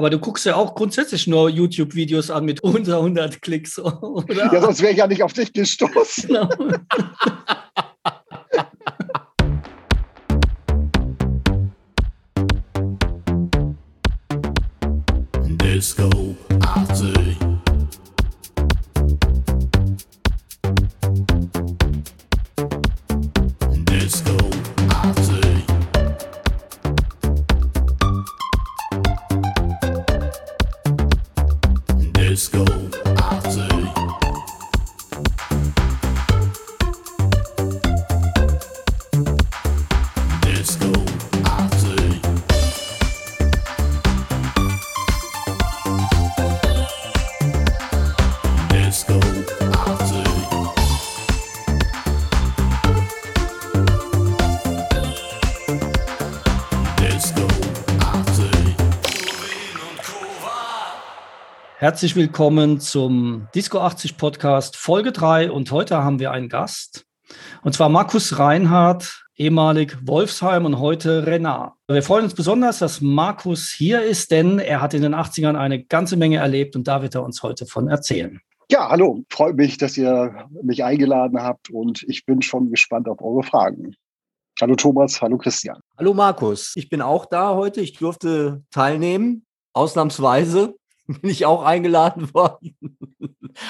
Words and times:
Aber 0.00 0.08
du 0.08 0.18
guckst 0.18 0.46
ja 0.46 0.56
auch 0.56 0.74
grundsätzlich 0.74 1.26
nur 1.26 1.50
YouTube-Videos 1.50 2.30
an 2.30 2.46
mit 2.46 2.60
unter 2.64 2.96
100 2.96 3.42
Klicks, 3.42 3.78
oder? 3.78 4.50
Ja, 4.50 4.62
sonst 4.62 4.80
wäre 4.80 4.92
ich 4.92 4.98
ja 4.98 5.06
nicht 5.06 5.22
auf 5.22 5.34
dich 5.34 5.52
gestoßen. 5.52 6.26
Genau. 6.26 6.48
Herzlich 61.90 62.14
willkommen 62.14 62.78
zum 62.78 63.48
Disco 63.52 63.80
80 63.80 64.16
Podcast 64.16 64.76
Folge 64.76 65.10
3 65.10 65.50
und 65.50 65.72
heute 65.72 66.04
haben 66.04 66.20
wir 66.20 66.30
einen 66.30 66.48
Gast 66.48 67.04
und 67.64 67.74
zwar 67.74 67.88
Markus 67.88 68.38
Reinhardt, 68.38 69.24
ehemalig 69.34 69.98
Wolfsheim 70.06 70.66
und 70.66 70.78
heute 70.78 71.26
Renard. 71.26 71.72
Wir 71.88 72.04
freuen 72.04 72.22
uns 72.22 72.34
besonders, 72.34 72.78
dass 72.78 73.00
Markus 73.00 73.74
hier 73.76 74.04
ist, 74.04 74.30
denn 74.30 74.60
er 74.60 74.80
hat 74.80 74.94
in 74.94 75.02
den 75.02 75.16
80ern 75.16 75.56
eine 75.56 75.82
ganze 75.82 76.16
Menge 76.16 76.36
erlebt 76.36 76.76
und 76.76 76.86
da 76.86 77.02
wird 77.02 77.16
er 77.16 77.24
uns 77.24 77.42
heute 77.42 77.66
von 77.66 77.88
erzählen. 77.88 78.40
Ja, 78.70 78.88
hallo, 78.88 79.24
freut 79.28 79.56
mich, 79.56 79.76
dass 79.76 79.96
ihr 79.96 80.46
mich 80.62 80.84
eingeladen 80.84 81.42
habt 81.42 81.70
und 81.70 82.04
ich 82.04 82.24
bin 82.24 82.40
schon 82.40 82.70
gespannt 82.70 83.08
auf 83.08 83.20
eure 83.20 83.42
Fragen. 83.42 83.96
Hallo 84.60 84.76
Thomas, 84.76 85.20
hallo 85.20 85.38
Christian. 85.38 85.80
Hallo 85.98 86.14
Markus, 86.14 86.72
ich 86.76 86.88
bin 86.88 87.02
auch 87.02 87.26
da 87.26 87.56
heute. 87.56 87.80
Ich 87.80 87.94
durfte 87.94 88.62
teilnehmen, 88.70 89.44
ausnahmsweise 89.72 90.76
bin 91.20 91.30
ich 91.30 91.46
auch 91.46 91.64
eingeladen 91.64 92.32
worden. 92.34 92.76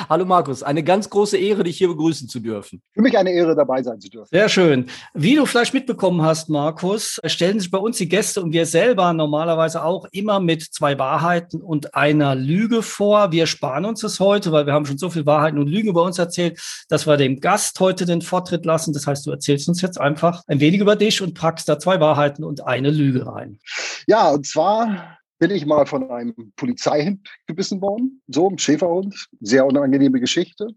Hallo 0.09 0.25
Markus, 0.25 0.63
eine 0.63 0.83
ganz 0.83 1.09
große 1.09 1.37
Ehre, 1.37 1.65
dich 1.65 1.79
hier 1.79 1.89
begrüßen 1.89 2.29
zu 2.29 2.41
dürfen. 2.41 2.83
Für 2.93 3.03
mich 3.03 3.17
eine 3.17 3.31
Ehre, 3.33 3.55
dabei 3.57 3.83
sein 3.83 4.01
zu 4.01 4.09
dürfen. 4.09 4.29
Sehr 4.31 4.49
schön. 4.49 4.87
Wie 5.15 5.35
du 5.35 5.47
vielleicht 5.47 5.75
mitbekommen 5.75 6.23
hast, 6.23 6.49
Markus, 6.49 7.19
stellen 7.25 7.59
sich 7.59 7.71
bei 7.71 7.79
uns 7.79 7.99
die 7.99 8.09
Gäste 8.09 8.43
und 8.43 8.53
wir 8.53 8.67
selber 8.67 9.13
normalerweise 9.13 9.83
auch 9.83 10.07
immer 10.13 10.41
mit 10.41 10.63
zwei 10.63 10.99
Wahrheiten 10.99 11.61
und 11.61 11.95
einer 11.95 12.35
Lüge 12.35 12.83
vor. 12.83 13.33
Wir 13.33 13.47
sparen 13.47 13.85
uns 13.85 14.01
das 14.01 14.21
heute, 14.21 14.53
weil 14.53 14.67
wir 14.67 14.73
haben 14.73 14.87
schon 14.87 14.99
so 14.99 15.11
viel 15.11 15.27
Wahrheiten 15.27 15.59
und 15.59 15.69
Lügen 15.69 15.89
über 15.89 16.03
uns 16.03 16.19
erzählt, 16.19 16.61
dass 16.89 17.07
wir 17.07 17.17
dem 17.17 17.41
Gast 17.41 17.79
heute 17.81 18.05
den 18.05 18.23
Vortritt 18.23 18.65
lassen. 18.65 18.93
Das 18.93 19.07
heißt, 19.07 19.27
du 19.27 19.31
erzählst 19.31 19.69
uns 19.69 19.81
jetzt 19.81 20.01
einfach 20.01 20.43
ein 20.47 20.61
wenig 20.61 20.81
über 20.81 20.97
dich 20.97 21.23
und 21.23 21.35
packst 21.35 21.69
da 21.69 21.79
zwei 21.79 22.01
Wahrheiten 22.01 22.45
und 22.45 22.67
eine 22.67 22.91
Lüge 22.91 23.27
rein. 23.27 23.59
Ja, 24.07 24.31
und 24.31 24.47
zwar 24.47 25.20
bin 25.41 25.51
ich 25.51 25.67
mal 25.67 25.87
von 25.87 26.09
einem 26.11 26.53
Polizeihund 26.55 27.29
gebissen 27.47 27.81
worden, 27.81 28.23
so 28.29 28.49
ein 28.49 28.59
Schäferhund, 28.59 29.29
sehr 29.41 29.67
unangenehme 29.67 30.21
Geschichte. 30.21 30.69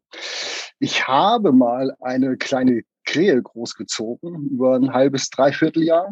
Ich 0.79 1.05
habe 1.07 1.51
mal 1.51 1.95
eine 1.99 2.37
kleine 2.37 2.81
Krähe 3.05 3.41
großgezogen 3.41 4.49
über 4.49 4.75
ein 4.75 4.93
halbes, 4.93 5.29
dreiviertel 5.29 5.83
Jahr 5.83 6.09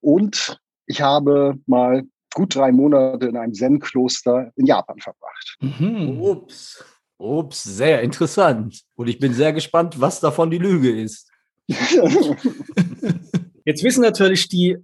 und 0.00 0.60
ich 0.86 1.02
habe 1.02 1.58
mal 1.66 2.04
gut 2.32 2.54
drei 2.54 2.70
Monate 2.70 3.26
in 3.26 3.36
einem 3.36 3.52
Zen-Kloster 3.52 4.52
in 4.54 4.66
Japan 4.66 5.00
verbracht. 5.00 5.58
Mhm. 5.60 6.20
Ups, 6.20 6.84
ups, 7.18 7.64
sehr 7.64 8.00
interessant. 8.02 8.82
Und 8.94 9.08
ich 9.08 9.18
bin 9.18 9.34
sehr 9.34 9.52
gespannt, 9.52 10.00
was 10.00 10.20
davon 10.20 10.50
die 10.50 10.58
Lüge 10.58 11.02
ist. 11.02 11.28
Jetzt 13.64 13.82
wissen 13.82 14.02
natürlich 14.02 14.48
die 14.48 14.78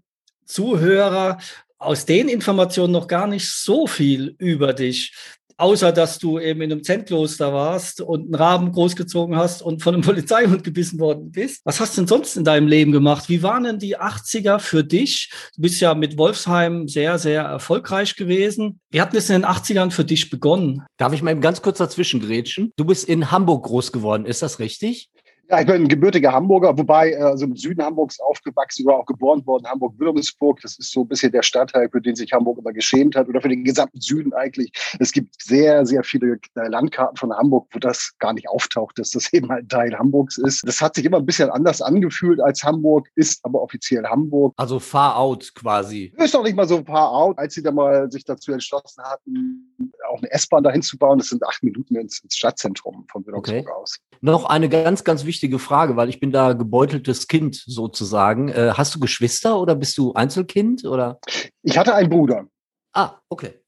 Zuhörer, 0.46 1.38
aus 1.78 2.04
den 2.04 2.28
Informationen 2.28 2.92
noch 2.92 3.06
gar 3.06 3.26
nicht 3.26 3.48
so 3.48 3.86
viel 3.86 4.34
über 4.38 4.72
dich. 4.72 5.12
Außer 5.60 5.90
dass 5.90 6.20
du 6.20 6.38
eben 6.38 6.60
in 6.62 6.70
einem 6.70 6.84
Zentkloster 6.84 7.52
warst 7.52 8.00
und 8.00 8.26
einen 8.26 8.34
Raben 8.36 8.70
großgezogen 8.70 9.34
hast 9.34 9.60
und 9.60 9.82
von 9.82 9.94
einem 9.94 10.02
Polizeihund 10.04 10.62
gebissen 10.62 11.00
worden 11.00 11.32
bist. 11.32 11.62
Was 11.64 11.80
hast 11.80 11.96
du 11.96 12.02
denn 12.02 12.06
sonst 12.06 12.36
in 12.36 12.44
deinem 12.44 12.68
Leben 12.68 12.92
gemacht? 12.92 13.28
Wie 13.28 13.42
waren 13.42 13.64
denn 13.64 13.80
die 13.80 13.98
80er 13.98 14.60
für 14.60 14.84
dich? 14.84 15.32
Du 15.56 15.62
bist 15.62 15.80
ja 15.80 15.94
mit 15.94 16.16
Wolfsheim 16.16 16.86
sehr, 16.86 17.18
sehr 17.18 17.42
erfolgreich 17.42 18.14
gewesen. 18.14 18.78
Wie 18.90 19.00
hat 19.00 19.12
es 19.14 19.30
in 19.30 19.42
den 19.42 19.50
80ern 19.50 19.90
für 19.90 20.04
dich 20.04 20.30
begonnen? 20.30 20.84
Darf 20.96 21.12
ich 21.12 21.22
mal 21.22 21.38
ganz 21.40 21.60
kurz 21.60 21.78
dazwischen 21.78 22.20
grätschen? 22.20 22.72
Du 22.76 22.84
bist 22.84 23.08
in 23.08 23.32
Hamburg 23.32 23.64
groß 23.64 23.90
geworden, 23.90 24.26
ist 24.26 24.42
das 24.42 24.60
richtig? 24.60 25.10
Ja, 25.50 25.60
ich 25.60 25.66
bin 25.66 25.76
ein 25.76 25.88
gebürtiger 25.88 26.32
Hamburger, 26.32 26.76
wobei 26.76 27.12
äh, 27.12 27.16
also 27.16 27.46
im 27.46 27.56
Süden 27.56 27.82
Hamburgs 27.82 28.20
aufgewachsen, 28.20 28.82
sogar 28.82 28.98
auch 28.98 29.06
geboren 29.06 29.46
worden, 29.46 29.66
Hamburg-Wilhelmsburg. 29.66 30.60
Das 30.60 30.78
ist 30.78 30.92
so 30.92 31.02
ein 31.02 31.08
bisschen 31.08 31.32
der 31.32 31.42
Stadtteil, 31.42 31.88
für 31.88 32.02
den 32.02 32.14
sich 32.16 32.34
Hamburg 32.34 32.58
immer 32.58 32.74
geschämt 32.74 33.16
hat 33.16 33.28
oder 33.28 33.40
für 33.40 33.48
den 33.48 33.64
gesamten 33.64 33.98
Süden 33.98 34.34
eigentlich. 34.34 34.70
Es 34.98 35.10
gibt 35.10 35.40
sehr, 35.40 35.86
sehr 35.86 36.04
viele 36.04 36.38
äh, 36.54 36.68
Landkarten 36.68 37.16
von 37.16 37.32
Hamburg, 37.32 37.66
wo 37.72 37.78
das 37.78 38.12
gar 38.18 38.34
nicht 38.34 38.46
auftaucht, 38.50 38.98
dass 38.98 39.10
das 39.10 39.32
eben 39.32 39.50
ein 39.50 39.66
Teil 39.68 39.98
Hamburgs 39.98 40.36
ist. 40.36 40.68
Das 40.68 40.82
hat 40.82 40.96
sich 40.96 41.06
immer 41.06 41.16
ein 41.16 41.24
bisschen 41.24 41.48
anders 41.48 41.80
angefühlt 41.80 42.42
als 42.42 42.62
Hamburg, 42.62 43.08
ist 43.14 43.42
aber 43.42 43.62
offiziell 43.62 44.04
Hamburg. 44.04 44.52
Also 44.58 44.78
far 44.78 45.16
out 45.16 45.54
quasi. 45.54 46.12
Ist 46.18 46.34
doch 46.34 46.42
nicht 46.42 46.56
mal 46.56 46.68
so 46.68 46.84
far 46.84 47.10
out, 47.10 47.38
als 47.38 47.54
sie 47.54 47.62
da 47.62 47.72
mal 47.72 48.12
sich 48.12 48.26
dazu 48.26 48.52
entschlossen 48.52 49.02
hatten, 49.02 49.74
auch 50.10 50.18
eine 50.18 50.30
S-Bahn 50.30 50.62
dahin 50.62 50.82
zu 50.82 50.98
bauen. 50.98 51.18
Das 51.18 51.28
sind 51.28 51.42
acht 51.42 51.62
Minuten 51.62 51.96
ins, 51.96 52.18
ins 52.18 52.36
Stadtzentrum 52.36 53.06
von 53.10 53.24
Wilhelmsburg 53.24 53.60
okay. 53.60 53.72
aus. 53.72 53.98
Noch 54.20 54.44
eine 54.44 54.68
ganz, 54.68 55.04
ganz 55.04 55.24
wichtige 55.24 55.37
Frage, 55.58 55.96
weil 55.96 56.08
ich 56.08 56.20
bin 56.20 56.32
da 56.32 56.52
gebeuteltes 56.52 57.28
Kind 57.28 57.54
sozusagen. 57.54 58.48
Äh, 58.48 58.72
hast 58.74 58.94
du 58.94 59.00
Geschwister 59.00 59.58
oder 59.60 59.74
bist 59.74 59.96
du 59.98 60.12
Einzelkind 60.12 60.84
oder? 60.84 61.18
Ich 61.62 61.78
hatte 61.78 61.94
einen 61.94 62.10
Bruder. 62.10 62.46
Ah, 62.92 63.20
okay. 63.28 63.60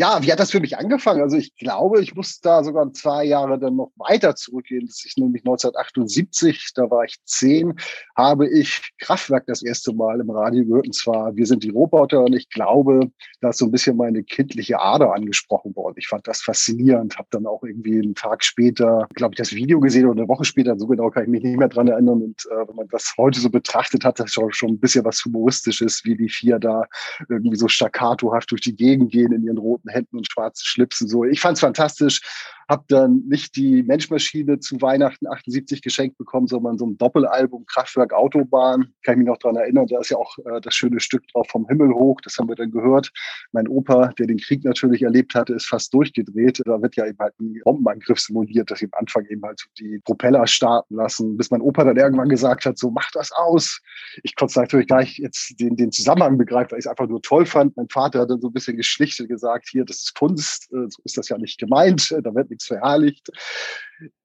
Ja, 0.00 0.22
wie 0.22 0.32
hat 0.32 0.40
das 0.40 0.50
für 0.50 0.60
mich 0.60 0.78
angefangen? 0.78 1.20
Also 1.20 1.36
ich 1.36 1.54
glaube, 1.56 2.00
ich 2.00 2.14
muss 2.14 2.40
da 2.40 2.64
sogar 2.64 2.90
zwei 2.94 3.22
Jahre 3.22 3.58
dann 3.58 3.76
noch 3.76 3.92
weiter 3.96 4.34
zurückgehen. 4.34 4.86
Das 4.86 5.04
ist 5.04 5.18
nämlich 5.18 5.42
1978, 5.42 6.70
da 6.74 6.90
war 6.90 7.04
ich 7.04 7.16
zehn, 7.26 7.74
habe 8.16 8.48
ich 8.48 8.92
Kraftwerk 8.98 9.44
das 9.46 9.62
erste 9.62 9.92
Mal 9.92 10.18
im 10.20 10.30
Radio 10.30 10.64
gehört. 10.64 10.86
Und 10.86 10.94
zwar 10.94 11.36
Wir 11.36 11.44
sind 11.44 11.64
die 11.64 11.68
Roboter. 11.68 12.24
Und 12.24 12.32
ich 12.32 12.48
glaube, 12.48 13.10
da 13.42 13.50
ist 13.50 13.58
so 13.58 13.66
ein 13.66 13.72
bisschen 13.72 13.98
meine 13.98 14.22
kindliche 14.22 14.80
Ader 14.80 15.12
angesprochen 15.12 15.76
worden. 15.76 15.96
Ich 15.98 16.08
fand 16.08 16.26
das 16.26 16.40
faszinierend, 16.40 17.18
habe 17.18 17.28
dann 17.32 17.44
auch 17.44 17.62
irgendwie 17.62 17.98
einen 17.98 18.14
Tag 18.14 18.42
später, 18.42 19.06
glaube 19.14 19.34
ich, 19.34 19.36
das 19.38 19.52
Video 19.52 19.80
gesehen 19.80 20.06
oder 20.06 20.22
eine 20.22 20.28
Woche 20.28 20.46
später, 20.46 20.78
so 20.78 20.86
genau 20.86 21.10
kann 21.10 21.24
ich 21.24 21.28
mich 21.28 21.42
nicht 21.42 21.58
mehr 21.58 21.68
dran 21.68 21.88
erinnern. 21.88 22.22
Und 22.22 22.46
äh, 22.50 22.66
wenn 22.66 22.76
man 22.76 22.88
das 22.88 23.12
heute 23.18 23.38
so 23.38 23.50
betrachtet, 23.50 24.06
hat 24.06 24.18
das 24.18 24.32
schon, 24.32 24.50
schon 24.50 24.70
ein 24.70 24.80
bisschen 24.80 25.04
was 25.04 25.22
Humoristisches, 25.26 26.06
wie 26.06 26.16
die 26.16 26.30
vier 26.30 26.58
da 26.58 26.84
irgendwie 27.28 27.58
so 27.58 27.68
staccatohaft 27.68 28.50
durch 28.50 28.62
die 28.62 28.74
Gegend 28.74 29.12
gehen 29.12 29.32
in 29.34 29.44
ihren 29.44 29.58
roten 29.58 29.89
Händen 29.90 30.16
und 30.16 30.30
schwarzen 30.30 30.64
Schlipsen. 30.64 31.08
So, 31.08 31.24
ich 31.24 31.40
fand 31.40 31.56
es 31.56 31.60
fantastisch 31.60 32.20
habe 32.70 32.84
dann 32.86 33.24
nicht 33.26 33.56
die 33.56 33.82
Menschmaschine 33.82 34.60
zu 34.60 34.80
Weihnachten 34.80 35.26
78 35.26 35.82
geschenkt 35.82 36.16
bekommen, 36.18 36.46
sondern 36.46 36.78
so 36.78 36.86
ein 36.86 36.96
Doppelalbum 36.96 37.66
Kraftwerk 37.66 38.12
Autobahn. 38.12 38.94
Kann 39.02 39.14
ich 39.14 39.18
mich 39.18 39.26
noch 39.26 39.38
daran 39.38 39.56
erinnern, 39.56 39.88
da 39.88 39.98
ist 39.98 40.10
ja 40.10 40.16
auch 40.16 40.38
äh, 40.38 40.60
das 40.60 40.74
schöne 40.76 41.00
Stück 41.00 41.26
drauf 41.28 41.48
vom 41.48 41.66
Himmel 41.66 41.92
hoch. 41.92 42.20
Das 42.22 42.38
haben 42.38 42.48
wir 42.48 42.54
dann 42.54 42.70
gehört. 42.70 43.10
Mein 43.50 43.66
Opa, 43.66 44.12
der 44.18 44.28
den 44.28 44.38
Krieg 44.38 44.64
natürlich 44.64 45.02
erlebt 45.02 45.34
hatte, 45.34 45.52
ist 45.52 45.66
fast 45.66 45.92
durchgedreht. 45.92 46.62
Da 46.64 46.80
wird 46.80 46.94
ja 46.94 47.06
eben 47.06 47.18
halt 47.18 47.34
ein 47.40 47.60
Bombenangriff 47.64 48.20
simuliert, 48.20 48.70
dass 48.70 48.78
sie 48.78 48.86
am 48.92 49.00
Anfang 49.00 49.26
eben 49.26 49.42
halt 49.42 49.66
die 49.80 49.98
Propeller 50.04 50.46
starten 50.46 50.94
lassen, 50.94 51.36
bis 51.36 51.50
mein 51.50 51.62
Opa 51.62 51.82
dann 51.82 51.96
irgendwann 51.96 52.28
gesagt 52.28 52.66
hat, 52.66 52.78
so 52.78 52.92
mach 52.92 53.10
das 53.10 53.32
aus. 53.32 53.80
Ich 54.22 54.36
konnte 54.36 54.60
natürlich 54.60 54.86
gar 54.86 55.00
nicht 55.00 55.18
jetzt 55.18 55.58
den, 55.58 55.74
den 55.74 55.90
Zusammenhang 55.90 56.38
begreifen, 56.38 56.70
weil 56.70 56.78
ich 56.78 56.84
es 56.84 56.90
einfach 56.90 57.08
nur 57.08 57.20
toll 57.20 57.46
fand. 57.46 57.76
Mein 57.76 57.88
Vater 57.88 58.20
hat 58.20 58.30
dann 58.30 58.40
so 58.40 58.46
ein 58.46 58.52
bisschen 58.52 58.76
geschlichtet 58.76 59.28
gesagt, 59.28 59.68
hier, 59.68 59.84
das 59.84 59.98
ist 59.98 60.14
Kunst, 60.14 60.72
äh, 60.72 60.86
so 60.88 61.02
ist 61.02 61.18
das 61.18 61.28
ja 61.28 61.36
nicht 61.36 61.58
gemeint, 61.58 62.14
da 62.22 62.32
wird 62.32 62.48
nichts 62.50 62.59
verherrlicht. 62.64 63.28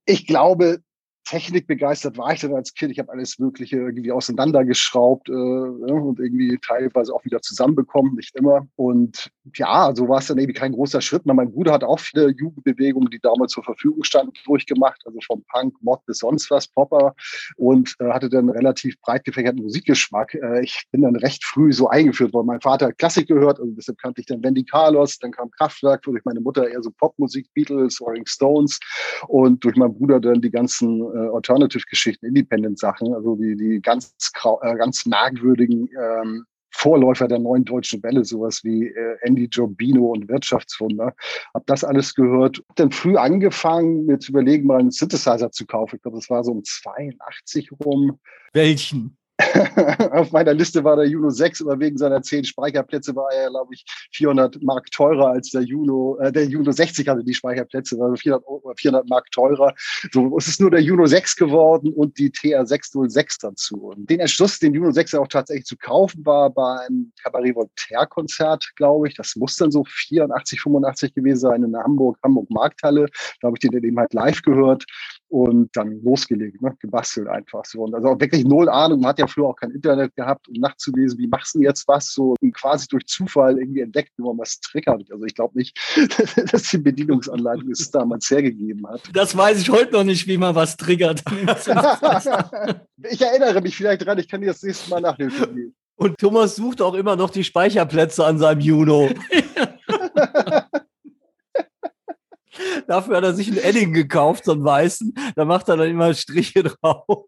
Ich 0.06 0.28
glaube, 0.28 0.80
technikbegeistert 1.26 2.18
war 2.18 2.32
ich 2.34 2.42
dann 2.42 2.54
als 2.54 2.74
Kind. 2.74 2.92
Ich 2.92 3.00
habe 3.00 3.12
alles 3.12 3.40
Mögliche 3.40 3.78
irgendwie 3.78 4.12
auseinandergeschraubt 4.12 5.28
äh, 5.30 5.32
ne, 5.34 5.94
und 5.94 6.20
irgendwie 6.20 6.58
teilweise 6.66 7.14
auch 7.14 7.26
wieder 7.26 7.42
zusammenbekommen, 7.42 8.16
nicht 8.16 8.36
immer. 8.36 8.68
Und 8.76 9.30
ja, 9.56 9.94
so 9.96 10.08
war 10.08 10.20
es 10.20 10.28
dann 10.28 10.38
irgendwie 10.38 10.58
kein 10.58 10.74
großer 10.74 11.02
Schritt. 11.02 11.26
Mein 11.26 11.52
Bruder 11.52 11.74
hat 11.74 11.84
auch 11.84 12.00
viele 12.00 12.30
Jugendbewegungen, 12.30 13.10
die 13.10 13.20
damals 13.20 13.54
zur 13.54 13.64
Verfügung 13.64 14.04
standen, 14.04 14.34
durchgemacht, 14.46 15.02
also 15.06 15.18
vom 15.26 15.44
Punk, 15.52 15.74
Mod 15.82 16.06
bis 16.06 16.20
sonst 16.20 16.50
was, 16.52 16.68
Popper 16.68 17.16
und 17.58 17.96
äh, 18.00 18.10
hatte 18.12 18.30
dann 18.30 18.50
relativ 18.50 19.00
breit 19.02 19.24
gefächerten 19.26 19.62
Musikgeschmack. 19.62 20.36
Äh, 20.36 20.64
ich 20.64 20.84
bin 20.92 21.02
dann 21.02 21.16
recht 21.16 21.44
früh 21.44 21.74
so 21.74 21.90
eingeführt 21.90 22.34
worden. 22.34 22.48
Mein 22.48 22.62
Vater 22.62 22.88
hat 22.88 22.98
Klassik 23.00 23.28
gehört, 23.28 23.60
also 23.60 23.72
deshalb 23.72 23.98
kannte 23.98 24.22
ich 24.22 24.28
dann 24.28 24.44
Wendy 24.44 24.64
Carlos, 24.64 25.18
dann 25.18 25.32
kam 25.32 25.50
Kraftwerk, 25.52 26.04
durch 26.04 26.24
meine 26.24 26.40
Mutter 26.40 26.70
eher 26.70 26.84
so 26.84 26.92
Popmusik, 26.92 27.48
Beatles, 27.54 28.00
Rolling 28.00 28.26
Stones 28.28 28.80
und 29.28 29.64
durch 29.64 29.76
meinen 29.76 29.96
Bruder 29.96 30.20
dann 30.20 30.42
die 30.42 30.52
ganzen 30.52 31.02
äh, 31.16 31.30
Alternative-Geschichten, 31.34 32.26
Independent-Sachen, 32.26 33.14
also 33.14 33.36
die, 33.36 33.56
die 33.56 33.82
ganz, 33.82 34.16
äh, 34.62 34.76
ganz 34.76 35.06
merkwürdigen 35.06 35.90
ähm, 36.00 36.46
Vorläufer 36.76 37.28
der 37.28 37.40
neuen 37.40 37.64
deutschen 37.64 38.04
Welle, 38.04 38.26
sowas 38.26 38.64
wie 38.64 38.88
äh, 38.88 39.18
Andy 39.22 39.48
Giobino 39.48 40.12
und 40.12 40.28
Wirtschaftswunder. 40.28 41.16
Hab 41.54 41.66
das 41.68 41.84
alles 41.84 42.14
gehört. 42.14 42.62
Hab 42.70 42.76
dann 42.76 42.92
früh 42.92 43.16
angefangen, 43.16 44.06
mir 44.06 44.20
zu 44.20 44.32
überlegen, 44.32 44.68
mal 44.68 44.80
einen 44.80 44.92
Synthesizer 44.92 45.52
zu 45.52 45.66
kaufen. 45.66 45.96
Ich 45.96 46.02
glaube, 46.02 46.18
das 46.18 46.30
war 46.30 46.44
so 46.44 46.52
um 46.52 46.64
82 46.64 47.72
rum. 47.84 48.20
Welchen? 48.52 49.18
auf 50.12 50.32
meiner 50.32 50.54
Liste 50.54 50.84
war 50.84 50.96
der 50.96 51.06
Juno 51.06 51.30
6, 51.30 51.62
aber 51.62 51.80
wegen 51.80 51.98
seiner 51.98 52.22
10 52.22 52.46
Speicherplätze 52.46 53.16
war 53.16 53.32
er, 53.32 53.50
glaube 53.50 53.74
ich, 53.74 53.86
400 54.14 54.62
Mark 54.62 54.92
teurer 54.92 55.30
als 55.30 55.50
der 55.52 55.62
Juno. 55.62 56.18
Äh, 56.20 56.32
der 56.32 56.46
Juno 56.46 56.72
60 56.72 57.08
hatte 57.08 57.24
die 57.24 57.34
Speicherplätze, 57.34 57.98
also 58.02 58.16
400, 58.16 58.44
400 58.78 59.10
Mark 59.10 59.32
teurer. 59.32 59.74
So 60.12 60.36
es 60.38 60.48
ist 60.48 60.60
nur 60.60 60.72
der 60.72 60.82
Juno 60.82 61.06
6 61.06 61.36
geworden 61.36 61.94
und 61.94 62.18
die 62.18 62.30
TR606 62.30 63.38
dazu. 63.42 63.76
Und 63.78 64.10
den 64.10 64.20
Entschluss, 64.20 64.60
den 64.60 64.74
Juno 64.74 64.92
6 64.92 65.16
auch 65.16 65.28
tatsächlich 65.28 65.66
zu 65.66 65.78
kaufen, 65.78 66.26
war 66.26 66.50
beim 66.50 67.12
Cabaret 67.24 67.56
Voltaire 67.56 68.08
Konzert, 68.08 68.72
glaube 68.76 69.08
ich. 69.08 69.16
Das 69.16 69.36
muss 69.36 69.56
dann 69.58 69.72
so 69.72 69.84
84, 69.86 70.62
85 70.62 71.14
gewesen 71.14 71.40
sein 71.40 71.64
in 71.64 71.72
der 71.72 71.84
Hamburg, 71.84 72.18
Hamburg 72.24 72.50
Markthalle. 72.50 73.08
Da 73.42 73.48
habe 73.48 73.58
ich 73.58 73.62
den 73.62 73.72
dann 73.72 73.84
eben 73.84 74.00
halt 74.00 74.14
live 74.14 74.42
gehört 74.42 74.86
und 75.36 75.76
dann 75.76 76.02
losgelegt, 76.02 76.62
ne? 76.62 76.74
gebastelt 76.80 77.28
einfach 77.28 77.66
so. 77.66 77.82
Und 77.82 77.94
also 77.94 78.08
auch 78.08 78.20
wirklich 78.22 78.46
null 78.46 78.70
Ahnung. 78.70 79.02
Man 79.02 79.10
hat 79.10 79.20
ja 79.20 79.28
früher 79.28 79.48
auch 79.48 79.56
kein 79.58 79.72
Internet 79.72 80.16
gehabt, 80.16 80.48
um 80.48 80.54
nachzulesen, 80.54 81.20
wie 81.20 81.28
machst 81.28 81.56
du 81.56 81.60
jetzt 81.60 81.86
was? 81.90 82.14
So 82.14 82.36
quasi 82.54 82.88
durch 82.88 83.06
Zufall 83.08 83.60
irgendwie 83.60 83.82
entdeckt, 83.82 84.14
wie 84.16 84.24
man 84.24 84.38
was 84.38 84.62
triggert. 84.62 85.12
Also 85.12 85.26
ich 85.26 85.36
glaube 85.36 85.58
nicht, 85.58 85.78
dass 86.54 86.70
die 86.70 86.78
Bedienungsanleitung 86.78 87.70
es 87.70 87.92
damals 87.92 88.30
hergegeben 88.30 88.88
hat. 88.88 89.02
Das 89.12 89.36
weiß 89.36 89.60
ich 89.60 89.70
heute 89.70 89.92
noch 89.92 90.06
nicht, 90.06 90.26
wie 90.26 90.38
man 90.38 90.56
was 90.56 90.78
triggert. 90.78 91.22
ich 93.04 93.22
erinnere 93.22 93.60
mich 93.60 93.76
vielleicht 93.76 94.06
dran, 94.06 94.18
ich 94.18 94.30
kann 94.30 94.40
dir 94.40 94.48
das 94.48 94.64
nächste 94.64 94.90
Mal 94.90 95.02
Nachhilfe 95.02 95.48
geben. 95.48 95.76
Und 95.98 96.18
Thomas 96.18 96.56
sucht 96.56 96.82
auch 96.82 96.94
immer 96.94 97.18
noch 97.18 97.30
die 97.30 97.44
Speicherplätze 97.44 98.26
an 98.26 98.38
seinem 98.38 98.62
Juno. 98.62 99.10
Dafür 102.88 103.18
hat 103.18 103.24
er 103.24 103.34
sich 103.34 103.48
einen 103.48 103.58
Edding 103.58 103.94
gekauft, 103.94 104.46
so 104.46 104.54
einen 104.54 104.64
weißen. 104.64 105.14
Da 105.36 105.46
macht 105.46 105.70
er 105.70 105.78
dann 105.78 105.90
immer 105.90 106.14
Striche 106.14 106.64
drauf. 106.82 107.28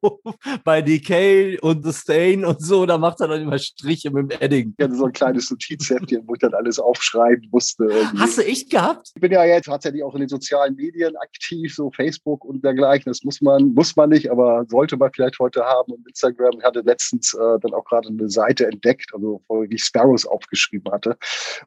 Bei 0.63 0.81
Decay 0.81 1.59
und 1.59 1.85
The 1.85 1.93
Stain 1.93 2.45
und 2.45 2.61
so, 2.61 2.85
da 2.85 2.97
macht 2.97 3.21
er 3.21 3.27
dann 3.27 3.41
immer 3.41 3.57
Striche 3.57 4.11
mit 4.11 4.31
dem 4.31 4.41
Edding. 4.41 4.73
Ich 4.77 4.83
hatte 4.83 4.95
so 4.95 5.05
ein 5.05 5.13
kleines 5.13 5.49
Notizheftchen, 5.49 6.23
wo 6.25 6.33
ich 6.33 6.39
dann 6.39 6.53
alles 6.53 6.79
aufschreiben 6.79 7.47
musste. 7.51 7.85
Irgendwie. 7.85 8.17
Hast 8.17 8.37
du 8.37 8.45
echt 8.45 8.69
gehabt? 8.69 9.11
Ich 9.15 9.21
bin 9.21 9.31
ja 9.31 9.43
jetzt 9.45 9.65
tatsächlich 9.65 10.03
auch 10.03 10.13
in 10.13 10.21
den 10.21 10.29
sozialen 10.29 10.75
Medien 10.75 11.15
aktiv, 11.17 11.73
so 11.73 11.91
Facebook 11.91 12.45
und 12.45 12.63
dergleichen. 12.63 13.09
Das 13.09 13.23
muss 13.23 13.41
man, 13.41 13.73
muss 13.73 13.95
man 13.95 14.09
nicht, 14.09 14.31
aber 14.31 14.65
sollte 14.69 14.97
man 14.97 15.11
vielleicht 15.13 15.39
heute 15.39 15.63
haben. 15.63 15.93
Und 15.93 16.07
Instagram 16.07 16.57
ich 16.57 16.63
hatte 16.63 16.81
letztens 16.81 17.33
äh, 17.33 17.59
dann 17.61 17.73
auch 17.73 17.85
gerade 17.85 18.09
eine 18.09 18.29
Seite 18.29 18.67
entdeckt, 18.67 19.11
also 19.13 19.41
wo 19.47 19.63
ich 19.63 19.83
Sparrows 19.83 20.25
aufgeschrieben 20.25 20.91
hatte 20.91 21.17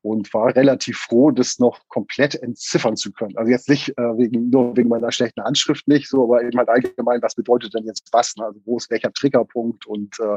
und 0.02 0.32
war 0.34 0.54
relativ 0.54 0.98
froh, 0.98 1.30
das 1.30 1.58
noch 1.58 1.80
komplett 1.88 2.34
entziffern 2.34 2.96
zu 2.96 3.12
können. 3.12 3.36
Also 3.36 3.50
jetzt 3.50 3.69
nicht 3.69 3.91
äh, 3.99 4.19
wegen, 4.19 4.50
nur 4.50 4.76
wegen 4.76 4.88
meiner 4.88 5.12
schlechten 5.12 5.41
Anschrift 5.41 5.87
nicht, 5.88 6.08
so, 6.08 6.25
aber 6.25 6.43
eben 6.43 6.58
halt 6.58 6.69
allgemein, 6.69 7.23
was 7.23 7.35
bedeutet 7.35 7.75
denn 7.75 7.85
jetzt 7.85 8.08
was? 8.12 8.37
Ne? 8.37 8.44
Also 8.44 8.61
wo 8.64 8.76
ist 8.76 8.91
welcher 8.91 9.12
Triggerpunkt 9.12 9.87
und 9.87 10.19
äh, 10.20 10.35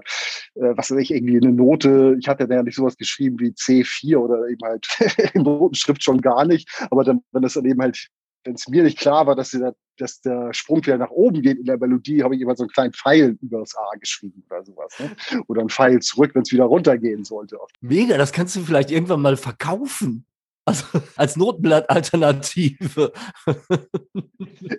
äh 0.59 0.77
was 0.77 0.91
weiß 0.91 0.99
ich, 0.99 1.11
irgendwie 1.11 1.37
eine 1.37 1.51
Note. 1.51 2.17
Ich 2.19 2.27
hatte 2.27 2.47
ja 2.49 2.63
nicht 2.63 2.75
sowas 2.75 2.97
geschrieben 2.97 3.39
wie 3.39 3.51
C4 3.51 4.17
oder 4.17 4.47
eben 4.47 4.61
halt 4.63 4.87
in 5.33 5.43
Notenschrift 5.43 6.03
schon 6.03 6.21
gar 6.21 6.45
nicht. 6.45 6.69
Aber 6.91 7.03
dann, 7.03 7.21
wenn 7.31 7.41
das 7.41 7.53
dann 7.53 7.65
eben 7.65 7.81
halt 7.81 8.09
wenn 8.43 8.55
es 8.55 8.67
mir 8.67 8.83
nicht 8.83 8.97
klar 8.97 9.25
war, 9.27 9.35
dass 9.35 9.51
der, 9.51 9.75
dass 9.97 10.21
der 10.21 10.53
Sprung 10.53 10.85
wieder 10.85 10.97
nach 10.97 11.11
oben 11.11 11.41
geht 11.41 11.59
in 11.59 11.65
der 11.65 11.77
Melodie, 11.77 12.23
habe 12.23 12.35
ich 12.35 12.41
immer 12.41 12.55
so 12.55 12.63
einen 12.63 12.71
kleinen 12.71 12.93
Pfeil 12.93 13.37
über 13.41 13.59
das 13.59 13.75
A 13.75 13.95
geschrieben 13.99 14.43
oder 14.49 14.63
sowas. 14.63 14.93
Ne? 14.99 15.43
Oder 15.47 15.61
einen 15.61 15.69
Pfeil 15.69 16.01
zurück, 16.01 16.31
wenn 16.33 16.41
es 16.41 16.51
wieder 16.51 16.65
runtergehen 16.65 17.23
sollte. 17.23 17.57
Mega, 17.81 18.17
das 18.17 18.31
kannst 18.31 18.55
du 18.55 18.61
vielleicht 18.61 18.91
irgendwann 18.91 19.21
mal 19.21 19.37
verkaufen. 19.37 20.25
Also 20.65 20.85
als 21.17 21.35
Notenblatt-Alternative. 21.35 23.11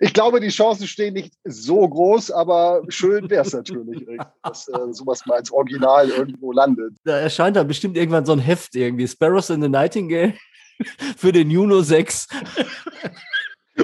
Ich 0.01 0.13
glaube, 0.13 0.39
die 0.39 0.49
Chancen 0.49 0.87
stehen 0.87 1.13
nicht 1.13 1.33
so 1.43 1.87
groß, 1.87 2.31
aber 2.31 2.81
schön 2.89 3.29
wäre 3.29 3.45
es 3.45 3.53
natürlich, 3.53 4.05
dass 4.43 4.67
äh, 4.67 4.91
sowas 4.91 5.25
mal 5.25 5.35
als 5.35 5.51
Original 5.51 6.09
irgendwo 6.09 6.51
landet. 6.51 6.95
Da 7.03 7.19
erscheint 7.19 7.55
dann 7.55 7.67
bestimmt 7.67 7.97
irgendwann 7.97 8.25
so 8.25 8.33
ein 8.33 8.39
Heft 8.39 8.75
irgendwie. 8.75 9.07
Sparrows 9.07 9.49
in 9.49 9.61
the 9.61 9.69
Nightingale 9.69 10.33
für 11.17 11.31
den 11.31 11.51
Juno 11.51 11.81
6 11.81 12.27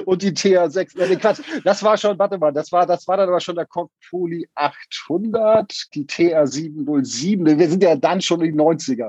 und 0.06 0.22
die 0.22 0.32
TH6. 0.32 1.08
Nee, 1.08 1.16
Quatsch, 1.16 1.40
das 1.64 1.82
war 1.82 1.96
schon, 1.96 2.18
warte 2.18 2.38
mal, 2.38 2.52
das 2.52 2.72
war, 2.72 2.86
das 2.86 3.06
war 3.08 3.16
dann 3.16 3.28
aber 3.28 3.40
schon 3.40 3.56
der 3.56 3.66
Compoli 3.66 4.48
800, 4.54 5.94
die 5.94 6.04
TR707. 6.04 7.58
Wir 7.58 7.68
sind 7.68 7.82
ja 7.82 7.96
dann 7.96 8.20
schon 8.20 8.40
in 8.42 8.56
den 8.56 8.60
90er. 8.60 9.08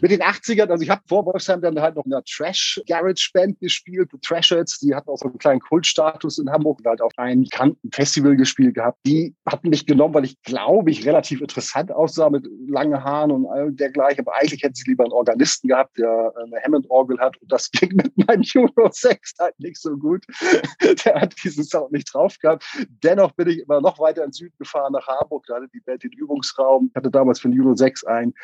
Mit 0.00 0.10
den 0.10 0.22
80ern, 0.22 0.70
also 0.70 0.82
ich 0.82 0.90
habe 0.90 1.02
vor 1.06 1.26
Wolfsheim 1.26 1.60
dann 1.60 1.80
halt 1.80 1.96
noch 1.96 2.04
in 2.06 2.12
einer 2.12 2.24
Trash-Garage-Band 2.24 3.60
gespielt, 3.60 4.10
The 4.12 4.18
Trashheads, 4.20 4.78
die 4.78 4.94
hatten 4.94 5.10
auch 5.10 5.18
so 5.18 5.28
einen 5.28 5.38
kleinen 5.38 5.60
Kultstatus 5.60 6.38
in 6.38 6.50
Hamburg 6.50 6.78
und 6.78 6.86
halt 6.86 7.00
auf 7.00 7.12
einem 7.16 7.42
bekannten 7.42 7.90
Festival 7.92 8.36
gespielt 8.36 8.74
gehabt. 8.74 8.98
Die 9.06 9.34
hatten 9.46 9.70
mich 9.70 9.86
genommen, 9.86 10.14
weil 10.14 10.24
ich 10.24 10.40
glaube 10.42 10.90
ich 10.90 11.04
relativ 11.06 11.40
interessant 11.40 11.92
aussah 11.92 12.30
mit 12.30 12.46
langen 12.66 13.02
Haaren 13.02 13.30
und 13.30 13.46
all 13.46 13.72
dergleichen, 13.72 14.26
aber 14.26 14.36
eigentlich 14.36 14.62
hätten 14.62 14.74
sie 14.74 14.88
lieber 14.88 15.04
einen 15.04 15.12
Organisten 15.12 15.68
gehabt, 15.68 15.98
der 15.98 16.32
eine 16.42 16.62
Hammond-Orgel 16.62 17.18
hat 17.18 17.36
und 17.40 17.50
das 17.50 17.70
ging 17.70 17.94
mit 17.94 18.16
meinem 18.26 18.42
Juno 18.76 18.90
6 18.90 19.34
halt 19.38 19.58
nicht 19.58 19.80
so 19.80 19.96
gut. 19.96 20.24
Der 21.04 21.20
hat 21.20 21.34
diesen 21.42 21.64
Sound 21.64 21.92
nicht 21.92 22.12
drauf 22.12 22.36
gehabt. 22.38 22.64
Dennoch 23.02 23.32
bin 23.32 23.48
ich 23.48 23.60
immer 23.60 23.80
noch 23.80 23.98
weiter 23.98 24.24
in 24.24 24.32
Süden 24.32 24.54
gefahren 24.58 24.92
nach 24.92 25.06
Hamburg. 25.06 25.44
Da 25.46 25.56
hatte 25.56 25.68
die 25.68 25.82
Welt 25.86 26.02
den 26.02 26.12
Übungsraum. 26.12 26.88
Ich 26.90 26.96
hatte 26.96 27.10
damals 27.10 27.40
für 27.40 27.48
den 27.48 27.56
Juno 27.56 27.74
6 27.74 28.04
ein 28.04 28.34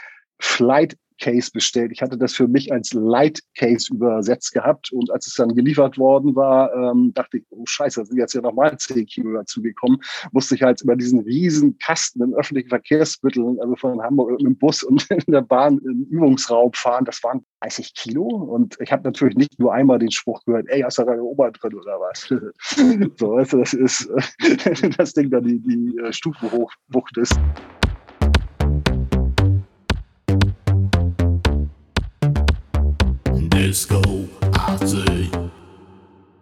Flight 0.40 0.96
Case 1.20 1.50
bestellt. 1.52 1.92
Ich 1.92 2.02
hatte 2.02 2.18
das 2.18 2.34
für 2.34 2.48
mich 2.48 2.72
als 2.72 2.92
Light 2.92 3.40
Case 3.56 3.92
übersetzt 3.92 4.52
gehabt 4.52 4.92
und 4.92 5.10
als 5.10 5.26
es 5.26 5.34
dann 5.34 5.54
geliefert 5.54 5.98
worden 5.98 6.34
war, 6.34 6.72
ähm, 6.74 7.12
dachte 7.14 7.38
ich, 7.38 7.44
oh 7.50 7.64
Scheiße, 7.66 8.00
da 8.00 8.06
sind 8.06 8.18
jetzt 8.18 8.34
ja 8.34 8.40
nochmal 8.40 8.76
10 8.76 9.06
Kilo 9.06 9.32
dazugekommen. 9.32 9.98
Musste 10.32 10.54
ich 10.54 10.62
halt 10.62 10.80
über 10.82 10.96
diesen 10.96 11.20
riesen 11.20 11.78
Kasten 11.78 12.22
im 12.22 12.34
öffentlichen 12.34 12.68
Verkehrsmitteln, 12.68 13.60
also 13.60 13.76
von 13.76 14.02
Hamburg 14.02 14.30
mit 14.32 14.42
dem 14.42 14.56
Bus 14.56 14.82
und 14.82 15.06
in 15.10 15.32
der 15.32 15.42
Bahn 15.42 15.78
im 15.78 16.06
Übungsraum 16.10 16.72
fahren. 16.72 17.04
Das 17.04 17.22
waren 17.22 17.44
30 17.60 17.94
Kilo 17.94 18.24
und 18.24 18.76
ich 18.80 18.92
habe 18.92 19.04
natürlich 19.04 19.36
nicht 19.36 19.58
nur 19.58 19.72
einmal 19.72 19.98
den 19.98 20.10
Spruch 20.10 20.42
gehört, 20.44 20.68
ey, 20.68 20.80
hast 20.80 20.98
du 20.98 21.04
da 21.04 21.12
eine 21.12 21.22
Oma 21.22 21.50
drin 21.50 21.74
oder 21.74 21.98
was? 22.00 22.28
so, 23.18 23.32
weißt 23.32 23.52
du, 23.52 23.58
das 23.58 23.74
ist 23.74 24.08
das 24.98 25.12
Ding 25.12 25.30
da 25.30 25.40
die, 25.40 25.60
die 25.60 25.98
äh, 25.98 26.12
Stufen 26.12 26.50
hochwucht 26.50 27.16
ist. 27.18 27.34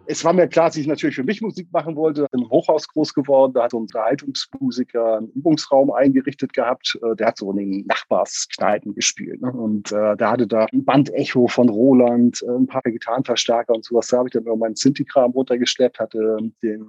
Es 0.05 0.25
war 0.25 0.33
mir 0.33 0.47
klar, 0.47 0.67
dass 0.67 0.77
ich 0.77 0.87
natürlich 0.87 1.15
für 1.15 1.23
mich 1.23 1.41
Musik 1.41 1.67
machen 1.71 1.95
wollte. 1.95 2.27
Im 2.33 2.49
Hochhaus 2.49 2.87
groß 2.87 3.13
geworden, 3.13 3.53
da 3.53 3.63
hat 3.63 3.71
so 3.71 3.77
ein 3.77 3.83
Unterhaltungsmusiker 3.83 5.17
einen 5.17 5.29
Übungsraum 5.29 5.91
eingerichtet 5.91 6.53
gehabt. 6.53 6.99
Äh, 7.03 7.15
der 7.15 7.27
hat 7.27 7.37
so 7.37 7.51
in 7.51 7.57
den 7.57 7.85
Nachbarskneipen 7.87 8.93
gespielt. 8.95 9.41
Ne? 9.41 9.51
Und 9.51 9.91
äh, 9.91 10.15
da 10.17 10.31
hatte 10.31 10.47
da 10.47 10.65
ein 10.71 10.83
Bandecho 10.83 11.47
von 11.47 11.69
Roland, 11.69 12.43
äh, 12.43 12.51
ein 12.51 12.67
paar 12.67 12.81
Gitarrenverstärker 12.81 13.73
und 13.73 13.85
sowas. 13.85 14.07
Da 14.07 14.17
habe 14.17 14.27
ich 14.27 14.33
dann 14.33 14.43
über 14.43 14.57
meinen 14.57 14.75
Sinti-Kram 14.75 15.31
runtergeschleppt, 15.31 15.99
hatte 15.99 16.37
den 16.61 16.85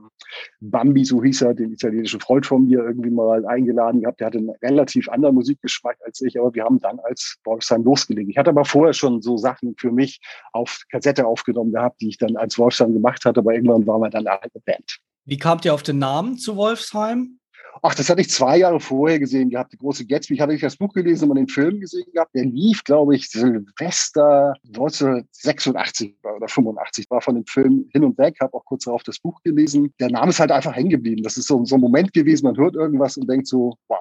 Bambi, 0.61 1.04
so 1.04 1.23
hieß 1.23 1.42
er, 1.42 1.54
den 1.54 1.73
italienischen 1.73 2.21
Freund 2.21 2.47
von 2.47 2.66
mir, 2.66 2.80
irgendwie 2.80 3.11
mal 3.11 3.47
eingeladen 3.47 4.00
gehabt. 4.00 4.21
Der 4.21 4.26
hatte 4.26 4.38
einen 4.38 4.50
relativ 4.62 5.09
anderen 5.09 5.37
Musikgeschmack 5.37 5.99
als 6.04 6.21
ich, 6.21 6.38
aber 6.38 6.54
wir 6.54 6.64
haben 6.64 6.80
dann 6.80 6.99
als 7.00 7.38
Wolfsheim 7.44 7.85
losgelegt. 7.85 8.30
Ich 8.30 8.38
hatte 8.38 8.50
aber 8.50 8.64
vorher 8.64 8.92
schon 8.92 9.23
so 9.23 9.37
Sachen 9.37 9.75
für 9.76 9.92
mich 9.92 10.21
auf 10.52 10.83
Kassette 10.90 11.26
aufgenommen 11.26 11.73
gehabt, 11.73 12.00
die 12.00 12.09
ich 12.09 12.18
dann 12.18 12.37
als 12.37 12.59
Wolfsheim 12.59 12.92
gemacht 12.92 13.03
hat, 13.04 13.38
aber 13.38 13.54
irgendwann 13.54 13.87
waren 13.87 14.00
wir 14.00 14.11
dann 14.11 14.26
eine 14.26 14.50
Band. 14.64 14.99
Wie 15.26 15.38
kamt 15.38 15.64
ihr 15.64 15.73
auf 15.73 15.82
den 15.82 15.99
Namen 15.99 16.37
zu 16.37 16.56
Wolfsheim? 16.56 17.38
Ach, 17.82 17.94
das 17.94 18.08
hatte 18.08 18.20
ich 18.20 18.30
zwei 18.30 18.58
Jahre 18.58 18.80
vorher 18.80 19.18
gesehen 19.18 19.50
gehabt, 19.50 19.73
die 19.73 19.76
große 19.76 20.06
Gatsby. 20.06 20.34
Ich 20.34 20.40
hatte 20.40 20.56
das 20.56 20.76
Buch 20.76 20.92
gelesen, 20.92 21.25
aber 21.25 21.34
den 21.34 21.49
Film 21.49 21.80
gesehen 21.80 22.06
gehabt. 22.12 22.34
Der 22.34 22.44
lief, 22.44 22.84
glaube 22.84 23.16
ich, 23.16 23.28
Silvester 23.28 24.54
1986 24.68 26.14
oder 26.23 26.49
85 26.49 27.11
war 27.11 27.20
von 27.20 27.34
dem 27.34 27.46
Film 27.46 27.88
hin 27.92 28.04
und 28.04 28.16
weg, 28.16 28.37
habe 28.40 28.54
auch 28.54 28.64
kurz 28.64 28.84
darauf 28.84 29.02
das 29.02 29.18
Buch 29.18 29.42
gelesen. 29.42 29.92
Der 30.00 30.11
Name 30.11 30.30
ist 30.30 30.40
halt 30.40 30.52
einfach 30.52 30.75
hängen 30.75 30.90
geblieben. 30.90 31.23
Das 31.23 31.37
ist 31.37 31.46
so, 31.46 31.64
so 31.64 31.75
ein 31.75 31.80
Moment 31.80 32.12
gewesen, 32.12 32.46
man 32.46 32.56
hört 32.56 32.75
irgendwas 32.75 33.16
und 33.16 33.28
denkt 33.28 33.49
so, 33.49 33.76
wow, 33.88 33.99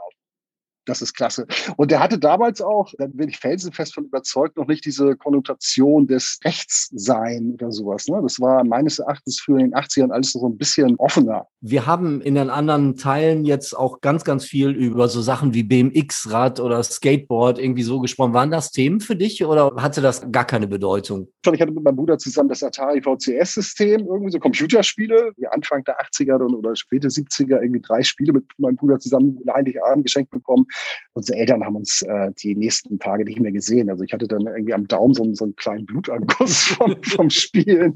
das 0.85 1.01
ist 1.01 1.13
klasse. 1.13 1.45
Und 1.77 1.91
der 1.91 1.99
hatte 1.99 2.19
damals 2.19 2.61
auch, 2.61 2.91
da 2.97 3.07
bin 3.07 3.29
ich 3.29 3.37
felsenfest 3.37 3.93
von 3.93 4.05
überzeugt, 4.05 4.57
noch 4.57 4.67
nicht 4.67 4.85
diese 4.85 5.15
Konnotation 5.15 6.07
des 6.07 6.39
Rechtssein 6.43 7.53
oder 7.53 7.71
sowas. 7.71 8.07
Ne? 8.07 8.19
Das 8.21 8.39
war 8.39 8.63
meines 8.63 8.99
Erachtens 8.99 9.39
für 9.39 9.57
den 9.57 9.73
80ern 9.73 10.11
alles 10.11 10.31
so 10.31 10.45
ein 10.47 10.57
bisschen 10.57 10.95
offener. 10.97 11.47
Wir 11.61 11.85
haben 11.85 12.21
in 12.21 12.35
den 12.35 12.49
anderen 12.49 12.95
Teilen 12.95 13.45
jetzt 13.45 13.77
auch 13.77 14.01
ganz, 14.01 14.23
ganz 14.23 14.45
viel 14.45 14.71
über 14.71 15.07
so 15.07 15.21
Sachen 15.21 15.53
wie 15.53 15.63
BMX-Rad 15.63 16.59
oder 16.59 16.83
Skateboard 16.83 17.59
irgendwie 17.59 17.83
so 17.83 17.99
gesprochen. 17.99 18.33
Waren 18.33 18.51
das 18.51 18.71
Themen 18.71 18.99
für 18.99 19.15
dich 19.15 19.43
oder 19.45 19.73
hatte 19.77 20.01
das 20.01 20.29
gar 20.31 20.45
keine 20.45 20.67
Bedeutung? 20.67 21.27
Ich 21.45 21.61
hatte 21.61 21.71
mit 21.71 21.83
meinem 21.83 21.95
Bruder 21.95 22.17
zusammen 22.17 22.49
das 22.49 22.63
Atari 22.63 23.01
VCS-System, 23.01 24.05
irgendwie 24.07 24.31
so 24.31 24.39
Computerspiele, 24.39 25.31
wie 25.37 25.47
Anfang 25.47 25.83
der 25.83 25.99
80er 26.01 26.41
oder 26.41 26.75
späte 26.75 27.07
70er, 27.07 27.61
irgendwie 27.61 27.81
drei 27.81 28.03
Spiele 28.03 28.33
mit 28.33 28.45
meinem 28.57 28.75
Bruder 28.75 28.99
zusammen 28.99 29.39
in 29.43 29.53
Heiligabend 29.53 30.05
geschenkt 30.05 30.31
bekommen 30.31 30.65
unsere 31.13 31.37
Eltern 31.37 31.63
haben 31.63 31.75
uns 31.75 32.01
äh, 32.01 32.31
die 32.41 32.55
nächsten 32.55 32.99
Tage 32.99 33.23
nicht 33.23 33.39
mehr 33.39 33.51
gesehen. 33.51 33.89
Also 33.89 34.03
ich 34.03 34.13
hatte 34.13 34.27
dann 34.27 34.47
irgendwie 34.47 34.73
am 34.73 34.87
Daumen 34.87 35.13
so, 35.13 35.33
so 35.33 35.45
einen 35.45 35.55
kleinen 35.55 35.85
Blutanguss 35.85 36.57
vom, 36.77 36.95
vom 37.03 37.29
Spielen. 37.29 37.93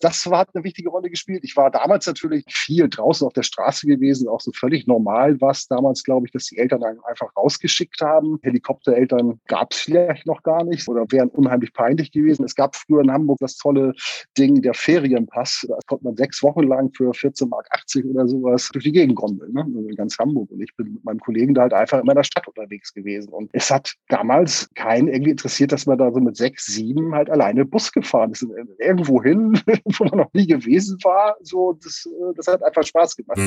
Das 0.00 0.28
war, 0.30 0.40
hat 0.40 0.50
eine 0.54 0.64
wichtige 0.64 0.88
Rolle 0.88 1.10
gespielt. 1.10 1.44
Ich 1.44 1.56
war 1.56 1.70
damals 1.70 2.06
natürlich 2.06 2.44
viel 2.48 2.88
draußen 2.88 3.26
auf 3.26 3.32
der 3.32 3.42
Straße 3.42 3.86
gewesen, 3.86 4.28
auch 4.28 4.40
so 4.40 4.52
völlig 4.52 4.86
normal 4.86 5.40
war 5.40 5.50
es 5.50 5.66
damals, 5.66 6.02
glaube 6.04 6.26
ich, 6.26 6.32
dass 6.32 6.46
die 6.46 6.58
Eltern 6.58 6.82
einfach 6.82 7.34
rausgeschickt 7.36 8.00
haben. 8.00 8.38
Helikoptereltern 8.42 9.40
gab 9.46 9.72
es 9.72 9.80
vielleicht 9.80 10.26
noch 10.26 10.42
gar 10.42 10.64
nicht 10.64 10.88
oder 10.88 11.04
wären 11.10 11.28
unheimlich 11.28 11.72
peinlich 11.72 12.12
gewesen. 12.12 12.44
Es 12.44 12.54
gab 12.54 12.76
früher 12.76 13.02
in 13.02 13.12
Hamburg 13.12 13.38
das 13.40 13.56
tolle 13.56 13.94
Ding, 14.38 14.62
der 14.62 14.74
Ferienpass. 14.74 15.66
Da 15.68 15.78
konnte 15.86 16.04
man 16.04 16.16
sechs 16.16 16.42
Wochen 16.42 16.62
lang 16.62 16.92
für 16.94 17.10
14,80 17.10 17.46
Mark 17.48 17.66
oder 18.10 18.28
sowas 18.28 18.68
durch 18.72 18.84
die 18.84 18.92
Gegend 18.92 19.16
gondeln, 19.16 19.52
ne? 19.52 19.64
Also 19.64 19.88
in 19.88 19.96
ganz 19.96 20.18
Hamburg. 20.18 20.50
Und 20.50 20.60
ich 20.60 20.74
bin 20.76 20.94
mit 20.94 21.04
meinem 21.04 21.20
Kollegen 21.20 21.54
da 21.54 21.62
halt 21.62 21.71
einfach 21.78 22.00
immer 22.00 22.12
in 22.12 22.16
der 22.16 22.24
Stadt 22.24 22.46
unterwegs 22.48 22.92
gewesen. 22.92 23.32
Und 23.32 23.50
es 23.52 23.70
hat 23.70 23.94
damals 24.08 24.68
keinen 24.74 25.08
irgendwie 25.08 25.30
interessiert, 25.32 25.72
dass 25.72 25.86
man 25.86 25.98
da 25.98 26.12
so 26.12 26.20
mit 26.20 26.36
sechs, 26.36 26.66
sieben 26.66 27.14
halt 27.14 27.30
alleine 27.30 27.64
Bus 27.64 27.92
gefahren 27.92 28.32
ist. 28.32 28.46
Irgendwo 28.78 29.22
hin, 29.22 29.60
wo 29.98 30.04
man 30.04 30.18
noch 30.18 30.32
nie 30.32 30.46
gewesen 30.46 30.98
war. 31.02 31.36
So, 31.42 31.78
das, 31.82 32.06
äh, 32.06 32.34
das 32.36 32.46
hat 32.46 32.62
einfach 32.62 32.84
Spaß 32.84 33.16
gemacht. 33.16 33.38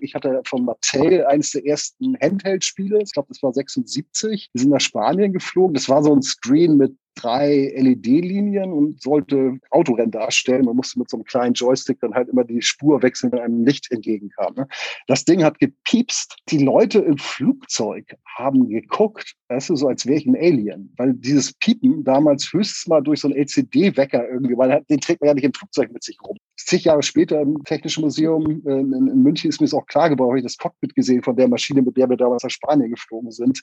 Ich 0.00 0.14
hatte 0.14 0.42
von 0.46 0.64
Mattel 0.64 1.24
eines 1.26 1.52
der 1.52 1.64
ersten 1.66 2.16
Handheld-Spiele. 2.20 3.00
Ich 3.02 3.12
glaube, 3.12 3.28
das 3.28 3.42
war 3.42 3.52
76. 3.52 4.50
Wir 4.52 4.60
sind 4.60 4.70
nach 4.70 4.80
Spanien 4.80 5.32
geflogen. 5.32 5.74
Das 5.74 5.88
war 5.88 6.02
so 6.02 6.14
ein 6.14 6.22
Screen 6.22 6.76
mit 6.76 6.96
drei 7.14 7.72
LED-Linien 7.76 8.72
und 8.72 9.02
sollte 9.02 9.58
Autorennen 9.70 10.10
darstellen. 10.10 10.64
Man 10.64 10.76
musste 10.76 10.98
mit 10.98 11.10
so 11.10 11.16
einem 11.16 11.24
kleinen 11.24 11.54
Joystick 11.54 12.00
dann 12.00 12.14
halt 12.14 12.28
immer 12.28 12.44
die 12.44 12.62
Spur 12.62 13.02
wechseln, 13.02 13.32
wenn 13.32 13.40
einem 13.40 13.64
Licht 13.64 13.90
entgegenkam. 13.90 14.54
Ne? 14.54 14.68
Das 15.06 15.24
Ding 15.24 15.44
hat 15.44 15.58
gepiepst. 15.58 16.36
Die 16.48 16.58
Leute 16.58 17.00
im 17.00 17.18
Flugzeug 17.18 18.16
haben 18.36 18.68
geguckt, 18.68 19.34
weißt 19.48 19.70
du, 19.70 19.76
so 19.76 19.88
als 19.88 20.06
wäre 20.06 20.18
ich 20.18 20.26
ein 20.26 20.36
Alien. 20.36 20.92
Weil 20.96 21.14
dieses 21.14 21.52
Piepen 21.54 22.04
damals 22.04 22.52
höchstens 22.52 22.88
mal 22.88 23.00
durch 23.00 23.20
so 23.20 23.28
einen 23.28 23.36
LCD-Wecker 23.36 24.28
irgendwie, 24.28 24.56
weil 24.56 24.82
den 24.88 25.00
trägt 25.00 25.20
man 25.20 25.28
ja 25.28 25.34
nicht 25.34 25.44
im 25.44 25.54
Flugzeug 25.54 25.92
mit 25.92 26.02
sich 26.02 26.18
rum. 26.22 26.36
Zig 26.56 26.84
Jahre 26.84 27.02
später 27.02 27.40
im 27.40 27.62
Technischen 27.64 28.02
Museum 28.02 28.62
äh, 28.66 28.80
in, 28.80 28.92
in 28.92 29.22
München 29.22 29.48
ist 29.48 29.60
mir 29.60 29.66
es 29.66 29.74
auch 29.74 29.86
klar 29.86 30.08
geworden, 30.08 30.30
habe 30.30 30.38
ich 30.38 30.44
das 30.44 30.56
Cockpit 30.56 30.94
gesehen 30.94 31.22
von 31.22 31.36
der 31.36 31.48
Maschine, 31.48 31.82
mit 31.82 31.96
der 31.96 32.08
wir 32.08 32.16
damals 32.16 32.42
nach 32.42 32.50
Spanien 32.50 32.90
geflogen 32.90 33.30
sind. 33.30 33.62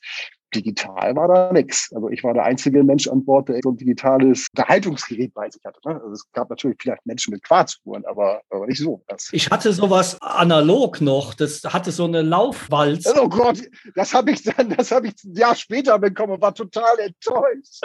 Digital 0.56 1.15
war 1.15 1.27
da 1.27 1.53
nichts. 1.53 1.91
Also 1.94 2.10
ich 2.10 2.24
war 2.24 2.34
der 2.34 2.44
einzige 2.44 2.84
Mensch 2.84 3.08
an 3.08 3.24
Bord, 3.25 3.50
der 3.50 3.60
so 3.63 3.70
ein 3.72 3.77
digitales 3.77 4.48
Unterhaltungsgerät 4.56 5.34
bei 5.34 5.50
sich 5.50 5.63
hatte. 5.65 5.79
Ne? 5.86 5.96
Also 5.96 6.12
es 6.13 6.32
gab 6.34 6.50
natürlich 6.50 6.77
vielleicht 6.82 7.06
Menschen 7.06 7.32
mit 7.34 7.44
Quarzuhren, 7.44 8.06
aber, 8.06 8.41
aber 8.50 8.65
nicht 8.68 8.79
so. 8.79 9.03
Das. 9.08 9.29
Ich 9.32 9.50
hatte 9.50 9.72
sowas 9.74 10.18
analog 10.22 11.01
noch. 11.01 11.34
Das 11.34 11.63
hatte 11.63 11.91
so 11.91 12.06
eine 12.06 12.22
Laufwalz. 12.22 13.06
Oh 13.15 13.29
Gott, 13.29 13.62
das 13.96 14.13
habe 14.13 14.32
ich 14.32 14.44
dann, 14.44 14.70
das 14.70 14.91
habe 14.91 15.08
ich 15.08 15.13
ein 15.24 15.36
Jahr 15.36 15.56
später 15.56 16.00
bekommen 16.00 16.34
und 16.34 16.41
war 16.41 16.53
total 16.53 16.98
enttäuscht. 17.00 17.82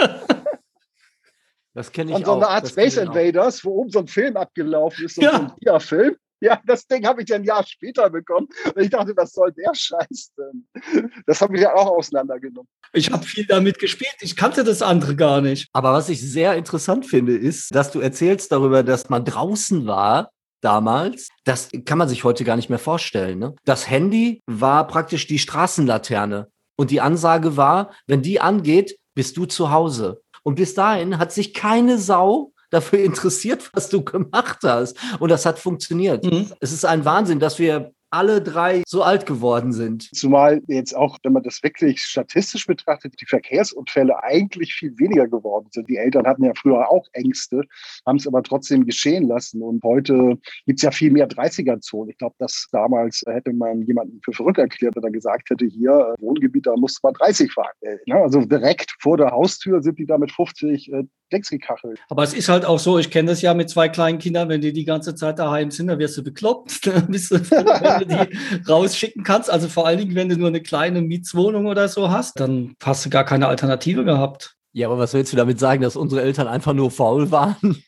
Das 1.74 1.90
kenne 1.90 2.12
ich 2.12 2.16
Und 2.16 2.24
so 2.26 2.32
auch. 2.32 2.36
eine 2.36 2.48
Art 2.48 2.68
Space 2.68 2.98
auch. 2.98 3.02
Invaders, 3.02 3.64
wo 3.64 3.70
oben 3.70 3.90
so 3.90 3.98
ein 3.98 4.06
Film 4.06 4.36
abgelaufen 4.36 5.06
ist, 5.06 5.16
so 5.16 5.22
Ja. 5.22 5.32
ein 5.32 5.52
Dia-Film. 5.60 6.16
Ja, 6.40 6.60
das 6.66 6.86
Ding 6.86 7.06
habe 7.06 7.22
ich 7.22 7.26
dann 7.26 7.42
ein 7.42 7.44
Jahr 7.44 7.64
später 7.66 8.10
bekommen. 8.10 8.48
Und 8.74 8.82
ich 8.82 8.90
dachte, 8.90 9.12
was 9.16 9.32
soll 9.32 9.52
der 9.52 9.74
Scheiß 9.74 10.32
denn? 10.36 10.66
Das 11.26 11.40
habe 11.40 11.56
ich 11.56 11.62
ja 11.62 11.74
auch 11.74 11.86
auseinandergenommen. 11.86 12.68
Ich 12.92 13.10
habe 13.10 13.24
viel 13.24 13.46
damit 13.46 13.78
gespielt. 13.78 14.14
Ich 14.20 14.36
kannte 14.36 14.64
das 14.64 14.82
andere 14.82 15.16
gar 15.16 15.40
nicht. 15.40 15.68
Aber 15.72 15.92
was 15.92 16.08
ich 16.08 16.20
sehr 16.20 16.54
interessant 16.54 17.06
finde, 17.06 17.36
ist, 17.36 17.74
dass 17.74 17.90
du 17.90 18.00
erzählst 18.00 18.52
darüber, 18.52 18.82
dass 18.82 19.08
man 19.08 19.24
draußen 19.24 19.86
war 19.86 20.30
damals. 20.60 21.28
Das 21.44 21.68
kann 21.84 21.98
man 21.98 22.08
sich 22.08 22.24
heute 22.24 22.44
gar 22.44 22.56
nicht 22.56 22.70
mehr 22.70 22.78
vorstellen. 22.78 23.38
Ne? 23.38 23.54
Das 23.64 23.88
Handy 23.88 24.42
war 24.46 24.86
praktisch 24.86 25.26
die 25.26 25.38
Straßenlaterne. 25.38 26.48
Und 26.76 26.90
die 26.90 27.00
Ansage 27.00 27.56
war, 27.56 27.92
wenn 28.06 28.22
die 28.22 28.40
angeht, 28.40 28.98
bist 29.14 29.36
du 29.36 29.46
zu 29.46 29.70
Hause. 29.70 30.22
Und 30.42 30.56
bis 30.56 30.74
dahin 30.74 31.18
hat 31.18 31.32
sich 31.32 31.54
keine 31.54 31.98
Sau 31.98 32.52
dafür 32.74 33.00
interessiert, 33.00 33.70
was 33.72 33.88
du 33.88 34.04
gemacht 34.04 34.58
hast. 34.62 34.96
Und 35.20 35.30
das 35.30 35.46
hat 35.46 35.58
funktioniert. 35.58 36.24
Mhm. 36.24 36.52
Es 36.60 36.72
ist 36.72 36.84
ein 36.84 37.04
Wahnsinn, 37.04 37.40
dass 37.40 37.58
wir 37.58 37.92
alle 38.14 38.40
drei 38.40 38.84
so 38.86 39.02
alt 39.02 39.26
geworden 39.26 39.72
sind. 39.72 40.08
Zumal 40.14 40.62
jetzt 40.68 40.94
auch, 40.94 41.18
wenn 41.24 41.32
man 41.32 41.42
das 41.42 41.60
wirklich 41.64 42.00
statistisch 42.00 42.64
betrachtet, 42.64 43.14
die 43.20 43.26
Verkehrsunfälle 43.26 44.22
eigentlich 44.22 44.72
viel 44.72 44.96
weniger 44.98 45.26
geworden 45.26 45.66
sind. 45.72 45.88
Die 45.88 45.96
Eltern 45.96 46.24
hatten 46.24 46.44
ja 46.44 46.52
früher 46.56 46.88
auch 46.88 47.08
Ängste, 47.12 47.62
haben 48.06 48.18
es 48.18 48.28
aber 48.28 48.44
trotzdem 48.44 48.86
geschehen 48.86 49.26
lassen. 49.26 49.62
Und 49.62 49.82
heute 49.82 50.38
gibt 50.64 50.78
es 50.78 50.82
ja 50.82 50.92
viel 50.92 51.10
mehr 51.10 51.28
30er-Zonen. 51.28 52.10
Ich 52.10 52.18
glaube, 52.18 52.36
dass 52.38 52.68
damals 52.70 53.24
hätte 53.26 53.52
man 53.52 53.82
jemanden 53.82 54.20
für 54.24 54.32
verrückt 54.32 54.58
erklärt, 54.58 54.94
wenn 54.94 55.02
er 55.02 55.10
gesagt 55.10 55.50
hätte, 55.50 55.66
hier, 55.66 56.14
äh, 56.16 56.22
Wohngebiet, 56.22 56.68
da 56.68 56.76
musste 56.76 57.00
man 57.02 57.14
30 57.14 57.52
fahren. 57.52 57.74
Äh, 57.80 57.96
ne? 58.06 58.14
Also 58.14 58.42
direkt 58.42 58.94
vor 59.00 59.16
der 59.16 59.32
Haustür 59.32 59.82
sind 59.82 59.98
die 59.98 60.06
da 60.06 60.18
mit 60.18 60.30
50 60.30 60.92
äh, 60.92 61.02
Decks 61.34 61.50
gekachelt. 61.50 61.98
Aber 62.08 62.22
es 62.22 62.32
ist 62.32 62.48
halt 62.48 62.64
auch 62.64 62.78
so, 62.78 62.98
ich 62.98 63.10
kenne 63.10 63.30
das 63.30 63.42
ja 63.42 63.52
mit 63.54 63.68
zwei 63.68 63.88
kleinen 63.88 64.18
Kindern, 64.18 64.48
wenn 64.48 64.60
die 64.60 64.72
die 64.72 64.84
ganze 64.84 65.14
Zeit 65.14 65.38
daheim 65.38 65.70
sind, 65.70 65.88
dann 65.88 65.98
wirst 65.98 66.16
du 66.16 66.22
bekloppt. 66.22 66.80
Bist 67.08 67.30
du 67.30 67.50
wenn 67.50 68.00
du 68.00 68.06
die 68.06 68.66
rausschicken 68.68 69.24
kannst. 69.24 69.50
Also 69.50 69.68
vor 69.68 69.86
allen 69.86 69.98
Dingen, 69.98 70.14
wenn 70.14 70.28
du 70.28 70.36
nur 70.36 70.48
eine 70.48 70.62
kleine 70.62 71.02
Mietswohnung 71.02 71.66
oder 71.66 71.88
so 71.88 72.10
hast, 72.10 72.40
dann 72.40 72.74
hast 72.82 73.04
du 73.04 73.10
gar 73.10 73.24
keine 73.24 73.48
Alternative 73.48 74.04
gehabt. 74.04 74.56
Ja, 74.72 74.88
aber 74.88 74.98
was 74.98 75.14
willst 75.14 75.32
du 75.32 75.36
damit 75.36 75.60
sagen, 75.60 75.82
dass 75.82 75.94
unsere 75.94 76.22
Eltern 76.22 76.48
einfach 76.48 76.72
nur 76.72 76.90
faul 76.90 77.30
waren? 77.30 77.84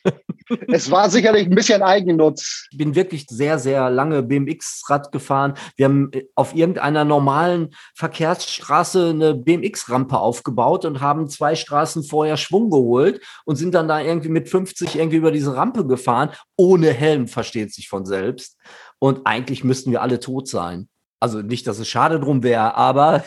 Es 0.67 0.89
war 0.91 1.09
sicherlich 1.09 1.47
ein 1.47 1.55
bisschen 1.55 1.81
Eigennutz. 1.81 2.67
Ich 2.71 2.77
bin 2.77 2.95
wirklich 2.95 3.25
sehr, 3.29 3.59
sehr 3.59 3.89
lange 3.89 4.23
BMX-Rad 4.23 5.11
gefahren. 5.11 5.53
Wir 5.75 5.85
haben 5.85 6.09
äh, 6.13 6.25
auf 6.35 6.55
irgendeiner 6.55 7.03
normalen 7.03 7.69
Verkehrsstraße 7.95 9.09
eine 9.09 9.35
BMX-Rampe 9.35 10.17
aufgebaut 10.17 10.85
und 10.85 11.01
haben 11.01 11.29
zwei 11.29 11.55
Straßen 11.55 12.03
vorher 12.03 12.37
Schwung 12.37 12.69
geholt 12.69 13.21
und 13.45 13.55
sind 13.55 13.73
dann 13.73 13.87
da 13.87 13.99
irgendwie 13.99 14.29
mit 14.29 14.49
50 14.49 14.95
irgendwie 14.95 15.17
über 15.17 15.31
diese 15.31 15.55
Rampe 15.55 15.85
gefahren. 15.85 16.29
Ohne 16.55 16.91
Helm, 16.91 17.27
versteht 17.27 17.73
sich 17.73 17.89
von 17.89 18.05
selbst. 18.05 18.57
Und 18.99 19.25
eigentlich 19.25 19.63
müssten 19.63 19.91
wir 19.91 20.01
alle 20.01 20.19
tot 20.19 20.47
sein. 20.47 20.89
Also 21.19 21.41
nicht, 21.41 21.67
dass 21.67 21.79
es 21.79 21.87
schade 21.87 22.19
drum 22.19 22.43
wäre, 22.43 22.75
aber 22.75 23.23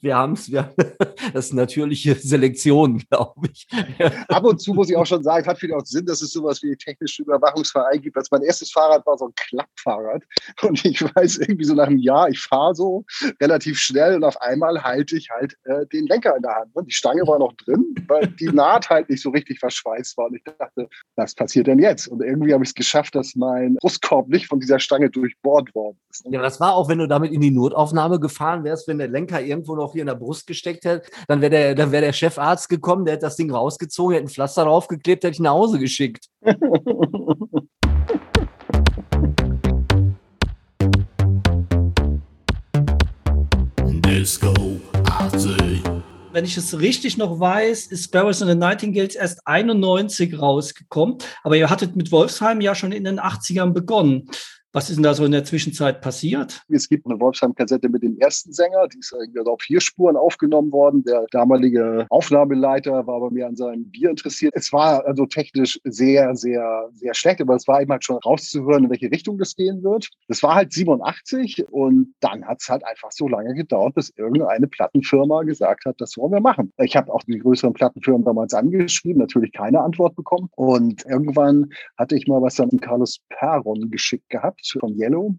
wir 0.00 0.16
haben 0.16 0.32
es, 0.32 0.50
wir, 0.52 0.74
das 1.32 1.46
ist 1.46 1.54
natürliche 1.54 2.14
Selektion, 2.14 2.98
glaube 3.10 3.48
ich. 3.52 3.66
Ab 4.28 4.44
und 4.44 4.60
zu 4.60 4.74
muss 4.74 4.90
ich 4.90 4.96
auch 4.96 5.06
schon 5.06 5.22
sagen, 5.22 5.42
es 5.42 5.48
hat 5.48 5.58
vielleicht 5.58 5.80
auch 5.80 5.86
Sinn, 5.86 6.06
dass 6.06 6.22
es 6.22 6.32
sowas 6.32 6.62
wie 6.62 6.76
technische 6.76 7.22
Überwachungsverein 7.22 8.00
gibt. 8.00 8.16
Also 8.16 8.28
mein 8.30 8.42
erstes 8.42 8.70
Fahrrad 8.70 9.04
war 9.06 9.18
so 9.18 9.26
ein 9.26 9.34
Klappfahrrad. 9.36 10.22
Und 10.62 10.84
ich 10.84 11.02
weiß 11.02 11.38
irgendwie 11.38 11.64
so 11.64 11.74
nach 11.74 11.86
einem 11.86 11.98
Jahr, 11.98 12.28
ich 12.28 12.40
fahre 12.40 12.74
so 12.74 13.04
relativ 13.40 13.78
schnell 13.78 14.16
und 14.16 14.24
auf 14.24 14.40
einmal 14.40 14.82
halte 14.82 15.16
ich 15.16 15.28
halt 15.30 15.56
äh, 15.64 15.86
den 15.86 16.06
Lenker 16.06 16.36
in 16.36 16.42
der 16.42 16.54
Hand. 16.54 16.74
Und 16.74 16.86
die 16.86 16.92
Stange 16.94 17.26
war 17.26 17.38
noch 17.38 17.52
drin, 17.54 17.94
weil 18.08 18.26
die 18.28 18.46
Naht 18.46 18.88
halt 18.90 19.08
nicht 19.08 19.22
so 19.22 19.30
richtig 19.30 19.58
verschweißt 19.58 20.16
war. 20.16 20.26
Und 20.26 20.36
ich 20.36 20.44
dachte, 20.44 20.88
was 21.16 21.34
passiert 21.34 21.66
denn 21.66 21.78
jetzt? 21.78 22.08
Und 22.08 22.22
irgendwie 22.22 22.52
habe 22.52 22.64
ich 22.64 22.70
es 22.70 22.74
geschafft, 22.74 23.14
dass 23.14 23.34
mein 23.34 23.76
Brustkorb 23.80 24.28
nicht 24.28 24.46
von 24.46 24.60
dieser 24.60 24.78
Stange 24.78 25.10
durchbohrt 25.10 25.74
worden 25.74 25.98
ist. 26.10 26.24
Ja, 26.24 26.38
aber 26.38 26.46
das 26.46 26.60
war 26.60 26.74
auch, 26.74 26.88
wenn 26.88 26.98
du 26.98 27.08
damit 27.08 27.32
in 27.32 27.40
die 27.40 27.50
Notaufnahme 27.50 28.20
gefahren 28.20 28.64
wärst, 28.64 28.88
wenn 28.88 28.98
der 28.98 29.08
Lenker 29.08 29.40
irgendwo 29.66 29.76
noch 29.76 29.92
hier 29.92 30.02
in 30.02 30.06
der 30.06 30.14
Brust 30.14 30.46
gesteckt 30.46 30.84
hätte, 30.84 31.08
dann 31.28 31.40
wäre 31.40 31.50
der, 31.50 31.74
dann 31.74 31.92
wäre 31.92 32.04
der 32.04 32.12
Chefarzt 32.12 32.68
gekommen, 32.68 33.04
der 33.04 33.14
hätte 33.14 33.26
das 33.26 33.36
Ding 33.36 33.50
rausgezogen, 33.50 34.14
hätte 34.14 34.26
ein 34.26 34.30
Pflaster 34.30 34.64
draufgeklebt, 34.64 35.24
hätte 35.24 35.34
ich 35.34 35.40
nach 35.40 35.52
Hause 35.52 35.78
geschickt. 35.78 36.28
Disco. 44.02 44.54
Wenn 46.32 46.44
ich 46.44 46.56
es 46.56 46.78
richtig 46.78 47.16
noch 47.16 47.40
weiß, 47.40 47.86
ist 47.86 48.04
Sparrows 48.04 48.42
and 48.42 48.50
the 48.50 48.56
Nightingales 48.56 49.14
erst 49.14 49.40
91 49.46 50.38
rausgekommen. 50.38 51.18
Aber 51.42 51.56
ihr 51.56 51.70
hattet 51.70 51.96
mit 51.96 52.12
Wolfsheim 52.12 52.60
ja 52.60 52.74
schon 52.74 52.92
in 52.92 53.04
den 53.04 53.18
80ern 53.18 53.72
begonnen. 53.72 54.28
Was 54.76 54.90
ist 54.90 54.96
denn 54.96 55.04
da 55.04 55.14
so 55.14 55.24
in 55.24 55.32
der 55.32 55.42
Zwischenzeit 55.42 56.02
passiert? 56.02 56.62
Es 56.68 56.86
gibt 56.86 57.06
eine 57.06 57.18
Wolfsheim-Kassette 57.18 57.88
mit 57.88 58.02
dem 58.02 58.18
ersten 58.18 58.52
Sänger, 58.52 58.86
die 58.88 58.98
ist 58.98 59.16
auf 59.46 59.62
vier 59.62 59.80
Spuren 59.80 60.18
aufgenommen 60.18 60.70
worden. 60.70 61.02
Der 61.02 61.24
damalige 61.30 62.04
Aufnahmeleiter 62.10 63.06
war 63.06 63.20
bei 63.20 63.30
mir 63.30 63.46
an 63.46 63.56
seinem 63.56 63.90
Bier 63.90 64.10
interessiert. 64.10 64.52
Es 64.54 64.74
war 64.74 65.02
also 65.06 65.24
technisch 65.24 65.80
sehr, 65.84 66.36
sehr, 66.36 66.90
sehr 66.92 67.14
schlecht, 67.14 67.40
aber 67.40 67.54
es 67.54 67.66
war 67.66 67.80
eben 67.80 67.90
halt 67.90 68.04
schon 68.04 68.18
rauszuhören, 68.18 68.84
in 68.84 68.90
welche 68.90 69.10
Richtung 69.10 69.38
das 69.38 69.56
gehen 69.56 69.82
wird. 69.82 70.10
Das 70.28 70.42
war 70.42 70.54
halt 70.54 70.74
87 70.74 71.64
und 71.70 72.12
dann 72.20 72.44
hat 72.44 72.60
es 72.60 72.68
halt 72.68 72.86
einfach 72.86 73.12
so 73.12 73.28
lange 73.28 73.54
gedauert, 73.54 73.94
bis 73.94 74.10
irgendeine 74.10 74.66
Plattenfirma 74.66 75.44
gesagt 75.44 75.86
hat, 75.86 75.98
das 76.02 76.18
wollen 76.18 76.32
wir 76.32 76.40
machen. 76.40 76.70
Ich 76.76 76.96
habe 76.96 77.14
auch 77.14 77.22
die 77.22 77.38
größeren 77.38 77.72
Plattenfirmen 77.72 78.26
damals 78.26 78.52
angeschrieben, 78.52 79.22
natürlich 79.22 79.54
keine 79.54 79.80
Antwort 79.80 80.16
bekommen. 80.16 80.50
Und 80.54 81.02
irgendwann 81.06 81.70
hatte 81.96 82.14
ich 82.14 82.26
mal 82.26 82.42
was 82.42 82.60
an 82.60 82.68
Carlos 82.78 83.20
Perron 83.30 83.90
geschickt 83.90 84.28
gehabt 84.28 84.65
von 84.72 84.94
Yellow. 84.98 85.36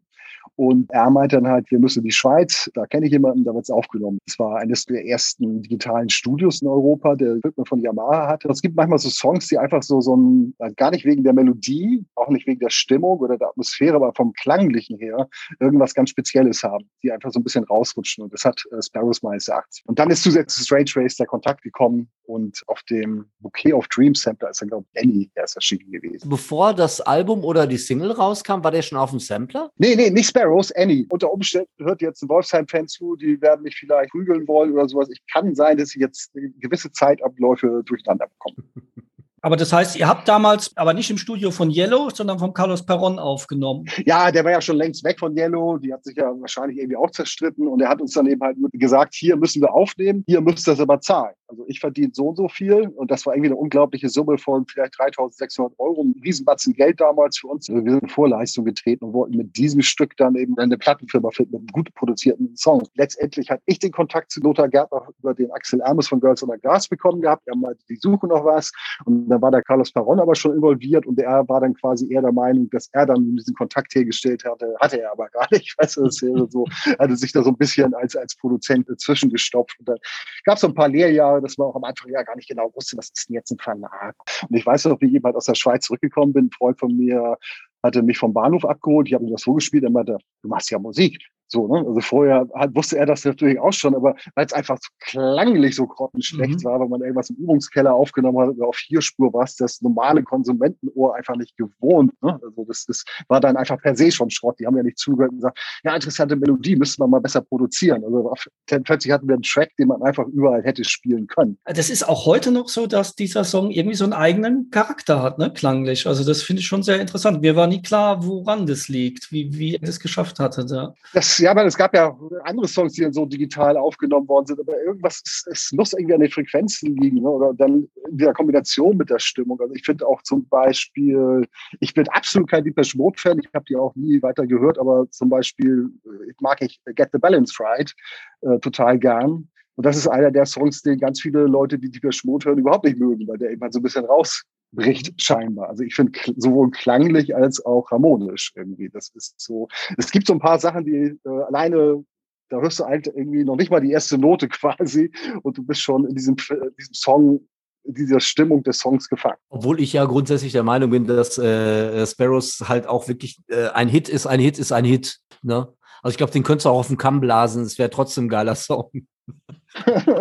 Und 0.55 0.89
er 0.91 1.09
meinte 1.09 1.35
dann 1.37 1.47
halt, 1.47 1.69
wir 1.71 1.79
müssen 1.79 2.03
die 2.03 2.11
Schweiz, 2.11 2.69
da 2.73 2.85
kenne 2.85 3.05
ich 3.05 3.11
jemanden, 3.11 3.43
da 3.43 3.53
wird 3.53 3.63
es 3.63 3.69
aufgenommen. 3.69 4.19
Das 4.25 4.39
war 4.39 4.57
eines 4.57 4.85
der 4.85 5.05
ersten 5.05 5.61
digitalen 5.61 6.09
Studios 6.09 6.61
in 6.61 6.67
Europa, 6.67 7.15
der 7.15 7.35
Equipment 7.35 7.67
von 7.67 7.81
Yamaha 7.81 8.27
hatte. 8.27 8.49
Es 8.49 8.61
gibt 8.61 8.75
manchmal 8.75 8.99
so 8.99 9.09
Songs, 9.09 9.47
die 9.47 9.57
einfach 9.57 9.83
so, 9.83 10.01
so 10.01 10.15
ein, 10.15 10.53
gar 10.75 10.91
nicht 10.91 11.05
wegen 11.05 11.23
der 11.23 11.33
Melodie, 11.33 12.05
auch 12.15 12.29
nicht 12.29 12.47
wegen 12.47 12.59
der 12.59 12.69
Stimmung 12.69 13.19
oder 13.19 13.37
der 13.37 13.49
Atmosphäre, 13.49 13.95
aber 13.95 14.13
vom 14.15 14.33
Klanglichen 14.33 14.97
her 14.97 15.27
irgendwas 15.59 15.93
ganz 15.93 16.09
Spezielles 16.09 16.63
haben, 16.63 16.89
die 17.03 17.11
einfach 17.11 17.31
so 17.31 17.39
ein 17.39 17.43
bisschen 17.43 17.63
rausrutschen. 17.65 18.23
Und 18.23 18.33
das 18.33 18.45
hat 18.45 18.63
äh, 18.71 18.81
Sparrows 18.81 19.21
meines 19.21 19.47
Erachtens. 19.47 19.81
Und 19.85 19.99
dann 19.99 20.09
ist 20.09 20.23
zusätzlich 20.23 20.65
Strange 20.65 20.91
Race 20.95 21.15
der 21.15 21.27
Kontakt 21.27 21.61
gekommen 21.61 22.09
und 22.23 22.61
auf 22.67 22.83
dem 22.83 23.25
Bouquet 23.39 23.73
of 23.73 23.87
Dreams 23.87 24.21
Sampler 24.21 24.49
ist 24.49 24.61
dann, 24.61 24.69
glaube 24.69 24.85
ich, 24.93 25.01
Annie 25.01 25.29
erst 25.35 25.55
erschienen 25.55 25.91
gewesen. 25.91 26.29
Bevor 26.29 26.73
das 26.73 27.01
Album 27.01 27.43
oder 27.43 27.65
die 27.65 27.77
Single 27.77 28.11
rauskam, 28.11 28.63
war 28.63 28.71
der 28.71 28.81
schon 28.81 28.97
auf 28.97 29.11
dem 29.11 29.19
Sampler? 29.19 29.71
Nee, 29.77 29.95
nee, 29.95 30.09
nicht 30.09 30.27
Sparrows, 30.37 30.71
Annie. 30.73 31.07
Unter 31.09 31.31
Umständen 31.31 31.71
hört 31.79 32.01
jetzt 32.01 32.21
ein 32.21 32.29
Wolfsheim-Fan 32.29 32.87
zu, 32.87 33.15
die 33.15 33.41
werden 33.41 33.63
mich 33.63 33.75
vielleicht 33.75 34.11
prügeln 34.11 34.47
wollen 34.47 34.73
oder 34.73 34.87
sowas. 34.87 35.09
Ich 35.09 35.25
kann 35.31 35.55
sein, 35.55 35.77
dass 35.77 35.95
ich 35.95 36.01
jetzt 36.01 36.31
gewisse 36.59 36.91
Zeitabläufe 36.91 37.81
durcheinander 37.83 38.27
bekomme. 38.27 38.67
Aber 39.41 39.55
das 39.55 39.71
heißt, 39.71 39.95
ihr 39.97 40.07
habt 40.07 40.27
damals 40.27 40.75
aber 40.75 40.93
nicht 40.93 41.11
im 41.11 41.17
Studio 41.17 41.51
von 41.51 41.69
Yellow, 41.69 42.09
sondern 42.09 42.39
von 42.39 42.53
Carlos 42.53 42.83
Perron 42.83 43.19
aufgenommen. 43.19 43.85
Ja, 44.05 44.31
der 44.31 44.43
war 44.43 44.51
ja 44.51 44.61
schon 44.61 44.77
längst 44.77 45.03
weg 45.03 45.19
von 45.19 45.37
Yellow. 45.37 45.77
Die 45.77 45.93
hat 45.93 46.03
sich 46.03 46.17
ja 46.17 46.33
wahrscheinlich 46.39 46.79
irgendwie 46.79 46.97
auch 46.97 47.11
zerstritten. 47.11 47.67
Und 47.67 47.81
er 47.81 47.89
hat 47.89 48.01
uns 48.01 48.13
dann 48.13 48.25
eben 48.25 48.41
halt 48.41 48.57
gesagt, 48.73 49.13
hier 49.13 49.35
müssen 49.37 49.61
wir 49.61 49.73
aufnehmen, 49.73 50.23
hier 50.27 50.41
müsst 50.41 50.67
ihr 50.67 50.71
das 50.71 50.79
aber 50.79 50.99
zahlen. 51.01 51.35
Also 51.49 51.63
ich 51.67 51.79
verdiene 51.79 52.11
so 52.13 52.29
und 52.29 52.35
so 52.35 52.49
viel. 52.49 52.91
Und 52.95 53.11
das 53.11 53.25
war 53.25 53.33
irgendwie 53.33 53.49
eine 53.49 53.55
unglaubliche 53.55 54.09
Summe 54.09 54.37
von 54.37 54.65
vielleicht 54.65 54.97
3600 54.99 55.79
Euro. 55.79 56.01
Ein 56.01 56.15
Riesenbatzen 56.23 56.73
Geld 56.73 56.99
damals 56.99 57.37
für 57.37 57.47
uns. 57.47 57.69
Also 57.69 57.85
wir 57.85 57.91
sind 57.91 58.03
in 58.03 58.09
Vorleistung 58.09 58.65
getreten 58.65 59.05
und 59.05 59.13
wollten 59.13 59.37
mit 59.37 59.55
diesem 59.55 59.81
Stück 59.81 60.17
dann 60.17 60.35
eben 60.35 60.57
eine 60.57 60.77
Plattenfirma 60.77 61.29
finden 61.31 61.53
mit 61.53 61.61
einem 61.61 61.67
gut 61.67 61.93
produzierten 61.93 62.55
Song. 62.57 62.87
Letztendlich 62.95 63.49
hatte 63.49 63.61
ich 63.65 63.79
den 63.79 63.91
Kontakt 63.91 64.31
zu 64.31 64.41
Lothar 64.41 64.67
Gärtner 64.67 65.07
über 65.19 65.33
den 65.33 65.51
Axel 65.51 65.79
Ermes 65.81 66.07
von 66.07 66.19
Girls 66.19 66.43
on 66.43 66.49
the 66.51 66.59
Gas 66.59 66.87
bekommen 66.87 67.21
gehabt. 67.21 67.47
Er 67.47 67.55
meinte, 67.55 67.85
die 67.87 67.95
suchen 67.95 68.29
noch 68.29 68.43
was. 68.43 68.71
Und 69.05 69.26
dann 69.29 69.41
war 69.41 69.51
der 69.51 69.61
Carlos 69.61 69.91
Paron 69.91 70.19
aber 70.19 70.35
schon 70.35 70.55
involviert 70.55 71.05
und 71.05 71.19
er 71.19 71.47
war 71.47 71.61
dann 71.61 71.73
quasi 71.73 72.11
eher 72.11 72.21
der 72.21 72.31
Meinung, 72.31 72.69
dass 72.69 72.89
er 72.93 73.05
dann 73.05 73.35
diesen 73.35 73.55
Kontakt 73.55 73.93
hergestellt 73.95 74.43
hatte. 74.45 74.75
Hatte 74.79 75.01
er 75.01 75.11
aber 75.11 75.27
gar 75.29 75.47
nicht. 75.51 75.75
Weißt 75.77 75.97
du, 75.97 76.05
das 76.05 76.21
wäre 76.21 76.47
so, 76.49 76.65
hatte 76.99 77.15
sich 77.15 77.31
da 77.31 77.43
so 77.43 77.49
ein 77.49 77.57
bisschen 77.57 77.93
als, 77.93 78.15
als 78.15 78.35
Produzent 78.35 78.87
zwischengestopft. 78.99 79.79
Und 79.79 79.89
dann 79.89 79.97
gab 80.45 80.55
es 80.55 80.61
so 80.61 80.67
ein 80.67 80.73
paar 80.73 80.89
Lehrjahre, 80.89 81.41
dass 81.41 81.57
man 81.57 81.67
auch 81.67 81.75
am 81.75 81.83
Anfang 81.83 82.11
ja 82.11 82.23
gar 82.23 82.35
nicht 82.35 82.49
genau 82.49 82.71
wusste, 82.75 82.97
was 82.97 83.09
ist 83.09 83.27
denn 83.29 83.35
jetzt 83.35 83.51
ein 83.51 83.59
Verlag. 83.59 84.15
Und 84.49 84.55
ich 84.55 84.65
weiß 84.65 84.85
noch, 84.85 85.01
wie 85.01 85.07
jemand 85.07 85.35
aus 85.35 85.45
der 85.45 85.55
Schweiz 85.55 85.85
zurückgekommen 85.85 86.33
bin, 86.33 86.45
ein 86.45 86.51
Freund 86.51 86.79
von 86.79 86.95
mir 86.95 87.37
hatte 87.83 88.01
mich 88.01 88.17
vom 88.17 88.33
Bahnhof 88.33 88.65
abgeholt, 88.65 89.07
ich 89.07 89.13
habe 89.13 89.23
ihm 89.23 89.31
das 89.31 89.41
so 89.41 89.53
gespielt, 89.53 89.83
er 89.83 89.91
meinte, 89.91 90.17
du 90.41 90.49
machst 90.49 90.71
ja 90.71 90.79
Musik. 90.79 91.19
So, 91.49 91.67
ne? 91.67 91.85
Also 91.87 92.01
vorher 92.01 92.47
halt 92.53 92.75
wusste 92.75 92.97
er 92.97 93.05
das 93.05 93.23
natürlich 93.23 93.59
auch 93.59 93.71
schon, 93.71 93.95
aber 93.95 94.15
weil 94.35 94.45
es 94.45 94.53
einfach 94.53 94.77
so 94.77 94.89
klanglich 94.99 95.75
so 95.75 95.87
grottenschlecht 95.87 96.59
mhm. 96.59 96.63
war, 96.63 96.79
weil 96.79 96.89
man 96.89 97.01
irgendwas 97.01 97.29
im 97.29 97.37
Übungskeller 97.37 97.93
aufgenommen 97.93 98.39
hat 98.39 98.49
oder 98.49 98.67
auf 98.67 98.75
Vierspur 98.75 99.33
war 99.33 99.43
es 99.43 99.55
das 99.55 99.81
normale 99.81 100.23
Konsumentenohr 100.23 101.15
einfach 101.15 101.35
nicht 101.37 101.55
gewohnt. 101.55 102.11
Ne? 102.21 102.37
Also 102.43 102.65
das, 102.65 102.85
das 102.85 103.05
war 103.29 103.39
dann 103.39 103.55
einfach 103.55 103.81
per 103.81 103.95
se 103.95 104.11
schon 104.11 104.29
Schrott. 104.29 104.59
Die 104.59 104.67
haben 104.67 104.75
ja 104.75 104.83
nicht 104.83 104.97
zugehört 104.97 105.31
und 105.31 105.37
gesagt, 105.37 105.59
ja, 105.83 105.95
interessante 105.95 106.35
Melodie, 106.35 106.75
müsste 106.75 107.01
man 107.01 107.11
mal 107.11 107.21
besser 107.21 107.41
produzieren. 107.41 108.03
Also 108.03 108.33
plötzlich 108.65 109.13
hatten 109.13 109.27
wir 109.27 109.35
einen 109.35 109.43
Track, 109.43 109.75
den 109.77 109.87
man 109.87 110.01
einfach 110.01 110.25
überall 110.27 110.63
hätte 110.63 110.83
spielen 110.83 111.27
können. 111.27 111.57
Das 111.65 111.89
ist 111.89 112.07
auch 112.07 112.25
heute 112.25 112.51
noch 112.51 112.67
so, 112.67 112.87
dass 112.87 113.15
dieser 113.15 113.45
Song 113.45 113.71
irgendwie 113.71 113.95
so 113.95 114.03
einen 114.03 114.13
eigenen 114.13 114.69
Charakter 114.69 115.21
hat, 115.21 115.39
ne? 115.39 115.51
klanglich. 115.53 116.07
Also 116.07 116.25
das 116.25 116.41
finde 116.41 116.61
ich 116.61 116.67
schon 116.67 116.83
sehr 116.83 116.99
interessant. 116.99 117.41
Mir 117.41 117.55
war 117.55 117.67
nie 117.67 117.81
klar, 117.81 118.25
woran 118.25 118.65
das 118.65 118.89
liegt, 118.89 119.31
wie, 119.31 119.57
wie 119.57 119.75
er 119.75 119.79
das 119.79 119.99
geschafft 119.99 120.39
hatte. 120.39 120.65
Da. 120.65 120.93
Das 121.13 121.36
ja, 121.39 121.55
weil 121.55 121.67
es 121.67 121.77
gab 121.77 121.93
ja 121.93 122.17
andere 122.43 122.67
Songs, 122.67 122.93
die 122.93 123.01
dann 123.01 123.13
so 123.13 123.25
digital 123.25 123.77
aufgenommen 123.77 124.27
worden 124.27 124.45
sind, 124.47 124.59
aber 124.59 124.81
irgendwas, 124.81 125.21
es, 125.25 125.45
es 125.49 125.71
muss 125.71 125.93
irgendwie 125.93 126.13
an 126.13 126.21
den 126.21 126.31
Frequenzen 126.31 126.95
liegen 126.95 127.21
ne? 127.21 127.29
oder 127.29 127.53
dann 127.53 127.87
in 128.09 128.17
der 128.17 128.33
Kombination 128.33 128.97
mit 128.97 129.09
der 129.09 129.19
Stimmung. 129.19 129.59
Also 129.59 129.73
ich 129.73 129.83
finde 129.83 130.07
auch 130.07 130.21
zum 130.23 130.47
Beispiel, 130.47 131.47
ich 131.79 131.93
bin 131.93 132.07
absolut 132.09 132.49
kein 132.49 132.63
Deepesh 132.63 132.95
Mode 132.95 133.19
Fan, 133.19 133.39
ich 133.39 133.49
habe 133.53 133.65
die 133.65 133.75
auch 133.75 133.95
nie 133.95 134.21
weiter 134.21 134.45
gehört, 134.45 134.77
aber 134.77 135.09
zum 135.11 135.29
Beispiel 135.29 135.89
äh, 136.05 136.33
mag 136.39 136.61
ich 136.61 136.79
Get 136.95 137.09
the 137.11 137.19
Balance 137.19 137.53
Right 137.59 137.93
äh, 138.41 138.59
total 138.59 138.99
gern. 138.99 139.49
Und 139.75 139.85
das 139.85 139.95
ist 139.95 140.07
einer 140.07 140.31
der 140.31 140.45
Songs, 140.45 140.81
den 140.81 140.99
ganz 140.99 141.21
viele 141.21 141.43
Leute, 141.43 141.77
die 141.77 141.89
Deepesh 141.89 142.23
Mode 142.23 142.45
hören, 142.49 142.59
überhaupt 142.59 142.85
nicht 142.85 142.97
mögen, 142.97 143.27
weil 143.27 143.37
der 143.37 143.51
eben 143.51 143.61
halt 143.61 143.73
so 143.73 143.79
ein 143.79 143.83
bisschen 143.83 144.05
raus 144.05 144.43
bricht 144.71 145.21
scheinbar. 145.21 145.69
Also 145.69 145.83
ich 145.83 145.95
finde 145.95 146.19
sowohl 146.35 146.71
klanglich 146.71 147.35
als 147.35 147.65
auch 147.65 147.89
harmonisch 147.91 148.53
irgendwie. 148.55 148.89
Das 148.89 149.09
ist 149.15 149.39
so. 149.39 149.67
Es 149.97 150.11
gibt 150.11 150.27
so 150.27 150.33
ein 150.33 150.39
paar 150.39 150.59
Sachen, 150.59 150.85
die 150.85 151.17
äh, 151.25 151.43
alleine 151.47 152.03
da 152.49 152.61
hörst 152.61 152.79
du 152.79 152.85
halt 152.85 153.07
irgendwie 153.07 153.43
noch 153.43 153.57
nicht 153.57 153.71
mal 153.71 153.81
die 153.81 153.91
erste 153.91 154.17
Note 154.17 154.47
quasi 154.49 155.11
und 155.43 155.57
du 155.57 155.63
bist 155.63 155.81
schon 155.81 156.05
in 156.05 156.15
diesem, 156.15 156.35
diesem 156.35 156.93
Song 156.93 157.47
dieser 157.83 158.19
Stimmung 158.19 158.63
des 158.63 158.79
Songs 158.79 159.07
gefangen. 159.07 159.37
Obwohl 159.49 159.79
ich 159.79 159.93
ja 159.93 160.03
grundsätzlich 160.05 160.51
der 160.51 160.63
Meinung 160.63 160.89
bin, 160.89 161.05
dass 161.05 161.37
äh, 161.37 162.05
Sparrows 162.05 162.65
halt 162.67 162.85
auch 162.85 163.07
wirklich 163.07 163.39
äh, 163.47 163.67
ein 163.69 163.87
Hit 163.87 164.09
ist, 164.09 164.27
ein 164.27 164.39
Hit 164.39 164.59
ist 164.59 164.73
ein 164.73 164.83
Hit. 164.83 165.19
Ne? 165.41 165.73
Also 166.01 166.13
ich 166.13 166.17
glaube, 166.17 166.33
den 166.33 166.43
könntest 166.43 166.65
du 166.65 166.69
auch 166.69 166.79
auf 166.79 166.87
den 166.87 166.97
Kamm 166.97 167.21
blasen. 167.21 167.63
Es 167.63 167.79
wäre 167.79 167.89
trotzdem 167.89 168.25
ein 168.25 168.29
geiler 168.29 168.55
Song. 168.55 168.91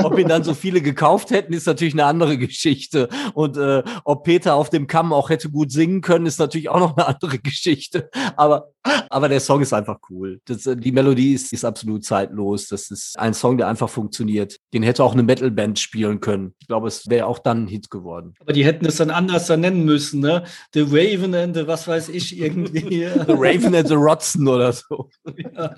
Ob 0.03 0.19
ihn 0.19 0.29
dann 0.29 0.45
so 0.45 0.55
viele 0.55 0.81
gekauft 0.81 1.31
hätten, 1.31 1.53
ist 1.53 1.67
natürlich 1.67 1.95
eine 1.95 2.05
andere 2.05 2.39
Geschichte. 2.39 3.09
Und 3.35 3.57
äh, 3.57 3.83
ob 4.05 4.25
Peter 4.25 4.55
auf 4.55 4.71
dem 4.71 4.87
Kamm 4.87 5.13
auch 5.13 5.31
hätte 5.31 5.51
gut 5.51 5.71
singen 5.71 6.01
können, 6.01 6.27
ist 6.27 6.39
natürlich 6.39 6.69
auch 6.69 6.81
noch 6.81 6.97
eine 6.97 7.07
andere 7.07 7.39
Geschichte. 7.39 8.11
Aber, 8.37 8.71
aber 9.11 9.29
der 9.29 9.41
Song 9.41 9.63
ist 9.63 9.73
einfach 9.73 9.99
cool. 10.11 10.41
Das, 10.47 10.67
äh, 10.67 10.77
die 10.77 10.93
Melodie 10.93 11.35
ist, 11.35 11.53
ist 11.53 11.65
absolut 11.65 12.05
zeitlos. 12.05 12.69
Das 12.69 12.91
ist 12.91 13.19
ein 13.19 13.35
Song, 13.35 13.57
der 13.57 13.69
einfach 13.69 13.89
funktioniert. 13.89 14.59
Den 14.75 14.83
hätte 14.83 15.05
auch 15.05 15.13
eine 15.13 15.23
Metalband 15.23 15.79
spielen 15.79 16.21
können. 16.21 16.55
Ich 16.61 16.67
glaube, 16.67 16.89
es 16.89 17.09
wäre 17.09 17.27
auch 17.27 17.39
dann 17.39 17.65
ein 17.65 17.69
Hit 17.69 17.91
geworden. 17.91 18.35
Aber 18.41 18.53
die 18.53 18.65
hätten 18.65 18.87
es 18.87 18.97
dann 18.97 19.11
anders 19.11 19.47
dann 19.47 19.61
nennen 19.61 19.85
müssen, 19.85 20.21
ne? 20.21 20.45
The 20.75 20.83
Raven 20.83 21.35
and 21.35 21.57
the 21.57 21.67
was 21.67 21.89
weiß 21.89 22.09
ich 22.11 22.39
irgendwie. 22.39 22.81
the 23.27 23.33
Raven 23.33 23.75
and 23.75 23.89
the 23.89 23.95
Rotzen 23.95 24.47
oder 24.49 24.73
so. 24.73 25.09
Ja. 25.55 25.75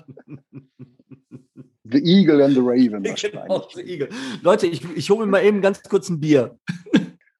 The 1.91 1.99
Eagle 1.99 2.43
and 2.43 2.53
the 2.53 2.61
Raven. 2.61 3.03
Genau, 3.15 3.67
the 3.73 3.81
Eagle. 3.81 4.09
Leute, 4.41 4.67
ich, 4.67 4.81
ich 4.95 5.09
hole 5.09 5.25
mir 5.25 5.31
mal 5.31 5.43
eben 5.43 5.61
ganz 5.61 5.81
kurz 5.83 6.09
ein 6.09 6.19
Bier. 6.19 6.57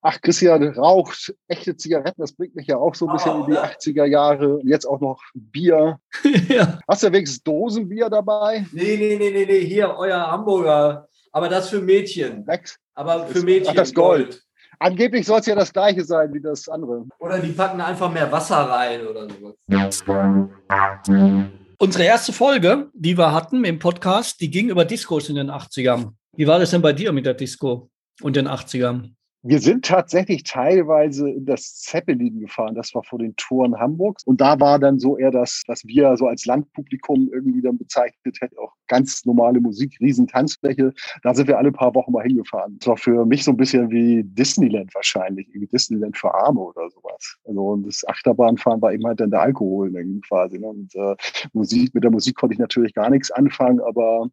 Ach, 0.01 0.19
Christian 0.21 0.63
raucht 0.63 1.33
echte 1.49 1.75
Zigaretten, 1.75 2.21
das 2.21 2.31
bringt 2.31 2.55
mich 2.55 2.67
ja 2.67 2.77
auch 2.77 2.95
so 2.95 3.07
ein 3.07 3.13
bisschen 3.13 3.33
oh, 3.33 3.39
in 3.43 3.45
die 3.47 3.53
ja. 3.53 3.65
80er 3.65 4.05
Jahre. 4.05 4.57
Und 4.57 4.67
jetzt 4.67 4.85
auch 4.85 5.01
noch 5.01 5.21
Bier. 5.33 5.99
ja. 6.47 6.79
Hast 6.87 7.03
du 7.03 7.11
wenigstens 7.11 7.43
Dosenbier 7.43 8.09
dabei? 8.09 8.65
Nee, 8.71 8.95
nee, 8.97 9.17
nee, 9.19 9.31
nee, 9.31 9.45
nee, 9.45 9.65
hier, 9.65 9.93
euer 9.97 10.31
Hamburger. 10.31 11.07
Aber 11.31 11.49
das 11.49 11.69
für 11.69 11.81
Mädchen. 11.81 12.45
Max? 12.45 12.77
Aber 12.95 13.27
für 13.27 13.41
Mädchen. 13.41 13.71
Ach, 13.71 13.75
das 13.75 13.93
Gold. 13.93 14.29
Gold. 14.29 14.43
Angeblich 14.79 15.25
soll 15.25 15.41
es 15.41 15.45
ja 15.45 15.55
das 15.55 15.73
gleiche 15.73 16.05
sein 16.05 16.33
wie 16.33 16.39
das 16.39 16.69
andere. 16.69 17.05
Oder 17.19 17.39
die 17.39 17.51
packen 17.51 17.81
einfach 17.81 18.09
mehr 18.11 18.31
Wasser 18.31 18.55
rein 18.55 19.05
oder 19.05 19.27
sowas. 19.29 19.55
Unsere 21.81 22.03
erste 22.03 22.33
Folge, 22.33 22.89
die 22.93 23.17
wir 23.17 23.31
hatten 23.31 23.63
im 23.63 23.79
Podcast, 23.79 24.41
die 24.41 24.51
ging 24.51 24.69
über 24.69 24.83
Discos 24.83 25.29
in 25.29 25.35
den 25.35 25.49
80ern. 25.49 26.11
Wie 26.35 26.45
war 26.45 26.59
das 26.59 26.71
denn 26.71 26.81
bei 26.81 26.91
dir 26.91 27.13
mit 27.13 27.25
der 27.25 27.35
Disco 27.35 27.89
und 28.21 28.35
den 28.35 28.49
80ern? 28.49 29.13
Wir 29.41 29.59
sind 29.59 29.85
tatsächlich 29.85 30.43
teilweise 30.43 31.29
in 31.29 31.45
das 31.45 31.75
Zeppelin 31.75 32.41
gefahren. 32.41 32.75
Das 32.75 32.93
war 32.93 33.03
vor 33.05 33.19
den 33.19 33.33
Toren 33.37 33.79
Hamburgs. 33.79 34.23
Und 34.25 34.41
da 34.41 34.59
war 34.59 34.79
dann 34.79 34.99
so 34.99 35.17
eher 35.17 35.31
das, 35.31 35.63
was 35.67 35.85
wir 35.85 36.17
so 36.17 36.27
als 36.27 36.45
Landpublikum 36.45 37.29
irgendwie 37.31 37.61
dann 37.61 37.77
bezeichnet 37.77 38.35
hätten, 38.41 38.57
auch 38.57 38.73
ganz 38.87 39.23
normale 39.23 39.61
Musik, 39.61 39.97
riesen 40.01 40.27
Tanzfläche. 40.27 40.93
Da 41.23 41.33
sind 41.33 41.47
wir 41.47 41.57
alle 41.57 41.71
paar 41.71 41.95
Wochen 41.95 42.11
mal 42.11 42.23
hingefahren. 42.23 42.77
Das 42.79 42.87
war 42.87 42.97
für 42.97 43.25
mich 43.25 43.45
so 43.45 43.51
ein 43.51 43.57
bisschen 43.57 43.89
wie 43.91 44.23
Disneyland 44.25 44.93
wahrscheinlich, 44.93 45.47
irgendwie 45.47 45.67
Disneyland 45.67 46.17
für 46.17 46.33
Arme 46.33 46.59
oder 46.59 46.89
sowas. 46.89 47.37
Also 47.45 47.61
und 47.61 47.87
das 47.87 48.05
Achterbahnfahren 48.05 48.81
war 48.81 48.91
eben 48.91 49.05
halt 49.05 49.21
dann 49.21 49.31
der 49.31 49.41
Alkohol 49.41 49.93
quasi. 50.27 50.59
Ne? 50.59 50.67
Und 50.67 50.93
äh, 50.95 51.15
Musik, 51.53 51.93
mit 51.93 52.03
der 52.03 52.11
Musik 52.11 52.35
konnte 52.35 52.55
ich 52.55 52.59
natürlich 52.59 52.93
gar 52.93 53.09
nichts 53.09 53.31
anfangen, 53.31 53.79
aber 53.79 54.29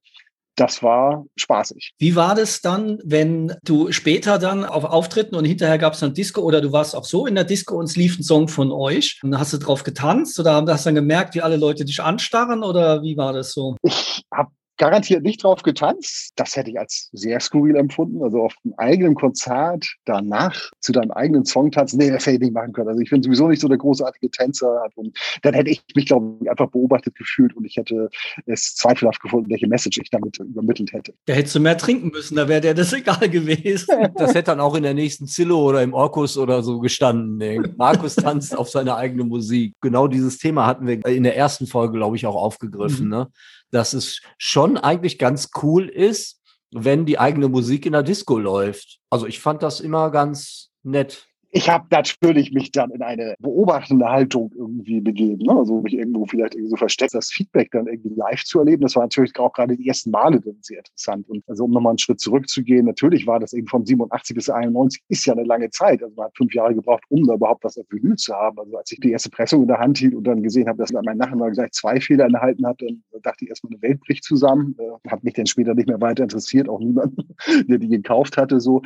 das 0.57 0.83
war 0.83 1.27
spaßig. 1.37 1.93
Wie 1.99 2.17
war 2.17 2.35
das 2.35 2.63
dann, 2.63 2.99
wenn 3.05 3.55
du 3.63 3.93
später 3.93 4.39
dann 4.39 4.65
auf 4.65 4.85
Auftritten 4.85 5.37
und 5.37 5.45
hinterher 5.45 5.79
gab 5.79 5.93
es 5.93 6.01
dann 6.01 6.15
Disco 6.15 6.41
oder 6.41 6.61
du 6.61 6.73
warst 6.73 6.97
auch 6.97 7.05
so 7.05 7.27
in 7.27 7.35
der 7.35 7.45
Disco 7.45 7.77
und 7.77 7.85
es 7.85 7.97
lief 7.97 8.19
ein 8.19 8.23
Song 8.23 8.49
von 8.49 8.73
euch 8.73 9.21
und 9.23 9.39
hast 9.39 9.53
du 9.53 9.59
drauf 9.59 9.85
getanzt 9.85 10.41
oder 10.41 10.65
hast 10.67 10.87
du 10.87 10.89
dann 10.89 10.95
gemerkt, 10.95 11.35
wie 11.35 11.43
alle 11.43 11.57
Leute 11.57 11.85
dich 11.85 12.03
anstarren 12.03 12.63
oder 12.63 13.03
wie 13.03 13.17
war 13.17 13.35
das 13.35 13.53
so? 13.53 13.77
Ich 13.83 14.23
habe 14.33 14.51
garantiert 14.77 15.23
nicht 15.23 15.43
drauf 15.43 15.63
getanzt. 15.63 16.33
Das 16.37 16.57
hätte 16.57 16.71
ich 16.71 16.79
als 16.79 17.09
sehr 17.13 17.41
skurril 17.41 17.77
empfunden. 17.77 18.23
Also 18.23 18.43
auf 18.43 18.55
einem 18.65 18.75
eigenen 18.77 19.15
Konzert 19.15 19.87
danach 20.05 20.71
zu 20.81 20.93
deinem 20.93 21.11
eigenen 21.11 21.45
Song 21.45 21.71
tanzen, 21.71 21.99
nee, 21.99 22.11
das 22.11 22.27
hätte 22.27 22.37
ich 22.37 22.43
nicht 22.43 22.55
machen 22.55 22.73
können. 22.73 22.89
Also 22.89 23.01
ich 23.01 23.11
bin 23.11 23.23
sowieso 23.23 23.49
nicht 23.49 23.61
so 23.61 23.69
der 23.69 23.79
großartige 23.79 24.31
Tänzer. 24.31 24.87
Und 24.95 25.17
dann 25.43 25.55
hätte 25.55 25.71
ich 25.71 25.83
mich, 25.95 26.07
glaube 26.07 26.39
ich, 26.43 26.51
einfach 26.51 26.69
beobachtet 26.69 27.15
gefühlt 27.15 27.57
und 27.57 27.65
ich 27.65 27.77
hätte 27.77 28.09
es 28.47 28.75
zweifelhaft 28.75 29.21
gefunden, 29.21 29.51
welche 29.51 29.67
Message 29.67 29.99
ich 29.99 30.11
damit 30.11 30.39
übermittelt 30.39 30.93
hätte. 30.93 31.15
Da 31.27 31.35
hättest 31.35 31.55
du 31.55 31.61
mehr 31.61 31.79
trinken 31.79 32.09
müssen, 32.09 32.37
da 32.37 32.49
wäre 32.49 32.61
dir 32.61 32.75
das 32.75 32.93
egal 32.93 33.29
gewesen. 33.29 34.09
Das 34.17 34.35
hätte 34.35 34.51
dann 34.51 34.61
auch 34.61 34.75
in 34.75 34.83
der 34.83 34.95
nächsten 34.95 35.27
Zillow 35.27 35.69
oder 35.69 35.83
im 35.83 35.95
Orkus 35.95 36.37
oder 36.37 36.63
so 36.63 36.79
gestanden. 36.81 37.37
Nee. 37.37 37.61
Markus 37.77 38.15
tanzt 38.17 38.57
auf 38.57 38.71
seine 38.71 38.97
eigene 38.97 39.25
Musik. 39.25 39.75
Genau 39.81 40.07
dieses 40.07 40.39
Thema 40.39 40.67
hatten 40.67 40.87
wir 40.87 41.05
in 41.07 41.23
der 41.23 41.37
ersten 41.37 41.67
Folge, 41.67 41.99
glaube 41.99 42.17
ich, 42.17 42.27
auch 42.27 42.37
aufgegriffen. 42.37 43.07
Mhm. 43.07 43.11
Ne? 43.11 43.29
Dass 43.77 43.93
es 43.93 44.23
schon 44.39 44.79
eigentlich 44.79 45.19
ganz 45.19 45.51
cool 45.63 45.89
ist, 45.89 46.41
wenn 46.71 47.05
die 47.05 47.19
eigene 47.19 47.49
Musik 47.49 47.87
in 47.87 47.93
der 47.93 48.03
Disco 48.03 48.39
läuft. 48.39 48.99
Also 49.11 49.27
ich 49.27 49.39
fand 49.39 49.63
das 49.63 49.81
immer 49.81 50.11
ganz 50.11 50.71
nett 50.83 51.27
ich 51.57 51.71
habe 51.71 51.87
natürlich 51.91 52.53
mich 52.53 52.71
dann 52.71 52.91
in 52.91 53.01
eine 53.01 53.35
beobachtende 53.39 54.05
Haltung 54.05 54.53
irgendwie 54.55 55.01
begeben. 55.01 55.47
Ne? 55.47 55.57
Also 55.57 55.81
mich 55.81 55.95
irgendwo 55.95 56.27
vielleicht 56.27 56.55
irgendwie 56.55 56.69
so 56.69 56.77
versteckt, 56.77 57.15
das 57.15 57.31
Feedback 57.31 57.71
dann 57.71 57.87
irgendwie 57.87 58.15
live 58.15 58.45
zu 58.45 58.59
erleben. 58.59 58.83
Das 58.83 58.95
war 58.95 59.05
natürlich 59.05 59.35
auch 59.39 59.55
gerade 59.55 59.75
die 59.75 59.89
ersten 59.89 60.11
Male 60.11 60.39
dann 60.39 60.59
sehr 60.61 60.81
interessant. 60.81 61.27
Und 61.31 61.43
also 61.49 61.65
um 61.65 61.71
nochmal 61.71 61.93
einen 61.93 61.99
Schritt 61.99 62.21
zurückzugehen, 62.21 62.85
natürlich 62.85 63.27
war 63.27 63.41
das 63.41 63.55
eben 63.55 63.69
von 63.69 63.87
87 63.87 64.37
bis 64.37 64.51
91 64.51 65.03
ist 65.09 65.25
ja 65.25 65.33
eine 65.33 65.45
lange 65.45 65.71
Zeit. 65.71 66.03
Also 66.03 66.15
man 66.15 66.27
hat 66.27 66.37
fünf 66.37 66.53
Jahre 66.53 66.75
gebraucht, 66.75 67.05
um 67.09 67.27
da 67.27 67.33
überhaupt 67.33 67.65
was 67.65 67.79
auf 67.79 67.87
Vinyl 67.89 68.17
zu 68.17 68.35
haben. 68.35 68.59
Also 68.59 68.77
als 68.77 68.93
ich 68.93 69.01
die 69.01 69.13
erste 69.13 69.31
Pressung 69.31 69.63
in 69.63 69.69
der 69.69 69.79
Hand 69.79 69.97
hielt 69.97 70.15
und 70.15 70.25
dann 70.25 70.43
gesehen 70.43 70.69
habe, 70.69 70.77
dass 70.77 70.93
mein 70.93 71.17
Nachbar 71.17 71.53
gleich 71.53 71.71
zwei 71.71 72.03
Fehler 72.03 72.27
enthalten 72.27 72.67
hat, 72.67 72.83
dann 72.83 73.03
dachte 73.23 73.47
ich 73.47 73.49
erstmal, 73.49 73.73
eine 73.73 73.81
Welt 73.81 74.01
bricht 74.01 74.25
zusammen. 74.25 74.77
Äh, 74.79 75.11
hat 75.11 75.25
mich 75.25 75.33
dann 75.33 75.47
später 75.47 75.75
nicht 75.75 75.89
mehr 75.89 76.03
weiter 76.03 76.25
interessiert, 76.25 76.69
auch 76.69 76.81
niemand, 76.81 77.17
der 77.67 77.79
die 77.79 77.89
gekauft 77.89 78.37
hatte. 78.37 78.61
So 78.61 78.83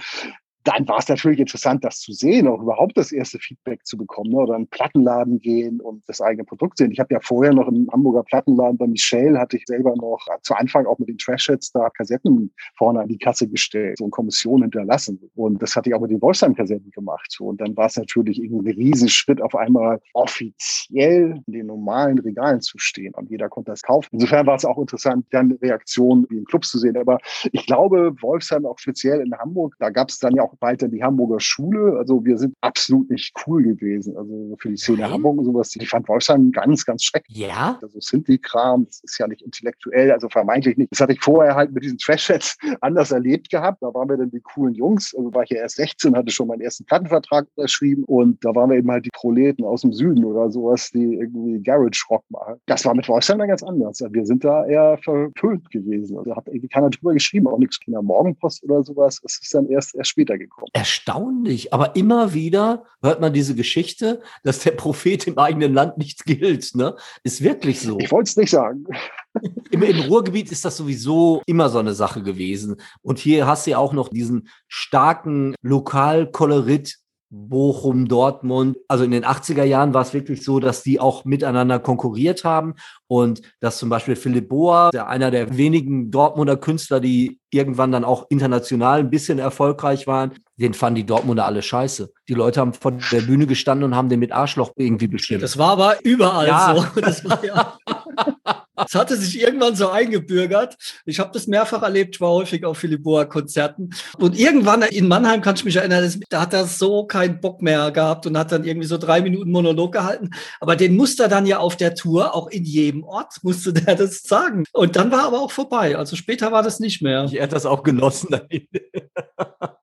dann 0.64 0.86
war 0.88 0.98
es 0.98 1.08
natürlich 1.08 1.40
interessant, 1.40 1.84
das 1.84 2.00
zu 2.00 2.12
sehen, 2.12 2.46
auch 2.46 2.60
überhaupt 2.60 2.96
das 2.96 3.12
erste 3.12 3.38
Feedback 3.38 3.84
zu 3.86 3.96
bekommen 3.96 4.30
ne? 4.30 4.36
oder 4.36 4.54
in 4.54 4.56
einen 4.56 4.66
Plattenladen 4.68 5.38
gehen 5.40 5.80
und 5.80 6.02
das 6.06 6.20
eigene 6.20 6.44
Produkt 6.44 6.78
sehen. 6.78 6.90
Ich 6.90 7.00
habe 7.00 7.14
ja 7.14 7.20
vorher 7.22 7.54
noch 7.54 7.68
im 7.68 7.88
Hamburger 7.92 8.22
Plattenladen 8.22 8.76
bei 8.76 8.86
Michelle, 8.86 9.38
hatte 9.38 9.56
ich 9.56 9.64
selber 9.66 9.94
noch 9.96 10.26
zu 10.42 10.54
Anfang 10.54 10.86
auch 10.86 10.98
mit 10.98 11.08
den 11.08 11.18
Trash-Hits 11.18 11.72
da 11.72 11.88
Kassetten 11.90 12.52
vorne 12.76 13.00
an 13.00 13.08
die 13.08 13.18
Kasse 13.18 13.48
gestellt, 13.48 14.00
eine 14.00 14.10
Kommission 14.10 14.62
hinterlassen. 14.62 15.20
Und 15.34 15.62
das 15.62 15.76
hatte 15.76 15.90
ich 15.90 15.94
auch 15.94 16.00
mit 16.00 16.10
den 16.10 16.20
Wolfsheim-Kassetten 16.20 16.90
gemacht. 16.90 17.36
Und 17.40 17.60
dann 17.60 17.76
war 17.76 17.86
es 17.86 17.96
natürlich 17.96 18.42
irgendwie 18.42 18.70
ein 18.70 18.76
Riesenschritt, 18.76 19.40
auf 19.40 19.54
einmal 19.54 20.00
offiziell 20.14 21.40
in 21.46 21.52
den 21.52 21.66
normalen 21.66 22.18
Regalen 22.18 22.60
zu 22.60 22.78
stehen 22.78 23.14
und 23.14 23.30
jeder 23.30 23.48
konnte 23.48 23.70
das 23.70 23.82
kaufen. 23.82 24.08
Insofern 24.12 24.46
war 24.46 24.56
es 24.56 24.64
auch 24.64 24.78
interessant, 24.78 25.26
dann 25.30 25.52
Reaktionen 25.62 26.24
in 26.26 26.44
Clubs 26.44 26.70
zu 26.70 26.78
sehen. 26.78 26.96
Aber 26.96 27.18
ich 27.52 27.66
glaube, 27.66 28.14
Wolfsheim 28.20 28.66
auch 28.66 28.78
speziell 28.78 29.20
in 29.20 29.36
Hamburg, 29.36 29.74
da 29.78 29.90
gab 29.90 30.08
es 30.08 30.18
dann 30.18 30.34
ja 30.34 30.42
auch 30.42 30.49
weiter 30.60 30.88
die 30.88 31.02
Hamburger 31.02 31.40
Schule. 31.40 31.96
Also 31.98 32.24
wir 32.24 32.38
sind 32.38 32.54
absolut 32.60 33.10
nicht 33.10 33.34
cool 33.46 33.62
gewesen. 33.62 34.16
Also 34.16 34.56
für 34.58 34.70
die 34.70 34.76
Szene 34.76 34.98
Nein. 34.98 35.12
Hamburg 35.12 35.38
und 35.38 35.44
sowas. 35.44 35.70
Die 35.70 35.86
fand 35.86 36.08
Wolfsheim 36.08 36.52
ganz, 36.52 36.84
ganz 36.84 37.04
schrecklich. 37.04 37.38
Ja. 37.38 37.78
Also 37.82 38.00
Sinti-Kram, 38.00 38.86
das 38.86 39.00
ist 39.04 39.18
ja 39.18 39.26
nicht 39.26 39.42
intellektuell, 39.42 40.12
also 40.12 40.28
vermeintlich 40.28 40.76
nicht. 40.76 40.92
Das 40.92 41.00
hatte 41.00 41.12
ich 41.12 41.20
vorher 41.20 41.54
halt 41.54 41.72
mit 41.72 41.84
diesen 41.84 41.98
Trash-Chats 41.98 42.56
anders 42.80 43.10
erlebt 43.10 43.50
gehabt. 43.50 43.82
Da 43.82 43.92
waren 43.94 44.08
wir 44.08 44.16
dann 44.16 44.30
die 44.30 44.40
coolen 44.40 44.74
Jungs. 44.74 45.14
Also 45.14 45.32
war 45.34 45.42
ich 45.44 45.50
ja 45.50 45.58
erst 45.58 45.76
16, 45.76 46.16
hatte 46.16 46.30
schon 46.30 46.48
meinen 46.48 46.60
ersten 46.60 46.84
Plattenvertrag 46.84 47.46
unterschrieben 47.54 48.04
und 48.04 48.44
da 48.44 48.54
waren 48.54 48.70
wir 48.70 48.76
eben 48.76 48.90
halt 48.90 49.04
die 49.04 49.09
Proleten 49.20 49.64
aus 49.64 49.82
dem 49.82 49.92
Süden 49.92 50.24
oder 50.24 50.50
sowas, 50.50 50.90
die 50.92 51.16
irgendwie 51.16 51.62
Garage 51.62 52.04
Rock 52.08 52.24
machen. 52.30 52.54
Das 52.64 52.86
war 52.86 52.94
mit 52.94 53.06
Wolfsheim 53.06 53.38
dann 53.38 53.48
ganz 53.48 53.62
anders. 53.62 54.02
Wir 54.10 54.24
sind 54.24 54.44
da 54.44 54.64
eher 54.64 54.98
verpönt 55.02 55.70
gewesen. 55.70 56.16
Also 56.16 56.34
hat 56.34 56.46
irgendwie 56.46 56.68
keiner 56.68 56.88
drüber 56.88 57.12
geschrieben, 57.12 57.46
auch 57.46 57.58
nichts 57.58 57.78
in 57.86 57.92
der 57.92 58.00
Morgenpost 58.00 58.64
oder 58.64 58.82
sowas. 58.82 59.20
Es 59.22 59.38
ist 59.42 59.52
dann 59.52 59.68
erst, 59.68 59.94
erst 59.94 60.10
später 60.10 60.38
gekommen. 60.38 60.68
Erstaunlich. 60.72 61.74
Aber 61.74 61.96
immer 61.96 62.32
wieder 62.32 62.84
hört 63.02 63.20
man 63.20 63.34
diese 63.34 63.54
Geschichte, 63.54 64.22
dass 64.42 64.60
der 64.60 64.70
Prophet 64.70 65.26
im 65.26 65.36
eigenen 65.36 65.74
Land 65.74 65.98
nichts 65.98 66.24
gilt. 66.24 66.74
Ne? 66.74 66.96
Ist 67.22 67.42
wirklich 67.42 67.80
so. 67.80 67.98
Ich 67.98 68.10
wollte 68.10 68.30
es 68.30 68.36
nicht 68.36 68.50
sagen. 68.50 68.86
Im, 69.70 69.82
Im 69.82 70.00
Ruhrgebiet 70.00 70.50
ist 70.50 70.64
das 70.64 70.78
sowieso 70.78 71.42
immer 71.46 71.68
so 71.68 71.78
eine 71.78 71.92
Sache 71.92 72.22
gewesen. 72.22 72.76
Und 73.02 73.18
hier 73.18 73.46
hast 73.46 73.66
du 73.66 73.72
ja 73.72 73.78
auch 73.78 73.92
noch 73.92 74.08
diesen 74.08 74.48
starken 74.66 75.54
Lokalkolorit 75.60 76.99
Bochum, 77.30 78.08
Dortmund. 78.08 78.76
Also 78.88 79.04
in 79.04 79.12
den 79.12 79.24
80er 79.24 79.62
Jahren 79.62 79.94
war 79.94 80.02
es 80.02 80.12
wirklich 80.12 80.44
so, 80.44 80.58
dass 80.58 80.82
die 80.82 80.98
auch 80.98 81.24
miteinander 81.24 81.78
konkurriert 81.78 82.44
haben 82.44 82.74
und 83.06 83.40
dass 83.60 83.78
zum 83.78 83.88
Beispiel 83.88 84.16
Philipp 84.16 84.48
Boa, 84.48 84.90
der 84.90 85.08
einer 85.08 85.30
der 85.30 85.56
wenigen 85.56 86.10
Dortmunder 86.10 86.56
Künstler, 86.56 86.98
die 86.98 87.38
irgendwann 87.50 87.92
dann 87.92 88.04
auch 88.04 88.26
international 88.30 89.00
ein 89.00 89.10
bisschen 89.10 89.38
erfolgreich 89.38 90.06
waren, 90.08 90.32
den 90.56 90.74
fanden 90.74 90.96
die 90.96 91.06
Dortmunder 91.06 91.46
alle 91.46 91.62
scheiße. 91.62 92.12
Die 92.28 92.34
Leute 92.34 92.60
haben 92.60 92.74
vor 92.74 92.92
der 92.92 93.22
Bühne 93.22 93.46
gestanden 93.46 93.84
und 93.84 93.96
haben 93.96 94.08
den 94.08 94.20
mit 94.20 94.32
Arschloch 94.32 94.72
irgendwie 94.76 95.08
bestimmt. 95.08 95.42
Das 95.42 95.56
war 95.56 95.70
aber 95.70 96.04
überall 96.04 96.48
ja. 96.48 96.74
so. 96.76 97.00
Das 97.00 97.24
war 97.24 97.44
ja. 97.44 97.78
Es 98.86 98.94
hatte 98.94 99.16
sich 99.16 99.40
irgendwann 99.40 99.76
so 99.76 99.88
eingebürgert. 99.88 100.76
Ich 101.04 101.18
habe 101.18 101.30
das 101.32 101.46
mehrfach 101.46 101.82
erlebt, 101.82 102.16
ich 102.16 102.20
war 102.20 102.30
häufig 102.30 102.64
auf 102.64 102.78
Philipp 102.78 103.02
Boa 103.02 103.24
Konzerten. 103.24 103.90
Und 104.18 104.38
irgendwann 104.38 104.82
in 104.82 105.08
Mannheim 105.08 105.42
kann 105.42 105.56
ich 105.56 105.64
mich 105.64 105.76
erinnern, 105.76 106.12
da 106.28 106.40
hat 106.42 106.54
er 106.54 106.66
so 106.66 107.04
keinen 107.04 107.40
Bock 107.40 107.62
mehr 107.62 107.90
gehabt 107.90 108.26
und 108.26 108.36
hat 108.38 108.52
dann 108.52 108.64
irgendwie 108.64 108.86
so 108.86 108.98
drei 108.98 109.20
Minuten 109.20 109.50
Monolog 109.50 109.92
gehalten. 109.92 110.30
Aber 110.60 110.76
den 110.76 110.96
musste 110.96 111.24
er 111.24 111.28
dann 111.28 111.46
ja 111.46 111.58
auf 111.58 111.76
der 111.76 111.94
Tour, 111.94 112.34
auch 112.34 112.48
in 112.48 112.64
jedem 112.64 113.04
Ort, 113.04 113.34
musste 113.42 113.72
der 113.72 113.94
das 113.94 114.22
sagen. 114.22 114.64
Und 114.72 114.96
dann 114.96 115.10
war 115.10 115.24
aber 115.24 115.40
auch 115.40 115.52
vorbei. 115.52 115.96
Also 115.96 116.16
später 116.16 116.52
war 116.52 116.62
das 116.62 116.80
nicht 116.80 117.02
mehr. 117.02 117.24
Ich 117.24 117.34
hätte 117.34 117.54
das 117.54 117.66
auch 117.66 117.82
genossen. 117.82 118.28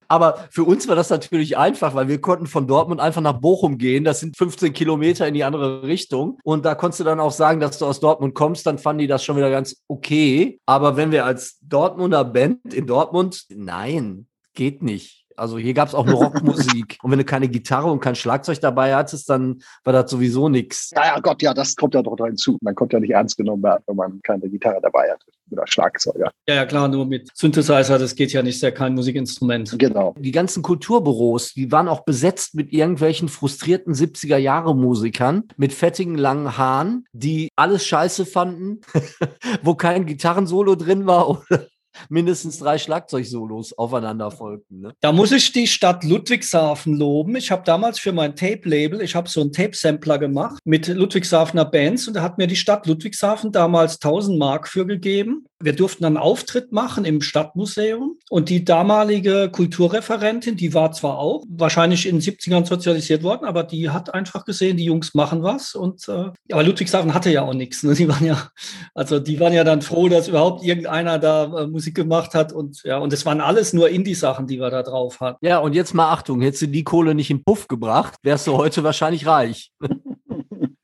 Aber 0.08 0.48
für 0.50 0.64
uns 0.64 0.88
war 0.88 0.96
das 0.96 1.10
natürlich 1.10 1.58
einfach, 1.58 1.96
weil 1.96 2.08
wir 2.08 2.22
konnten 2.22 2.48
von 2.48 2.68
Dortmund 2.68 3.02
einfach 3.02 3.22
nach 3.22 3.40
Bochum 3.40 3.78
gehen. 3.78 4.04
Das 4.04 4.20
sind 4.20 4.38
15 4.38 4.74
Kilometer 4.74 5.28
in 5.28 5.34
die 5.34 5.44
andere 5.44 5.84
Richtung. 5.84 6.40
Und 6.44 6.66
da 6.66 6.76
konntest 6.76 7.02
du 7.02 7.04
dann 7.04 7.20
auch 7.20 7.32
sagen, 7.32 7.60
dass 7.60 7.78
du 7.78 7.86
aus 7.86 8.00
Dortmund 8.00 8.34
kommst. 8.34 8.66
Dann 8.66 8.78
fanden 8.78 9.00
die 9.00 9.08
das 9.08 9.24
schon 9.24 9.38
wieder 9.38 9.52
ganz 9.52 9.84
okay. 9.88 10.60
Aber 10.66 10.98
wenn 10.98 11.12
wir 11.12 11.26
als 11.26 11.60
Dortmunder 11.62 12.24
Band 12.24 12.74
in 12.74 12.88
Dortmund, 12.88 13.46
nein, 13.50 14.28
geht 14.54 14.82
nicht. 14.82 15.27
Also 15.38 15.58
hier 15.58 15.74
gab 15.74 15.88
es 15.88 15.96
auch 15.96 16.06
nur 16.06 16.16
Rockmusik. 16.24 16.98
und 17.04 17.12
wenn 17.12 17.20
du 17.20 17.26
keine 17.26 17.48
Gitarre 17.48 17.92
und 17.92 18.00
kein 18.00 18.16
Schlagzeug 18.16 18.60
dabei 18.60 18.96
hattest, 18.96 19.30
dann 19.30 19.62
war 19.84 19.94
das 19.94 20.10
sowieso 20.10 20.50
nichts. 20.50 20.92
Ja, 20.96 21.06
ja, 21.06 21.20
Gott, 21.20 21.42
ja, 21.42 21.54
das 21.54 21.76
kommt 21.76 21.94
ja 21.94 22.02
doch 22.02 22.18
hinzu. 22.18 22.58
Man 22.62 22.76
kommt 22.76 22.94
ja 22.94 23.00
nicht 23.00 23.12
ernst 23.12 23.38
genommen 23.38 23.64
werden, 23.64 23.84
wenn 23.88 23.96
man 23.96 24.20
keine 24.24 24.50
Gitarre 24.50 24.80
dabei 24.82 25.12
hat 25.12 25.22
oder 25.52 25.66
Schlagzeuger. 25.68 26.32
Ja, 26.48 26.56
ja, 26.56 26.66
klar, 26.66 26.88
nur 26.88 27.06
mit 27.06 27.30
Synthesizer, 27.34 28.00
das 28.00 28.16
geht 28.16 28.34
ja 28.34 28.42
nicht, 28.42 28.56
ist 28.56 28.62
ja 28.62 28.72
kein 28.72 28.94
Musikinstrument. 28.96 29.78
Genau. 29.78 30.16
Die 30.18 30.32
ganzen 30.32 30.64
Kulturbüros, 30.64 31.54
die 31.54 31.72
waren 31.72 31.88
auch 31.88 32.04
besetzt 32.04 32.56
mit 32.56 32.74
irgendwelchen 32.74 33.30
frustrierten 33.30 33.94
70er-Jahre-Musikern 33.94 35.44
mit 35.58 35.74
fettigen 35.74 36.16
langen 36.16 36.58
Haaren, 36.58 37.06
die 37.14 37.50
alles 37.56 37.86
scheiße 37.86 38.26
fanden, 38.26 38.82
wo 39.62 39.76
kein 39.76 40.06
Gitarrensolo 40.06 40.76
drin 40.76 41.06
war 41.06 41.30
oder 41.30 41.68
mindestens 42.10 42.60
drei 42.60 42.78
Schlagzeugsolos 42.78 43.74
aufeinander 43.74 44.32
folgten. 44.32 44.82
Ne? 44.82 44.94
Da 45.02 45.12
muss 45.12 45.32
ich 45.32 45.52
die 45.52 45.68
Stadt 45.68 46.04
Ludwigshafen 46.04 46.96
loben. 46.96 47.36
Ich 47.36 47.52
habe 47.52 47.64
damals 47.66 48.00
für 48.00 48.12
mein 48.12 48.36
Tape-Label, 48.36 49.02
ich 49.02 49.16
habe 49.16 49.30
so 49.30 49.42
einen 49.42 49.54
Tape-Sampler 49.54 50.18
gemacht 50.20 50.60
mit 50.66 50.88
Ludwigshafener 50.88 51.66
Bands 51.66 52.08
und 52.08 52.16
da 52.16 52.22
hat 52.22 52.38
mir 52.38 52.48
die 52.48 52.56
Stadt 52.56 52.86
Ludwigshafen 52.86 53.52
damals 53.52 53.96
1000 53.96 54.38
Mark 54.38 54.68
für 54.68 54.86
gegeben. 54.86 55.46
Wir 55.60 55.74
durften 55.74 56.06
einen 56.06 56.18
Auftritt 56.18 56.72
machen 56.72 57.04
im 57.04 57.22
Stadtmuseum 57.22 58.18
und 58.30 58.50
die 58.50 58.64
damalige 58.64 59.50
Kulturreferentin, 59.52 60.56
die 60.56 60.76
war 60.76 60.92
zwar 60.92 61.18
auch 61.18 61.44
wahrscheinlich 61.50 62.08
in 62.08 62.20
den 62.20 62.22
70ern 62.22 62.66
sozialisiert 62.66 63.24
worden, 63.24 63.46
aber 63.46 63.64
die 63.64 63.90
hat 63.90 64.14
einfach 64.14 64.46
gesehen, 64.46 64.78
die 64.78 64.86
Jungs 64.86 65.16
machen 65.16 65.42
was 65.42 65.74
und 65.74 66.08
äh, 66.10 66.30
aber 66.52 66.64
Ludwigshafen 66.64 67.16
hatte 67.16 67.32
ja 67.32 67.42
auch 67.42 67.56
nichts. 67.56 67.82
Ne? 67.82 67.96
Die 67.96 68.08
waren 68.08 68.24
ja, 68.24 68.50
also 68.94 69.20
die 69.20 69.40
waren 69.40 69.54
ja 69.54 69.64
dann 69.64 69.82
froh, 69.82 70.10
dass 70.10 70.28
überhaupt 70.28 70.64
irgendeiner 70.64 71.18
da 71.18 71.64
äh, 71.64 71.68
Musik 71.68 71.87
gemacht 71.96 72.34
hat 72.34 72.54
und 72.54 72.84
ja, 72.84 72.98
und 72.98 73.14
es 73.14 73.26
waren 73.26 73.42
alles 73.42 73.74
nur 73.74 73.90
Indie-Sachen, 73.90 74.48
die 74.48 74.60
wir 74.60 74.70
da 74.70 74.84
drauf 74.84 75.20
hatten. 75.20 75.46
Ja, 75.46 75.60
und 75.60 75.74
jetzt 75.74 75.94
mal 75.94 76.12
Achtung, 76.12 76.42
hättest 76.42 76.64
du 76.64 76.68
die 76.68 76.84
Kohle 76.84 77.16
nicht 77.16 77.32
im 77.32 77.44
Puff 77.44 77.68
gebracht, 77.68 78.16
wärst 78.24 78.48
du 78.48 78.54
heute 78.54 78.84
wahrscheinlich 78.84 79.26
reich. 79.26 79.72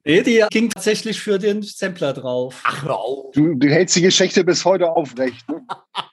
Nee, 0.05 0.21
die 0.21 0.43
ging 0.49 0.69
tatsächlich 0.69 1.21
für 1.21 1.39
den 1.39 1.61
Sampler 1.61 2.11
drauf. 2.11 2.61
Ach, 2.65 2.83
hör 2.83 2.99
auf. 2.99 3.31
Du, 3.31 3.55
du 3.55 3.69
hältst 3.69 3.95
die 3.95 4.01
Geschichte 4.01 4.43
bis 4.43 4.65
heute 4.65 4.91
aufrecht. 4.91 5.47
Ne? 5.47 5.65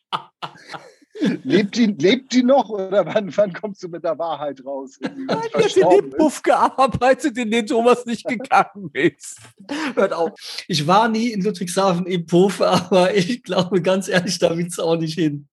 lebt, 1.44 1.76
die, 1.76 1.86
lebt 1.86 2.32
die 2.32 2.42
noch 2.42 2.68
oder 2.68 3.06
wann, 3.06 3.36
wann 3.36 3.52
kommst 3.52 3.82
du 3.82 3.88
mit 3.88 4.04
der 4.04 4.18
Wahrheit 4.18 4.64
raus? 4.64 4.96
In 5.00 5.28
verstorben 5.50 6.10
dem 6.10 6.10
ist? 6.10 6.18
Puff 6.18 6.42
gearbeitet, 6.42 7.36
in 7.38 7.50
den 7.50 7.66
Thomas 7.66 8.06
nicht 8.06 8.26
gegangen 8.26 8.90
ist. 8.92 9.38
Hört 9.94 10.12
auf. 10.12 10.30
Ich 10.68 10.86
war 10.86 11.08
nie 11.08 11.32
in 11.32 11.42
Ludwigshafen 11.42 12.06
im 12.06 12.26
Puff, 12.26 12.60
aber 12.60 13.14
ich 13.14 13.42
glaube 13.42 13.82
ganz 13.82 14.08
ehrlich, 14.08 14.38
da 14.38 14.56
will 14.56 14.66
es 14.66 14.78
auch 14.78 14.96
nicht 14.96 15.14
hin. 15.14 15.48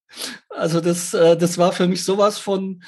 Also 0.49 0.81
das, 0.81 1.13
äh, 1.13 1.37
das 1.37 1.57
war 1.57 1.71
für 1.71 1.87
mich 1.87 2.03
sowas 2.03 2.37
von 2.39 2.83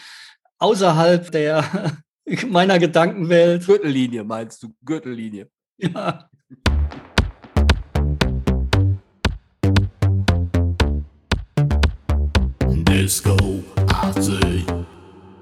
außerhalb 0.57 1.31
der 1.31 1.93
meiner 2.47 2.79
Gedankenwelt. 2.79 3.65
Gürtellinie 3.65 4.23
meinst 4.23 4.63
du? 4.63 4.73
Gürtellinie. 4.83 5.49
Ja. 5.77 6.28
Disco 13.10 13.36
80. 13.88 14.78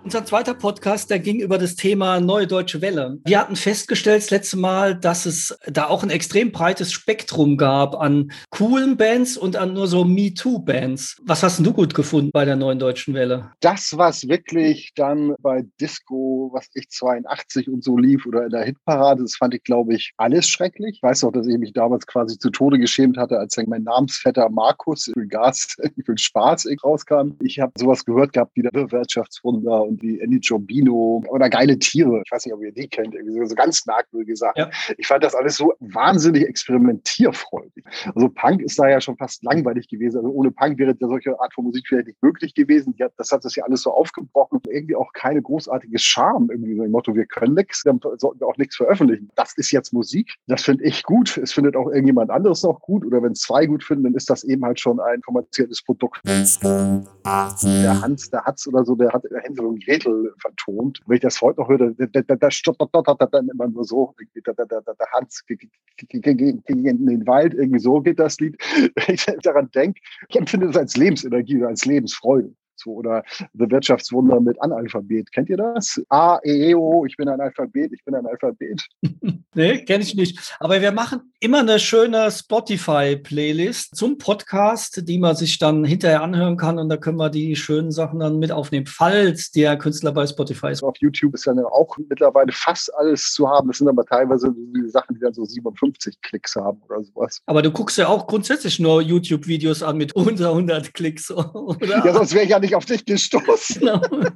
Unser 0.08 0.24
zweiter 0.24 0.54
Podcast, 0.54 1.10
der 1.10 1.20
ging 1.20 1.42
über 1.42 1.58
das 1.58 1.76
Thema 1.76 2.22
Neue 2.22 2.48
Deutsche 2.48 2.82
Welle. 2.82 3.20
Wir 3.26 3.42
hatten 3.42 3.58
festgestellt 3.58 4.22
das 4.22 4.30
letzte 4.30 4.56
Mal, 4.56 4.96
dass 4.96 5.26
es 5.26 5.60
da 5.68 5.88
auch 5.88 6.02
ein 6.02 6.10
extrem 6.10 6.54
breites 6.54 6.94
Spektrum 6.94 7.58
gab 7.58 7.94
an 7.94 8.32
coolen 8.50 8.96
Bands 8.96 9.36
und 9.36 9.58
an 9.58 9.74
nur 9.74 9.88
so 9.88 10.06
Me-Too-Bands. 10.06 11.18
Was 11.26 11.44
hast 11.44 11.60
du 11.60 11.74
gut 11.74 11.94
gefunden 11.94 12.30
bei 12.32 12.46
der 12.46 12.56
Neuen 12.56 12.80
Deutschen 12.80 13.16
Welle? 13.16 13.52
das, 13.60 13.98
was 13.98 14.30
wirklich 14.30 14.94
dann 14.96 15.36
bei 15.42 15.66
Disco, 15.82 16.52
was 16.54 16.70
ich 16.74 16.88
82 16.90 17.68
und 17.68 17.84
so 17.84 17.98
lief 17.98 18.26
oder 18.26 18.46
in 18.46 18.52
der 18.52 18.64
Hitparade, 18.64 19.24
das 19.24 19.36
fand 19.36 19.56
ich, 19.56 19.64
glaube 19.64 19.94
ich, 19.94 20.14
alles 20.16 20.48
schrecklich. 20.48 20.96
Ich 20.96 21.04
weiß 21.04 21.26
auch, 21.26 21.34
dass 21.34 21.48
ich 21.48 21.58
mich 21.58 21.74
damals 21.74 22.08
quasi 22.08 22.40
zu 22.40 22.50
Tode 22.50 22.80
geschämt 22.80 23.18
hatte, 23.18 23.38
als 23.38 23.58
mein 23.68 23.84
Namensvetter 23.84 24.50
Markus 24.50 25.12
für 25.14 25.28
Gas, 25.28 25.76
für 26.06 26.18
Spaß 26.18 26.70
rauskam. 26.82 27.32
Ich 27.42 27.60
habe 27.60 27.74
sowas 27.78 28.06
gehört 28.06 28.32
gehabt 28.32 28.54
wie 28.56 28.62
der 28.62 28.72
Wirtschaftswunder 28.74 29.84
und 29.84 29.97
wie 30.02 30.20
Andy 30.20 30.40
Giobino 30.40 31.24
oder 31.30 31.50
geile 31.50 31.78
Tiere. 31.80 32.22
Ich 32.26 32.32
weiß 32.32 32.46
nicht, 32.46 32.54
ob 32.54 32.62
ihr 32.62 32.72
die 32.72 32.88
kennt, 32.88 33.14
irgendwie 33.14 33.46
so, 33.48 33.56
ganz 33.56 33.86
merkwürdige 33.86 34.36
Sachen. 34.36 34.58
Ja. 34.58 34.70
Ich 34.98 35.08
fand 35.08 35.24
das 35.24 35.36
alles 35.36 35.56
so 35.56 35.74
wahnsinnig 35.80 36.48
experimentierfreudig. 36.48 37.84
Also 38.14 38.30
Punk 38.30 38.62
ist 38.62 38.78
da 38.80 38.88
ja 38.88 39.02
schon 39.02 39.18
fast 39.18 39.44
langweilig 39.44 39.88
gewesen. 39.88 40.18
Also 40.18 40.30
ohne 40.30 40.52
Punk 40.52 40.78
wäre 40.78 40.96
ja 41.00 41.08
solche 41.08 41.40
Art 41.40 41.54
von 41.54 41.66
Musik 41.66 41.86
vielleicht 41.88 42.08
nicht 42.08 42.22
möglich 42.22 42.54
gewesen. 42.54 42.94
Die 42.96 43.04
hat, 43.04 43.14
das 43.18 43.32
hat 43.32 43.46
das 43.46 43.56
ja 43.56 43.64
alles 43.64 43.82
so 43.82 43.92
aufgebrochen. 43.92 44.60
Irgendwie 44.70 44.96
auch 44.96 45.12
keine 45.14 45.42
großartige 45.42 45.98
Charme. 46.00 46.50
Irgendwie 46.52 46.76
so 46.76 46.84
im 46.84 46.92
Motto, 46.92 47.16
wir 47.16 47.26
können 47.26 47.56
nichts, 47.56 47.84
dann 47.84 48.00
sollten 48.18 48.40
wir 48.40 48.48
auch 48.48 48.58
nichts 48.58 48.76
veröffentlichen. 48.76 49.30
Das 49.36 49.54
ist 49.58 49.72
jetzt 49.72 49.94
Musik. 49.94 50.36
Das 50.48 50.64
finde 50.64 50.84
ich 50.84 51.04
gut. 51.04 51.38
Es 51.38 51.54
findet 51.54 51.76
auch 51.76 51.88
irgendjemand 51.88 52.30
anderes 52.30 52.64
noch 52.64 52.82
gut. 52.82 53.06
Oder 53.06 53.22
wenn 53.24 53.36
zwei 53.36 53.66
gut 53.66 53.84
finden, 53.84 54.04
dann 54.04 54.16
ist 54.16 54.30
das 54.30 54.44
eben 54.44 54.64
halt 54.64 54.80
schon 54.80 55.00
ein 55.00 55.22
kommerzielles 55.22 55.84
Produkt. 55.84 56.22
Disco 56.26 57.04
80. 57.24 57.70
Der 57.82 58.02
Hans, 58.02 58.30
der 58.30 58.44
Hatz 58.44 58.68
oder 58.68 58.86
so, 58.86 58.96
der 58.96 59.12
hat 59.12 59.24
Hänsel 59.44 59.66
und 59.66 59.86
Gretel 59.88 60.34
vertont. 60.40 61.02
Wenn 61.08 61.16
ich 61.16 61.22
das 61.22 61.42
heute 61.42 61.62
noch 61.62 61.70
höre, 61.70 61.92
da, 61.92 62.22
da, 62.22 62.36
da 62.36 63.26
dann 63.26 63.50
immer 63.50 63.68
nur 63.68 63.86
so, 63.86 64.14
der, 64.36 64.54
der, 64.54 64.66
der, 64.66 64.82
der 64.82 65.12
Hans 65.14 65.46
ging 65.46 66.86
in 66.86 67.06
den 67.06 67.26
Wald, 67.26 67.54
irgendwie 67.54 67.80
so 67.80 68.02
geht 68.02 68.20
das 68.20 68.40
Lied. 68.40 68.58
Wenn 68.96 69.16
ich 69.16 69.26
daran 69.44 69.72
denke, 69.72 70.02
ich 70.28 70.36
empfinde 70.36 70.68
das 70.68 70.78
als 70.78 70.98
Lebensenergie 70.98 71.64
als 71.64 71.86
Lebensfreude. 71.86 72.54
Oder 72.90 73.24
The 73.54 73.70
Wirtschaftswunder 73.70 74.40
mit 74.40 74.62
Analphabet. 74.62 75.32
Kennt 75.32 75.50
ihr 75.50 75.58
das? 75.58 76.02
A, 76.10 76.40
E, 76.44 76.72
E, 76.72 76.76
O, 76.76 77.06
ich 77.06 77.18
bin 77.18 77.28
ein 77.30 77.40
Alphabet, 77.42 77.92
ich 77.94 78.04
bin 78.04 78.16
ein 78.16 78.26
Alphabet. 78.26 78.86
Nee, 79.54 79.84
kenne 79.86 80.04
ich 80.04 80.14
nicht. 80.14 80.56
Aber 80.60 80.80
wir 80.82 80.92
machen 80.92 81.34
immer 81.40 81.62
eine 81.62 81.80
schöne 81.80 82.30
Spotify-Playlist 82.30 83.96
zum 83.96 84.20
Podcast, 84.20 85.08
die 85.08 85.18
man 85.18 85.36
sich 85.36 85.58
dann 85.58 85.84
hinterher 85.84 86.22
anhören 86.22 86.58
kann. 86.58 86.78
Und 86.78 86.90
da 86.90 86.98
können 86.98 87.18
wir 87.18 87.32
die 87.32 87.56
schönen 87.56 87.92
Sachen 87.92 88.20
dann 88.20 88.38
mit 88.38 88.52
aufnehmen, 88.52 88.86
falls 88.86 89.50
der 89.50 89.76
Künstler 89.78 90.12
bei 90.12 90.28
Spotify 90.28 90.68
ist. 90.68 90.84
Auf 90.84 90.96
YouTube 91.00 91.34
ist 91.34 91.48
dann 91.48 91.58
auch 91.60 91.98
mittlerweile 92.08 92.52
fast 92.52 92.94
alles 92.96 93.32
zu 93.32 93.50
haben. 93.50 93.70
Das 93.70 93.80
sind 93.80 93.88
aber 93.88 94.06
teilweise 94.06 94.54
die 94.56 94.90
Sachen, 94.90 95.16
die 95.16 95.22
dann 95.22 95.34
so 95.34 95.44
57 95.44 96.22
Klicks 96.22 96.56
haben 96.56 96.80
oder 96.88 97.04
sowas. 97.04 97.42
Aber 97.48 97.64
du 97.64 97.72
guckst 97.72 97.98
ja 97.98 98.08
auch 98.08 98.28
grundsätzlich 98.28 98.80
nur 98.80 99.02
YouTube-Videos 99.02 99.82
an 99.82 99.98
mit 99.98 100.16
unter 100.16 100.50
100 100.50 100.94
Klicks, 100.94 101.32
oder? 101.32 102.06
Ja, 102.06 102.14
sonst 102.14 102.34
wäre 102.34 102.44
ich 102.44 102.52
ja 102.52 102.60
nicht 102.60 102.76
auf 102.78 102.86
dich 102.86 103.04
gestoßen. 103.06 103.82
Genau. 103.82 104.02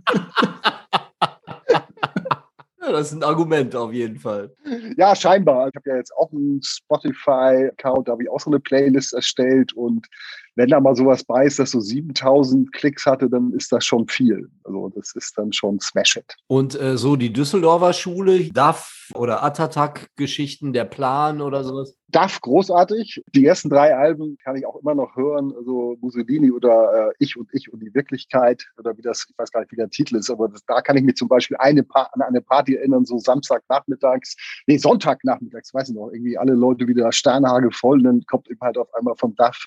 Ja, 2.84 2.92
das 2.94 3.12
ist 3.12 3.14
ein 3.14 3.24
Argument 3.24 3.76
auf 3.76 3.94
jeden 3.94 4.18
Fall. 4.18 4.52
Ja, 4.98 5.16
scheinbar. 5.16 5.68
Ich 5.68 5.76
habe 5.76 5.88
ja 5.92 5.98
jetzt 5.98 6.12
auch 6.18 6.32
einen 6.32 6.64
Spotify-Account, 6.64 8.08
da 8.08 8.14
habe 8.14 8.24
ich 8.24 8.30
auch 8.30 8.40
so 8.40 8.50
eine 8.50 8.60
Playlist 8.60 9.14
erstellt 9.14 9.72
und 9.74 10.08
wenn 10.56 10.70
da 10.70 10.80
mal 10.80 10.96
sowas 10.96 11.24
bei 11.24 11.46
ist, 11.46 11.60
dass 11.60 11.72
so 11.72 11.80
7000 11.80 12.72
Klicks 12.74 13.06
hatte, 13.06 13.30
dann 13.30 13.54
ist 13.54 13.72
das 13.72 13.86
schon 13.86 14.08
viel. 14.08 14.50
Also 14.64 14.90
das 14.96 15.16
ist 15.16 15.38
dann 15.38 15.54
schon 15.54 15.80
Smash 15.80 16.18
It. 16.18 16.36
Und 16.48 16.80
äh, 16.80 16.98
so 16.98 17.16
die 17.16 17.32
Düsseldorfer 17.32 17.94
Schule, 17.94 18.50
DAF 18.52 19.12
oder 19.14 19.44
Atatak-Geschichten, 19.44 20.74
der 20.74 20.86
Plan 20.86 21.42
oder 21.42 21.64
sowas. 21.64 21.98
DAF 22.12 22.42
großartig. 22.42 23.24
Die 23.34 23.46
ersten 23.46 23.70
drei 23.70 23.96
Alben 23.96 24.38
kann 24.44 24.56
ich 24.56 24.66
auch 24.66 24.76
immer 24.82 24.96
noch 24.96 25.16
hören. 25.16 25.54
Also 25.56 25.96
Mussolini 26.02 26.52
oder 26.52 27.10
äh, 27.10 27.14
Ich 27.20 27.38
und 27.38 27.50
Ich 27.54 27.72
und 27.72 27.82
die 27.82 27.94
Wirklichkeit 27.94 28.66
oder 28.78 28.98
wie 28.98 29.02
das, 29.02 29.26
ich 29.30 29.38
weiß 29.38 29.52
gar 29.52 29.62
nicht, 29.62 29.72
wie 29.72 29.78
der 29.78 29.90
Titel 29.90 30.18
ist, 30.18 30.30
aber 30.30 30.50
das, 30.50 30.64
da 30.66 30.82
kann 30.82 30.98
ich 30.98 31.04
mich 31.04 31.16
zum 31.16 31.28
Beispiel 31.28 31.58
eine 31.58 31.84
pa 31.84 32.10
an 32.12 32.22
eine 32.22 32.42
Party 32.42 32.76
erinnern, 32.76 33.06
so 33.06 33.18
Samstagnachmittags, 33.18 34.36
nee, 34.68 34.78
Sonntagnachmittags, 34.78 35.74
weiß 35.74 35.90
ich 35.90 35.96
noch, 35.96 36.10
irgendwie 36.12 36.38
alle 36.38 36.54
Leute 36.54 36.88
wieder 36.88 37.12
Sternhage 37.12 37.72
voll 37.72 38.00
und 38.00 38.04
dann 38.04 38.26
kommt 38.26 38.50
eben 38.50 38.60
halt 38.62 38.78
auf 38.78 38.94
einmal 38.94 39.16
von 39.16 39.36
DAF 39.36 39.66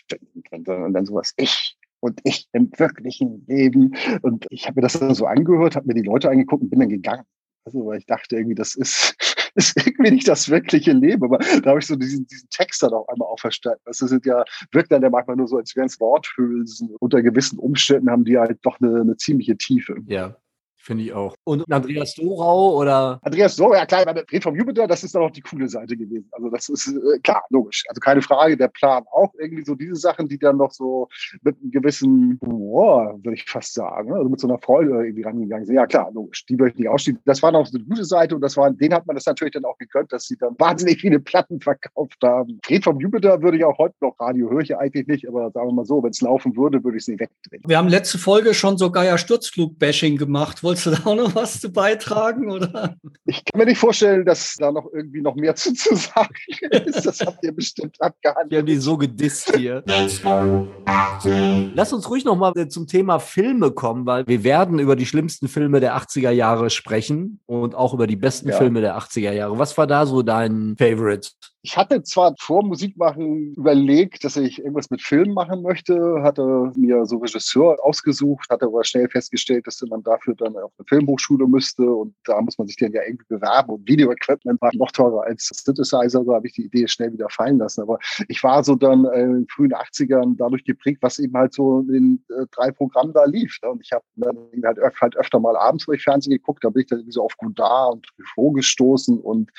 und 0.83 0.95
dann 0.95 1.07
sowas. 1.07 1.33
Ich 1.37 1.77
und 2.05 2.21
ich 2.25 2.49
im 2.53 2.71
wirklichen 2.77 3.47
Leben. 3.47 3.95
Und 4.21 4.47
ich 4.51 4.67
habe 4.67 4.77
mir 4.77 4.83
das 4.83 4.99
dann 4.99 5.15
so 5.15 5.25
angehört, 5.25 5.75
habe 5.75 5.87
mir 5.87 5.95
die 5.95 6.03
Leute 6.03 6.29
angeguckt 6.29 6.63
und 6.63 6.69
bin 6.69 6.81
dann 6.81 6.91
gegangen. 6.91 7.25
Also, 7.65 7.87
weil 7.87 7.99
ich 7.99 8.05
dachte 8.05 8.37
irgendwie, 8.37 8.55
das 8.55 8.75
ist, 8.75 9.17
ist 9.55 9.75
irgendwie 9.77 10.11
nicht 10.11 10.29
das 10.29 10.51
wirkliche 10.51 10.93
Leben. 10.93 11.25
Aber 11.25 11.39
da 11.39 11.71
habe 11.71 11.79
ich 11.79 11.87
so 11.87 11.97
diesen, 11.97 12.27
diesen 12.27 12.49
Text 12.51 12.83
dann 12.83 12.93
auch 12.93 13.09
einmal 13.09 13.29
auch 13.29 13.41
verstanden. 13.41 13.81
Das 13.87 13.99
sind 13.99 14.27
ja, 14.27 14.45
wirkt 14.73 14.93
dann 14.93 15.03
ja 15.03 15.09
manchmal 15.09 15.37
nur 15.37 15.49
so, 15.49 15.57
als 15.57 15.75
wären 15.75 15.87
es 15.87 15.99
Worthülsen. 15.99 16.95
Unter 17.01 17.23
gewissen 17.23 17.59
Umständen 17.59 18.11
haben 18.11 18.27
die 18.27 18.37
halt 18.37 18.59
doch 18.63 18.79
eine, 18.81 19.01
eine 19.01 19.17
ziemliche 19.17 19.57
Tiefe. 19.57 19.97
Ja, 20.07 20.37
finde 20.85 21.05
ich 21.05 21.13
auch. 21.13 21.35
Und 21.45 21.71
Andreas 21.73 22.15
Dorau 22.15 22.77
oder 22.77 23.19
Andreas, 23.23 23.57
so, 23.57 23.73
ja 23.73 23.87
klar, 23.87 24.05
Red 24.07 24.43
vom 24.43 24.57
Jupiter, 24.57 24.87
das 24.87 25.03
ist 25.03 25.15
dann 25.15 25.23
auch 25.23 25.31
die 25.31 25.41
coole 25.41 25.69
Seite 25.69 25.97
gewesen. 25.97 26.29
Also 26.33 26.51
das 26.51 26.69
ist 26.69 26.89
äh, 26.89 27.19
klar, 27.21 27.43
logisch. 27.51 27.85
Also 27.89 28.01
keine 28.01 28.23
Frage, 28.23 28.57
der 28.57 28.69
Plan 28.69 29.05
auch 29.13 29.33
irgendwie 29.39 29.65
so 29.65 29.75
diese 29.75 29.97
Sachen, 29.97 30.29
die 30.29 30.39
dann 30.39 30.57
noch 30.57 30.71
so 30.71 31.09
mit 31.43 31.57
einem 31.61 31.71
gewissen 31.71 32.39
Humor, 32.45 33.19
würde 33.23 33.35
ich 33.35 33.45
fast 33.45 33.75
sagen, 33.75 34.13
also 34.13 34.29
mit 34.29 34.41
so 34.41 34.49
einer 34.49 34.59
Freude 34.59 34.91
irgendwie 34.91 35.23
rangegangen 35.23 35.67
sind. 35.67 35.75
Ja 35.75 35.87
klar, 35.87 36.11
logisch, 36.13 36.45
die 36.47 36.57
möchte 36.57 36.77
ich 36.77 36.81
nicht 36.81 36.89
ausstehen. 36.89 37.19
Das 37.25 37.43
war 37.43 37.53
noch 37.53 37.67
so 37.67 37.79
eine 37.79 37.87
gute 37.87 38.05
Seite 38.05 38.35
und 38.35 38.41
das 38.41 38.57
war, 38.57 38.71
denen 38.71 38.95
hat 38.95 39.07
man 39.07 39.17
das 39.17 39.27
natürlich 39.27 39.53
dann 39.53 39.65
auch 39.65 39.79
gegönnt, 39.79 40.13
dass 40.13 40.25
sie 40.25 40.37
dann 40.37 40.55
wahnsinnig 40.59 41.01
viele 41.01 41.19
Platten 41.19 41.61
verkauft 41.61 42.19
haben. 42.23 42.61
Fred 42.65 42.85
vom 42.85 43.01
Jupiter 43.01 43.41
würde 43.43 43.57
ich 43.57 43.65
auch 43.65 43.79
heute 43.79 43.95
noch 44.01 44.15
Radio 44.21 44.51
höre 44.51 44.61
ich 44.61 44.69
ja 44.69 44.79
eigentlich 44.79 45.07
nicht, 45.07 45.29
aber 45.29 45.51
sagen 45.51 45.69
wir 45.69 45.75
mal 45.75 45.85
so, 45.85 46.03
wenn 46.03 46.11
es 46.11 46.21
laufen 46.21 46.57
würde, 46.57 46.83
würde 46.85 46.97
ich 46.99 47.05
es 47.05 47.09
nicht 47.09 47.21
wegdrehen. 47.21 47.63
Wir 47.67 47.79
haben 47.79 47.89
letzte 47.89 48.19
Folge 48.19 48.55
schon 48.55 48.79
so 48.79 48.91
Geier 48.91 49.19
Sturzflug-Bashing 49.19 50.17
gemacht. 50.17 50.63
Wolltest 50.75 50.87
du 50.87 50.91
da 50.91 51.11
auch 51.11 51.17
noch 51.17 51.35
was 51.35 51.61
zu 51.61 51.71
beitragen? 51.71 52.51
Oder? 52.51 52.97
Ich 53.27 53.45
kann 53.45 53.59
mir 53.59 53.67
nicht 53.67 53.79
vorstellen, 53.79 54.25
dass 54.25 54.57
da 54.59 54.73
noch 54.73 54.89
irgendwie 54.93 55.21
noch 55.21 55.35
mehr 55.37 55.55
zu, 55.55 55.73
zu 55.75 55.95
sagen 55.95 56.35
ist. 56.71 57.07
Das 57.07 57.21
habt 57.21 57.45
ihr 57.45 57.53
bestimmt 57.53 57.97
wir 58.01 58.07
abgehandelt. 58.07 58.59
haben 58.59 58.67
die 58.67 58.77
so 58.77 58.97
gedisst 58.97 59.55
hier. 59.57 59.83
Disco 59.83 60.67
80. 60.85 61.73
Lass 61.75 61.93
uns 61.93 62.09
ruhig 62.11 62.25
noch 62.25 62.37
mal 62.37 62.53
zum 62.69 62.87
Thema 62.87 63.19
Filme 63.21 63.71
kommen, 63.71 64.07
weil 64.07 64.27
wir 64.27 64.43
werden 64.45 64.79
über 64.79 64.97
die 64.97 65.07
schlimmsten 65.07 65.49
Filme 65.49 65.81
der 65.81 65.97
80er 65.97 66.31
Jahre 66.31 66.71
sprechen 66.71 67.41
und 67.47 67.75
auch 67.75 67.95
über 67.95 68.07
die 68.07 68.17
besten 68.17 68.49
Ja. 68.49 68.57
Filme 68.57 68.81
der 68.81 68.99
80er 68.99 69.33
Jahre. 69.33 69.59
Was 69.59 69.77
war 69.79 69.87
da 69.87 70.07
so 70.07 70.23
dein 70.23 70.75
Favorite? 70.79 71.31
Ich 71.65 71.79
hatte 71.79 72.03
zwar 72.03 72.35
vor 72.39 72.63
Musik 72.63 72.99
machen 72.99 73.55
überlegt, 73.55 74.23
dass 74.23 74.37
ich 74.37 74.59
irgendwas 74.59 74.91
mit 74.91 75.01
Film 75.01 75.33
machen 75.33 75.63
möchte, 75.63 76.23
hatte 76.23 76.71
mir 76.77 77.07
so 77.07 77.17
Regisseur 77.17 77.83
ausgesucht, 77.83 78.51
hatte 78.51 78.67
aber 78.67 78.85
schnell 78.85 79.09
festgestellt, 79.09 79.67
dass 79.67 79.81
man 79.89 80.03
dafür 80.03 80.35
dann 80.35 80.55
auf 80.59 80.73
eine 80.77 80.85
Filmhochschule 80.87 81.49
müsste 81.49 81.91
und 81.91 82.15
da 82.25 82.39
muss 82.43 82.59
man 82.59 82.67
sich 82.67 82.77
dann 82.77 82.93
ja 82.93 83.01
irgendwie 83.07 83.25
bewerben 83.31 83.71
und 83.71 83.89
Videoequipment 83.89 84.61
war 84.61 84.73
noch 84.75 84.91
teurer 84.91 85.23
als 85.23 85.49
Synthesizer, 85.55 86.23
da 86.27 86.35
habe 86.35 86.47
ich 86.47 86.53
die 86.53 86.67
Idee 86.67 86.87
schnell 86.87 87.15
wieder 87.15 87.31
fallen 87.31 87.57
lassen. 87.57 87.81
Aber 87.81 87.99
ich 88.29 88.43
war 88.43 88.63
so 88.63 88.75
dann 88.75 89.07
äh, 89.07 89.23
in 89.23 89.33
den 89.33 89.49
frühen 89.49 89.73
80ern 89.73 90.35
dadurch 90.37 90.65
geprägt, 90.65 90.99
was 91.01 91.19
eben 91.19 91.33
halt 91.33 91.55
so 91.55 91.81
in 91.81 91.89
den 91.89 92.25
äh, 92.29 92.45
drei 92.51 92.73
Programmen 92.73 93.15
da 93.15 93.25
lief. 93.25 93.57
Ne? 93.63 93.71
Und 93.71 93.81
ich 93.83 93.91
habe 93.91 94.05
dann 94.17 94.37
halt, 94.63 95.01
halt 95.01 95.17
öfter 95.17 95.41
mal 95.41 95.57
abends, 95.57 95.87
ich 95.91 96.03
Fernsehen 96.03 96.35
geguckt, 96.35 96.63
da 96.63 96.69
bin 96.69 96.83
ich 96.83 96.89
dann 96.89 97.11
so 97.11 97.25
auf 97.25 97.35
Godard 97.39 97.95
und 97.95 98.07
Truffaut 98.07 98.57
gestoßen 98.57 99.19
und 99.19 99.51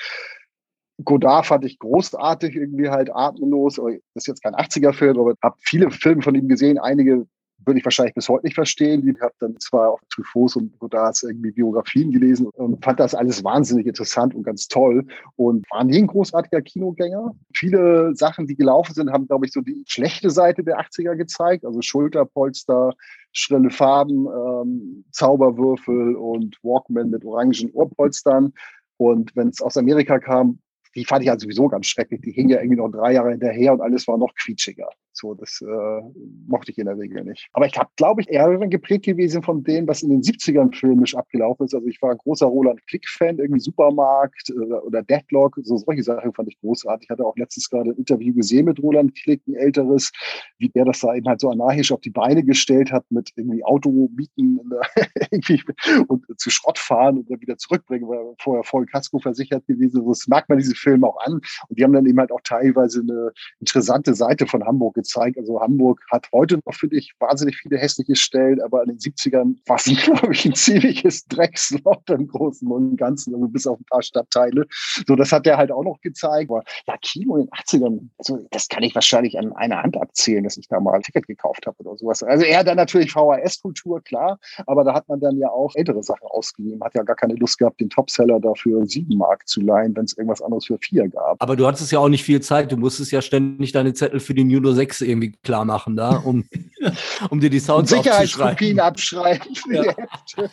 Godard 1.04 1.46
fand 1.46 1.64
ich 1.64 1.78
großartig, 1.78 2.56
irgendwie 2.56 2.88
halt 2.88 3.14
atemlos. 3.14 3.76
Das 3.76 3.94
ist 4.14 4.26
jetzt 4.26 4.42
kein 4.42 4.54
80er-Film, 4.54 5.18
aber 5.18 5.34
habe 5.42 5.56
viele 5.60 5.90
Filme 5.90 6.22
von 6.22 6.34
ihm 6.34 6.48
gesehen. 6.48 6.78
Einige 6.78 7.26
würde 7.64 7.78
ich 7.78 7.84
wahrscheinlich 7.84 8.14
bis 8.14 8.28
heute 8.28 8.46
nicht 8.46 8.54
verstehen. 8.54 9.08
Ich 9.08 9.20
habe 9.20 9.34
dann 9.40 9.58
zwar 9.58 9.90
auch 9.90 10.00
Truffauts 10.10 10.56
und 10.56 10.78
Godards 10.78 11.22
irgendwie 11.22 11.50
Biografien 11.50 12.12
gelesen 12.12 12.46
und 12.46 12.84
fand 12.84 13.00
das 13.00 13.14
alles 13.14 13.42
wahnsinnig 13.44 13.86
interessant 13.86 14.34
und 14.34 14.44
ganz 14.44 14.68
toll 14.68 15.06
und 15.36 15.66
war 15.70 15.84
nie 15.84 15.98
ein 15.98 16.06
großartiger 16.06 16.62
Kinogänger. 16.62 17.34
Viele 17.54 18.14
Sachen, 18.14 18.46
die 18.46 18.56
gelaufen 18.56 18.94
sind, 18.94 19.10
haben, 19.10 19.26
glaube 19.26 19.46
ich, 19.46 19.52
so 19.52 19.60
die 19.60 19.82
schlechte 19.86 20.30
Seite 20.30 20.62
der 20.62 20.78
80er 20.78 21.16
gezeigt. 21.16 21.64
Also 21.64 21.82
Schulterpolster, 21.82 22.94
schrille 23.32 23.70
Farben, 23.70 24.26
ähm, 24.26 25.04
Zauberwürfel 25.10 26.14
und 26.14 26.56
Walkman 26.62 27.10
mit 27.10 27.24
orangen 27.24 27.70
Ohrpolstern. 27.72 28.52
Und 28.98 29.34
wenn 29.34 29.48
es 29.48 29.60
aus 29.60 29.76
Amerika 29.76 30.18
kam, 30.18 30.58
die 30.96 31.04
fand 31.04 31.22
ich 31.22 31.28
halt 31.28 31.40
sowieso 31.40 31.68
ganz 31.68 31.86
schrecklich. 31.86 32.22
Die 32.22 32.32
hing 32.32 32.48
ja 32.48 32.58
irgendwie 32.58 32.76
noch 32.76 32.90
drei 32.90 33.12
Jahre 33.12 33.30
hinterher 33.30 33.72
und 33.72 33.80
alles 33.80 34.08
war 34.08 34.16
noch 34.16 34.34
quietschiger. 34.34 34.88
So, 35.12 35.34
das 35.34 35.62
äh, 35.62 36.00
mochte 36.46 36.70
ich 36.70 36.78
in 36.78 36.86
der 36.86 36.98
Regel 36.98 37.24
nicht. 37.24 37.48
Aber 37.52 37.66
ich 37.66 37.76
habe, 37.78 37.88
glaube 37.96 38.20
ich, 38.20 38.28
eher 38.28 38.46
geprägt 38.68 39.06
gewesen 39.06 39.42
von 39.42 39.64
dem, 39.64 39.88
was 39.88 40.02
in 40.02 40.10
den 40.10 40.20
70ern 40.20 40.74
filmisch 40.74 41.14
abgelaufen 41.14 41.64
ist. 41.64 41.74
Also 41.74 41.86
ich 41.86 42.00
war 42.02 42.10
ein 42.10 42.18
großer 42.18 42.46
Roland 42.46 42.86
Klick-Fan, 42.86 43.38
irgendwie 43.38 43.60
Supermarkt 43.60 44.52
oder, 44.54 44.76
äh, 44.76 44.80
oder 44.80 45.02
Deadlock, 45.02 45.58
so 45.62 45.78
solche 45.78 46.02
Sachen 46.02 46.34
fand 46.34 46.48
ich 46.48 46.60
großartig. 46.60 47.06
Ich 47.06 47.10
hatte 47.10 47.24
auch 47.24 47.36
letztens 47.36 47.70
gerade 47.70 47.90
ein 47.90 47.96
Interview 47.96 48.34
gesehen 48.34 48.66
mit 48.66 48.82
Roland 48.82 49.14
Klick, 49.14 49.40
ein 49.46 49.54
älteres, 49.54 50.12
wie 50.58 50.68
der 50.68 50.84
das 50.84 51.00
da 51.00 51.14
eben 51.14 51.26
halt 51.26 51.40
so 51.40 51.50
anarchisch 51.50 51.92
auf 51.92 52.00
die 52.00 52.10
Beine 52.10 52.44
gestellt 52.44 52.92
hat 52.92 53.04
mit 53.10 53.30
irgendwie 53.36 53.64
Automieten 53.64 54.60
irgendwie 55.30 55.62
und 56.08 56.24
zu 56.36 56.50
Schrott 56.50 56.78
fahren 56.78 57.18
und 57.18 57.30
dann 57.30 57.40
wieder 57.40 57.56
zurückbringen, 57.56 58.06
weil 58.08 58.18
er 58.18 58.34
vorher 58.40 58.64
voll 58.64 58.84
Kasko 58.84 59.18
versichert 59.18 59.66
gewesen. 59.66 60.06
Das 60.06 60.26
merkt 60.26 60.50
man 60.50 60.58
diese 60.58 60.74
Filme 60.86 61.08
auch 61.08 61.18
an. 61.24 61.34
Und 61.68 61.78
die 61.78 61.82
haben 61.82 61.92
dann 61.92 62.06
eben 62.06 62.18
halt 62.20 62.30
auch 62.30 62.40
teilweise 62.44 63.00
eine 63.00 63.32
interessante 63.58 64.14
Seite 64.14 64.46
von 64.46 64.64
Hamburg 64.64 64.94
gezeigt. 64.94 65.36
Also 65.36 65.60
Hamburg 65.60 66.00
hat 66.12 66.28
heute 66.32 66.60
noch, 66.64 66.74
finde 66.74 66.96
ich, 66.96 67.12
wahnsinnig 67.18 67.56
viele 67.56 67.76
hässliche 67.76 68.14
Stellen, 68.14 68.60
aber 68.62 68.82
in 68.82 68.90
den 68.90 68.98
70ern 68.98 69.56
war 69.66 69.76
es, 69.76 69.84
glaube 70.04 70.32
ich, 70.32 70.44
ein 70.44 70.54
ziemliches 70.54 71.26
Drecksloch 71.26 72.02
im 72.08 72.28
Großen 72.28 72.70
und 72.70 72.96
Ganzen, 72.96 73.34
also 73.34 73.48
bis 73.48 73.66
auf 73.66 73.80
ein 73.80 73.84
paar 73.90 74.02
Stadtteile. 74.02 74.66
So, 75.06 75.16
das 75.16 75.32
hat 75.32 75.46
er 75.46 75.56
halt 75.56 75.72
auch 75.72 75.82
noch 75.82 76.00
gezeigt. 76.00 76.50
Aber 76.50 76.62
ja, 76.86 76.94
Kino 77.02 77.36
in 77.36 77.46
den 77.46 77.50
80ern, 77.50 78.08
also, 78.18 78.46
das 78.50 78.68
kann 78.68 78.82
ich 78.82 78.94
wahrscheinlich 78.94 79.38
an 79.38 79.52
einer 79.54 79.82
Hand 79.82 79.96
abzählen, 79.96 80.44
dass 80.44 80.56
ich 80.56 80.68
da 80.68 80.78
mal 80.78 80.94
ein 80.94 81.02
Ticket 81.02 81.26
gekauft 81.26 81.66
habe 81.66 81.76
oder 81.80 81.96
sowas. 81.96 82.22
Also 82.22 82.44
er 82.44 82.62
dann 82.62 82.76
natürlich 82.76 83.12
VHS-Kultur, 83.12 84.02
klar, 84.02 84.38
aber 84.66 84.84
da 84.84 84.94
hat 84.94 85.08
man 85.08 85.20
dann 85.20 85.36
ja 85.38 85.50
auch 85.50 85.72
ältere 85.74 86.02
Sachen 86.02 86.26
ausgegeben. 86.28 86.82
Hat 86.84 86.94
ja 86.94 87.02
gar 87.02 87.16
keine 87.16 87.34
Lust 87.34 87.58
gehabt, 87.58 87.80
den 87.80 87.90
Topseller 87.90 88.38
dafür 88.40 88.86
sieben 88.86 89.16
Mark 89.16 89.48
zu 89.48 89.60
leihen, 89.60 89.96
wenn 89.96 90.04
es 90.04 90.16
irgendwas 90.16 90.42
anderes 90.42 90.65
für 90.66 90.78
vier 90.80 91.08
gab. 91.08 91.42
Aber 91.42 91.56
du 91.56 91.66
hattest 91.66 91.90
ja 91.92 91.98
auch 91.98 92.08
nicht 92.08 92.24
viel 92.24 92.40
Zeit. 92.40 92.72
Du 92.72 92.76
musstest 92.76 93.12
ja 93.12 93.22
ständig 93.22 93.72
deine 93.72 93.94
Zettel 93.94 94.20
für 94.20 94.34
den 94.34 94.50
Juno 94.50 94.72
6 94.72 95.00
irgendwie 95.02 95.32
klar 95.42 95.64
machen 95.64 95.96
da, 95.96 96.16
um, 96.16 96.44
um 97.30 97.40
dir 97.40 97.50
die 97.50 97.60
Sounds 97.60 97.90
Sicherheitskopien 97.90 98.80
abschreiben. 98.80 99.54
Ja. 99.70 99.94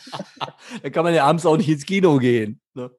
da 0.82 0.90
kann 0.90 1.04
man 1.04 1.14
ja 1.14 1.24
abends 1.24 1.46
auch 1.46 1.56
nicht 1.56 1.68
ins 1.68 1.84
Kino 1.86 2.18
gehen. 2.18 2.60
Ne? 2.74 2.90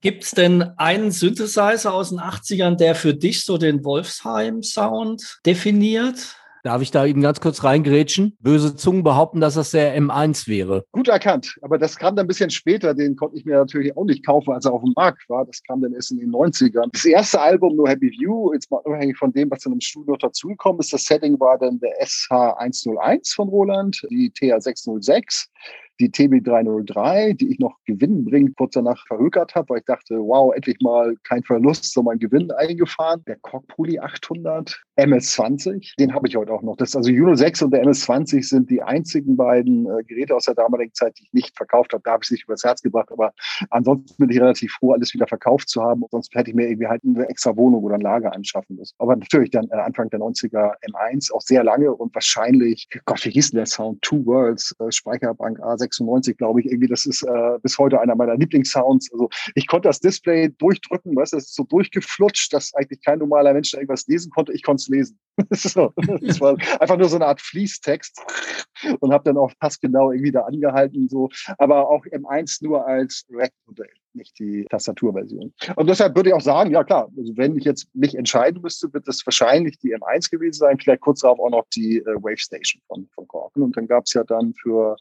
Gibt 0.00 0.24
es 0.24 0.30
denn 0.30 0.62
einen 0.76 1.10
Synthesizer 1.10 1.92
aus 1.92 2.10
den 2.10 2.20
80ern, 2.20 2.76
der 2.76 2.94
für 2.94 3.14
dich 3.14 3.44
so 3.44 3.58
den 3.58 3.84
Wolfsheim-Sound 3.84 5.40
definiert? 5.44 6.36
Darf 6.68 6.82
ich 6.82 6.90
da 6.90 7.06
eben 7.06 7.22
ganz 7.22 7.40
kurz 7.40 7.64
reingrätschen? 7.64 8.36
Böse 8.40 8.76
Zungen 8.76 9.02
behaupten, 9.02 9.40
dass 9.40 9.54
das 9.54 9.70
der 9.70 9.98
M1 9.98 10.48
wäre. 10.48 10.84
Gut 10.92 11.08
erkannt, 11.08 11.56
aber 11.62 11.78
das 11.78 11.96
kam 11.96 12.14
dann 12.14 12.26
ein 12.26 12.28
bisschen 12.28 12.50
später. 12.50 12.92
Den 12.92 13.16
konnte 13.16 13.38
ich 13.38 13.46
mir 13.46 13.56
natürlich 13.56 13.96
auch 13.96 14.04
nicht 14.04 14.26
kaufen, 14.26 14.52
als 14.52 14.66
er 14.66 14.74
auf 14.74 14.82
dem 14.82 14.92
Markt 14.94 15.26
war. 15.30 15.46
Das 15.46 15.62
kam 15.62 15.80
dann 15.80 15.94
erst 15.94 16.10
in 16.10 16.18
den 16.18 16.30
90ern. 16.30 16.90
Das 16.92 17.06
erste 17.06 17.40
Album, 17.40 17.74
No 17.74 17.86
Happy 17.86 18.10
View, 18.10 18.52
jetzt 18.52 18.70
mal 18.70 18.82
unabhängig 18.84 19.16
von 19.16 19.32
dem, 19.32 19.50
was 19.50 19.60
dann 19.60 19.72
im 19.72 19.80
Studio 19.80 20.14
dazugekommen 20.16 20.80
ist, 20.80 20.92
das 20.92 21.06
Setting 21.06 21.40
war 21.40 21.56
dann 21.56 21.80
der 21.80 21.98
SH101 22.02 23.34
von 23.34 23.48
Roland, 23.48 24.06
die 24.10 24.30
TH606 24.30 25.46
die 26.00 26.10
TB303, 26.10 27.34
die 27.34 27.50
ich 27.52 27.58
noch 27.58 27.76
gewinnbringend 27.84 28.56
kurz 28.56 28.74
danach 28.74 29.04
verhökert 29.06 29.54
habe, 29.54 29.70
weil 29.70 29.78
ich 29.78 29.84
dachte, 29.84 30.18
wow, 30.18 30.52
endlich 30.54 30.78
mal 30.80 31.16
kein 31.24 31.42
Verlust, 31.42 31.92
sondern 31.92 32.18
Gewinn 32.18 32.50
eingefahren. 32.52 33.22
Der 33.26 33.36
Cockpulli 33.36 33.98
800, 33.98 34.80
MS20, 34.98 35.94
den 35.98 36.14
habe 36.14 36.28
ich 36.28 36.36
heute 36.36 36.52
auch 36.52 36.62
noch. 36.62 36.76
Das 36.76 36.96
also 36.96 37.10
Juno 37.10 37.34
6 37.34 37.62
und 37.62 37.70
der 37.72 37.84
MS20 37.84 38.42
sind 38.48 38.70
die 38.70 38.82
einzigen 38.82 39.36
beiden 39.36 39.86
äh, 39.86 40.02
Geräte 40.04 40.34
aus 40.34 40.44
der 40.44 40.54
damaligen 40.54 40.92
Zeit, 40.94 41.16
die 41.18 41.24
ich 41.24 41.32
nicht 41.32 41.56
verkauft 41.56 41.92
habe. 41.92 42.02
Da 42.04 42.12
habe 42.12 42.22
ich 42.22 42.28
es 42.28 42.32
nicht 42.32 42.44
übers 42.44 42.64
Herz 42.64 42.82
gebracht, 42.82 43.10
aber 43.12 43.32
ansonsten 43.70 44.16
bin 44.18 44.30
ich 44.30 44.40
relativ 44.40 44.72
froh, 44.72 44.92
alles 44.92 45.14
wieder 45.14 45.26
verkauft 45.26 45.68
zu 45.68 45.82
haben. 45.82 46.02
Sonst 46.10 46.34
hätte 46.34 46.50
ich 46.50 46.56
mir 46.56 46.68
irgendwie 46.68 46.88
halt 46.88 47.02
eine 47.04 47.28
extra 47.28 47.56
Wohnung 47.56 47.84
oder 47.84 47.94
ein 47.94 48.00
Lager 48.00 48.34
anschaffen 48.34 48.76
müssen. 48.76 48.94
Aber 48.98 49.14
natürlich 49.16 49.50
dann 49.50 49.68
äh, 49.70 49.76
Anfang 49.76 50.10
der 50.10 50.20
90er 50.20 50.72
M1 50.90 51.32
auch 51.32 51.42
sehr 51.42 51.62
lange 51.64 51.92
und 51.92 52.14
wahrscheinlich, 52.14 52.88
Gott, 53.04 53.24
wie 53.24 53.30
hieß 53.30 53.50
denn 53.50 53.58
der 53.58 53.66
Sound? 53.66 54.02
Two 54.02 54.24
Worlds, 54.26 54.74
äh, 54.80 54.90
Speicherbank 54.90 55.60
A6 55.60 55.87
96, 55.88 56.36
glaube 56.36 56.60
ich, 56.60 56.66
irgendwie, 56.66 56.88
das 56.88 57.06
ist 57.06 57.22
äh, 57.22 57.58
bis 57.62 57.78
heute 57.78 58.00
einer 58.00 58.14
meiner 58.14 58.36
Lieblingssounds. 58.36 59.12
Also 59.12 59.28
ich 59.54 59.66
konnte 59.66 59.88
das 59.88 60.00
Display 60.00 60.50
durchdrücken, 60.58 61.16
weißt 61.16 61.32
du, 61.32 61.36
das 61.36 61.46
ist 61.46 61.54
so 61.54 61.64
durchgeflutscht, 61.64 62.52
dass 62.52 62.74
eigentlich 62.74 63.02
kein 63.02 63.18
normaler 63.18 63.52
Mensch 63.52 63.74
irgendwas 63.74 64.06
lesen 64.06 64.30
konnte. 64.30 64.52
Ich 64.52 64.62
konnte 64.62 64.80
es 64.80 64.88
lesen. 64.88 65.18
so, 65.50 65.92
das 66.20 66.40
war 66.40 66.56
einfach 66.80 66.96
nur 66.96 67.08
so 67.08 67.16
eine 67.16 67.26
Art 67.26 67.40
Fließtext 67.40 68.20
und 69.00 69.12
habe 69.12 69.24
dann 69.24 69.36
auch 69.36 69.52
passgenau 69.60 70.12
irgendwie 70.12 70.32
da 70.32 70.42
angehalten. 70.42 71.08
So. 71.08 71.28
Aber 71.58 71.88
auch 71.88 72.04
M1 72.06 72.62
nur 72.62 72.86
als 72.86 73.26
Rack-Modell 73.30 73.90
nicht 74.18 74.38
die 74.38 74.66
Tastaturversion. 74.68 75.52
Und 75.76 75.88
deshalb 75.88 76.14
würde 76.14 76.30
ich 76.30 76.34
auch 76.34 76.40
sagen, 76.40 76.70
ja 76.70 76.84
klar, 76.84 77.10
also 77.16 77.36
wenn 77.36 77.56
ich 77.56 77.64
jetzt 77.64 77.88
mich 77.94 78.14
entscheiden 78.14 78.60
müsste, 78.60 78.92
wird 78.92 79.08
es 79.08 79.24
wahrscheinlich 79.24 79.78
die 79.78 79.94
M1 79.96 80.30
gewesen 80.30 80.58
sein, 80.58 80.78
vielleicht 80.78 81.00
kurz 81.00 81.20
darauf 81.20 81.38
auch 81.38 81.50
noch 81.50 81.66
die 81.74 81.98
äh, 81.98 82.14
Wave 82.16 82.38
Station 82.38 82.82
von, 82.86 83.08
von 83.14 83.26
Korken. 83.28 83.62
Und 83.62 83.76
dann 83.76 83.86
gab 83.86 84.04
es 84.04 84.12
ja 84.12 84.24
dann 84.24 84.52
für 84.54 84.96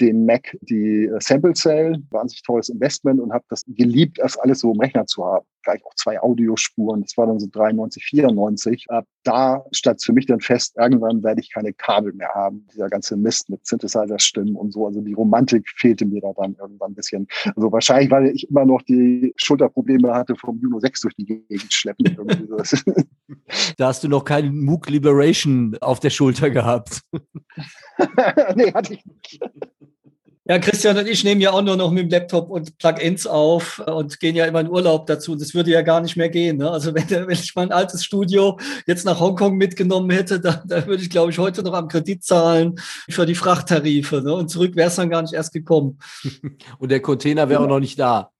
den 0.00 0.24
Mac 0.26 0.56
die 0.62 1.06
äh, 1.06 1.20
Sample 1.20 1.54
Cell, 1.54 2.02
wahnsinnig 2.10 2.42
tolles 2.42 2.68
Investment 2.68 3.20
und 3.20 3.32
habe 3.32 3.44
das 3.48 3.62
geliebt, 3.66 4.18
das 4.18 4.36
alles 4.38 4.60
so 4.60 4.72
im 4.72 4.80
Rechner 4.80 5.06
zu 5.06 5.24
haben. 5.24 5.46
Gleich 5.64 5.84
auch 5.84 5.94
zwei 5.96 6.20
Audiospuren, 6.20 7.02
das 7.02 7.16
war 7.16 7.26
dann 7.26 7.40
so 7.40 7.46
93, 7.50 8.04
94. 8.04 8.86
Ab 8.88 9.04
da 9.24 9.64
stand 9.72 10.02
für 10.02 10.12
mich 10.12 10.26
dann 10.26 10.40
fest, 10.40 10.74
irgendwann 10.78 11.22
werde 11.22 11.40
ich 11.40 11.52
keine 11.52 11.72
Kabel 11.72 12.12
mehr 12.14 12.30
haben. 12.34 12.66
Dieser 12.72 12.88
ganze 12.88 13.16
Mist 13.16 13.50
mit 13.50 13.66
Synthesizer-Stimmen 13.66 14.56
und 14.56 14.72
so. 14.72 14.86
Also 14.86 15.00
die 15.00 15.12
Romantik 15.12 15.68
fehlte 15.76 16.06
mir 16.06 16.20
da 16.20 16.32
dann 16.36 16.56
irgendwann 16.58 16.92
ein 16.92 16.94
bisschen. 16.94 17.26
Also 17.54 17.70
wahrscheinlich, 17.70 18.10
weil 18.10 18.28
ich 18.28 18.48
immer 18.48 18.64
noch 18.64 18.82
die 18.82 19.34
Schulterprobleme 19.36 20.14
hatte 20.14 20.36
vom 20.36 20.58
Juno 20.60 20.80
6 20.80 21.00
durch 21.00 21.14
die 21.16 21.26
Gegend 21.26 21.72
schleppen. 21.72 22.16
da 23.76 23.88
hast 23.88 24.04
du 24.04 24.08
noch 24.08 24.24
keinen 24.24 24.64
MOOC 24.64 24.88
Liberation 24.88 25.76
auf 25.80 26.00
der 26.00 26.10
Schulter 26.10 26.50
gehabt. 26.50 27.02
nee, 28.54 28.72
hatte 28.72 28.94
ich 28.94 29.04
nicht. 29.04 29.40
Ja, 30.50 30.58
Christian 30.58 30.96
und 30.96 31.06
ich 31.06 31.24
nehmen 31.24 31.42
ja 31.42 31.50
auch 31.50 31.60
nur 31.60 31.76
noch 31.76 31.90
mit 31.90 32.04
dem 32.04 32.08
Laptop 32.08 32.48
und 32.48 32.78
Plugins 32.78 33.26
auf 33.26 33.80
und 33.80 34.18
gehen 34.18 34.34
ja 34.34 34.46
immer 34.46 34.60
in 34.60 34.70
Urlaub 34.70 35.04
dazu. 35.06 35.36
Das 35.36 35.52
würde 35.52 35.70
ja 35.70 35.82
gar 35.82 36.00
nicht 36.00 36.16
mehr 36.16 36.30
gehen. 36.30 36.56
Ne? 36.56 36.70
Also 36.70 36.94
wenn, 36.94 37.06
wenn 37.10 37.28
ich 37.28 37.54
mein 37.54 37.70
altes 37.70 38.02
Studio 38.02 38.58
jetzt 38.86 39.04
nach 39.04 39.20
Hongkong 39.20 39.58
mitgenommen 39.58 40.08
hätte, 40.08 40.40
da, 40.40 40.62
da 40.64 40.86
würde 40.86 41.02
ich, 41.02 41.10
glaube 41.10 41.30
ich, 41.30 41.38
heute 41.38 41.62
noch 41.62 41.74
am 41.74 41.88
Kredit 41.88 42.24
zahlen 42.24 42.76
für 43.10 43.26
die 43.26 43.34
Frachttarife. 43.34 44.22
Ne? 44.22 44.32
Und 44.32 44.48
zurück 44.48 44.74
wäre 44.74 44.88
es 44.88 44.96
dann 44.96 45.10
gar 45.10 45.20
nicht 45.20 45.34
erst 45.34 45.52
gekommen. 45.52 45.98
und 46.78 46.90
der 46.90 47.00
Container 47.00 47.50
wäre 47.50 47.60
ja. 47.60 47.66
auch 47.66 47.70
noch 47.70 47.80
nicht 47.80 47.98
da. 47.98 48.30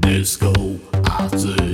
Disco 0.00 0.80
Party. 1.02 1.73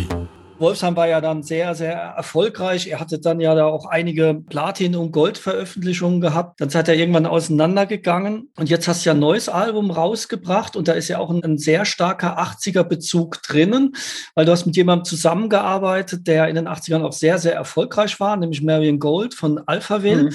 Wolfsheim 0.60 0.96
war 0.96 1.08
ja 1.08 1.20
dann 1.20 1.42
sehr, 1.42 1.74
sehr 1.74 1.94
erfolgreich. 1.94 2.88
Er 2.88 3.00
hatte 3.00 3.18
dann 3.18 3.40
ja 3.40 3.54
da 3.54 3.66
auch 3.66 3.86
einige 3.86 4.34
Platin- 4.34 4.94
und 4.94 5.12
Gold-Veröffentlichungen 5.12 6.20
gehabt. 6.20 6.60
Dann 6.60 6.70
seid 6.70 6.88
er 6.88 6.94
irgendwann 6.94 7.26
auseinandergegangen 7.26 8.50
und 8.56 8.68
jetzt 8.68 8.86
hast 8.86 9.04
du 9.04 9.10
ja 9.10 9.14
ein 9.14 9.20
neues 9.20 9.48
Album 9.48 9.90
rausgebracht 9.90 10.76
und 10.76 10.88
da 10.88 10.92
ist 10.92 11.08
ja 11.08 11.18
auch 11.18 11.30
ein, 11.30 11.42
ein 11.42 11.58
sehr 11.58 11.84
starker 11.84 12.38
80er-Bezug 12.38 13.42
drinnen, 13.42 13.94
weil 14.34 14.44
du 14.44 14.52
hast 14.52 14.66
mit 14.66 14.76
jemandem 14.76 15.04
zusammengearbeitet, 15.04 16.26
der 16.26 16.48
in 16.48 16.56
den 16.56 16.68
80ern 16.68 17.02
auch 17.02 17.12
sehr, 17.12 17.38
sehr 17.38 17.54
erfolgreich 17.54 18.20
war, 18.20 18.36
nämlich 18.36 18.62
Marion 18.62 18.98
Gold 18.98 19.34
von 19.34 19.60
Alphaville. 19.66 20.24
Mhm. 20.24 20.34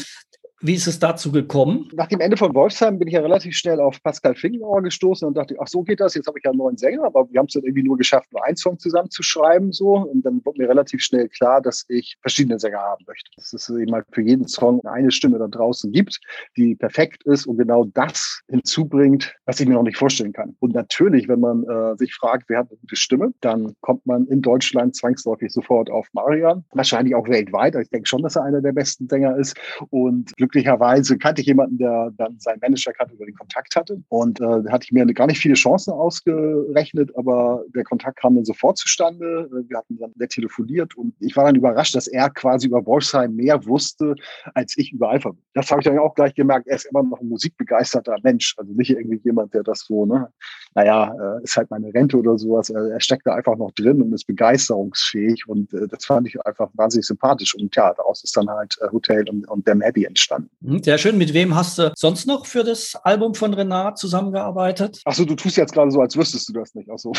Wie 0.65 0.73
ist 0.73 0.87
es 0.87 0.97
dazu 0.97 1.31
gekommen? 1.31 1.89
Nach 1.93 2.07
dem 2.07 2.19
Ende 2.19 2.37
von 2.37 2.55
Wolfsheim 2.55 2.97
bin 2.97 3.07
ich 3.07 3.13
ja 3.13 3.21
relativ 3.21 3.55
schnell 3.55 3.79
auf 3.79 4.01
Pascal 4.01 4.33
Fingenauer 4.33 4.81
gestoßen 4.81 5.27
und 5.27 5.37
dachte, 5.37 5.55
ach 5.61 5.67
so 5.67 5.83
geht 5.83 5.99
das, 5.99 6.15
jetzt 6.15 6.25
habe 6.25 6.39
ich 6.39 6.43
ja 6.43 6.49
einen 6.49 6.57
neuen 6.57 6.75
Sänger, 6.75 7.03
aber 7.03 7.29
wir 7.29 7.37
haben 7.37 7.45
es 7.45 7.53
dann 7.53 7.61
irgendwie 7.61 7.83
nur 7.83 7.97
geschafft, 7.97 8.33
nur 8.33 8.43
einen 8.43 8.57
Song 8.57 8.79
zusammenzuschreiben 8.79 9.71
so 9.71 9.97
und 9.97 10.25
dann 10.25 10.43
wurde 10.43 10.63
mir 10.63 10.67
relativ 10.67 11.03
schnell 11.03 11.29
klar, 11.29 11.61
dass 11.61 11.85
ich 11.87 12.17
verschiedene 12.19 12.57
Sänger 12.57 12.79
haben 12.79 13.05
möchte. 13.05 13.29
Dass 13.35 13.53
es 13.53 13.69
eben 13.69 13.93
halt 13.93 14.07
für 14.11 14.23
jeden 14.23 14.47
Song 14.47 14.83
eine 14.85 15.11
Stimme 15.11 15.37
da 15.37 15.47
draußen 15.47 15.91
gibt, 15.91 16.19
die 16.57 16.73
perfekt 16.73 17.21
ist 17.25 17.45
und 17.45 17.59
genau 17.59 17.85
das 17.93 18.41
hinzubringt, 18.47 19.35
was 19.45 19.59
ich 19.59 19.67
mir 19.67 19.75
noch 19.75 19.83
nicht 19.83 19.97
vorstellen 19.97 20.33
kann. 20.33 20.55
Und 20.61 20.73
natürlich, 20.73 21.27
wenn 21.27 21.41
man 21.41 21.63
äh, 21.65 21.95
sich 21.97 22.15
fragt, 22.15 22.45
wer 22.49 22.61
hat 22.61 22.71
eine 22.71 22.79
gute 22.79 22.95
Stimme, 22.95 23.35
dann 23.41 23.75
kommt 23.81 24.03
man 24.07 24.25
in 24.25 24.41
Deutschland 24.41 24.95
zwangsläufig 24.95 25.53
sofort 25.53 25.91
auf 25.91 26.07
Marian, 26.13 26.65
wahrscheinlich 26.71 27.13
auch 27.13 27.27
weltweit. 27.27 27.75
Ich 27.75 27.89
denke 27.89 28.09
schon, 28.09 28.23
dass 28.23 28.35
er 28.35 28.45
einer 28.45 28.61
der 28.61 28.71
besten 28.71 29.07
Sänger 29.07 29.37
ist 29.37 29.55
und 29.91 30.35
glücklich 30.37 30.54
glücklicherweise 30.55 31.17
kannte 31.17 31.41
ich 31.41 31.47
jemanden, 31.47 31.77
der 31.77 32.11
dann 32.17 32.39
seinen 32.39 32.59
Manager 32.61 32.93
kannte 32.93 33.13
oder 33.15 33.25
den 33.25 33.35
Kontakt 33.35 33.75
hatte. 33.75 34.01
Und 34.07 34.39
äh, 34.39 34.63
da 34.63 34.71
hatte 34.71 34.85
ich 34.85 34.91
mir 34.91 35.05
gar 35.07 35.27
nicht 35.27 35.39
viele 35.39 35.55
Chancen 35.55 35.91
ausgerechnet, 35.91 37.11
aber 37.17 37.63
der 37.75 37.83
Kontakt 37.83 38.19
kam 38.19 38.35
dann 38.35 38.45
sofort 38.45 38.77
zustande. 38.77 39.49
Wir 39.67 39.77
hatten 39.77 39.97
dann 39.97 40.13
sehr 40.15 40.29
telefoniert 40.29 40.95
und 40.95 41.13
ich 41.19 41.35
war 41.35 41.45
dann 41.45 41.55
überrascht, 41.55 41.95
dass 41.95 42.07
er 42.07 42.29
quasi 42.29 42.67
über 42.67 42.85
Wolfsheim 42.85 43.35
mehr 43.35 43.65
wusste, 43.65 44.15
als 44.53 44.77
ich 44.77 44.93
über 44.93 45.09
Alpha. 45.09 45.31
Das 45.53 45.69
habe 45.71 45.81
ich 45.81 45.85
dann 45.85 45.99
auch 45.99 46.15
gleich 46.15 46.33
gemerkt. 46.33 46.67
Er 46.67 46.77
ist 46.77 46.85
immer 46.85 47.03
noch 47.03 47.19
ein 47.19 47.27
musikbegeisterter 47.27 48.15
Mensch. 48.23 48.55
Also 48.57 48.71
nicht 48.73 48.91
irgendwie 48.91 49.19
jemand, 49.23 49.53
der 49.53 49.63
das 49.63 49.81
so, 49.81 50.05
ne, 50.05 50.29
naja, 50.73 51.13
äh, 51.19 51.43
ist 51.43 51.57
halt 51.57 51.69
meine 51.69 51.93
Rente 51.93 52.17
oder 52.17 52.37
sowas. 52.37 52.69
Er, 52.69 52.91
er 52.91 53.01
steckt 53.01 53.27
da 53.27 53.35
einfach 53.35 53.57
noch 53.57 53.71
drin 53.71 54.01
und 54.01 54.13
ist 54.13 54.25
begeisterungsfähig. 54.25 55.47
Und 55.47 55.73
äh, 55.73 55.87
das 55.87 56.05
fand 56.05 56.27
ich 56.27 56.39
einfach 56.45 56.69
wahnsinnig 56.73 57.05
sympathisch. 57.07 57.55
Und 57.55 57.75
ja, 57.75 57.93
daraus 57.93 58.23
ist 58.23 58.35
dann 58.37 58.49
halt 58.49 58.75
äh, 58.81 58.87
Hotel 58.91 59.27
und, 59.29 59.47
und 59.49 59.67
Damn 59.67 59.81
Abbey 59.81 60.05
entstanden. 60.05 60.44
Hm, 60.63 60.83
Sehr 60.83 60.97
schön. 60.97 61.17
Mit 61.17 61.33
wem 61.33 61.55
hast 61.55 61.77
du 61.77 61.91
sonst 61.95 62.27
noch 62.27 62.45
für 62.45 62.63
das 62.63 62.95
Album 62.95 63.35
von 63.35 63.53
Renat 63.53 63.97
zusammengearbeitet? 63.97 65.01
Ach 65.05 65.13
so, 65.13 65.25
du 65.25 65.35
tust 65.35 65.57
jetzt 65.57 65.73
gerade 65.73 65.91
so, 65.91 66.01
als 66.01 66.17
wüsstest 66.17 66.49
du 66.49 66.53
das 66.53 66.73
nicht. 66.75 66.89
Ach 66.91 66.97
so. 66.97 67.11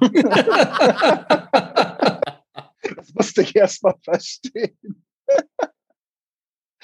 das 2.96 3.12
musste 3.14 3.42
ich 3.42 3.56
erst 3.56 3.82
mal 3.82 3.94
verstehen. 4.02 4.76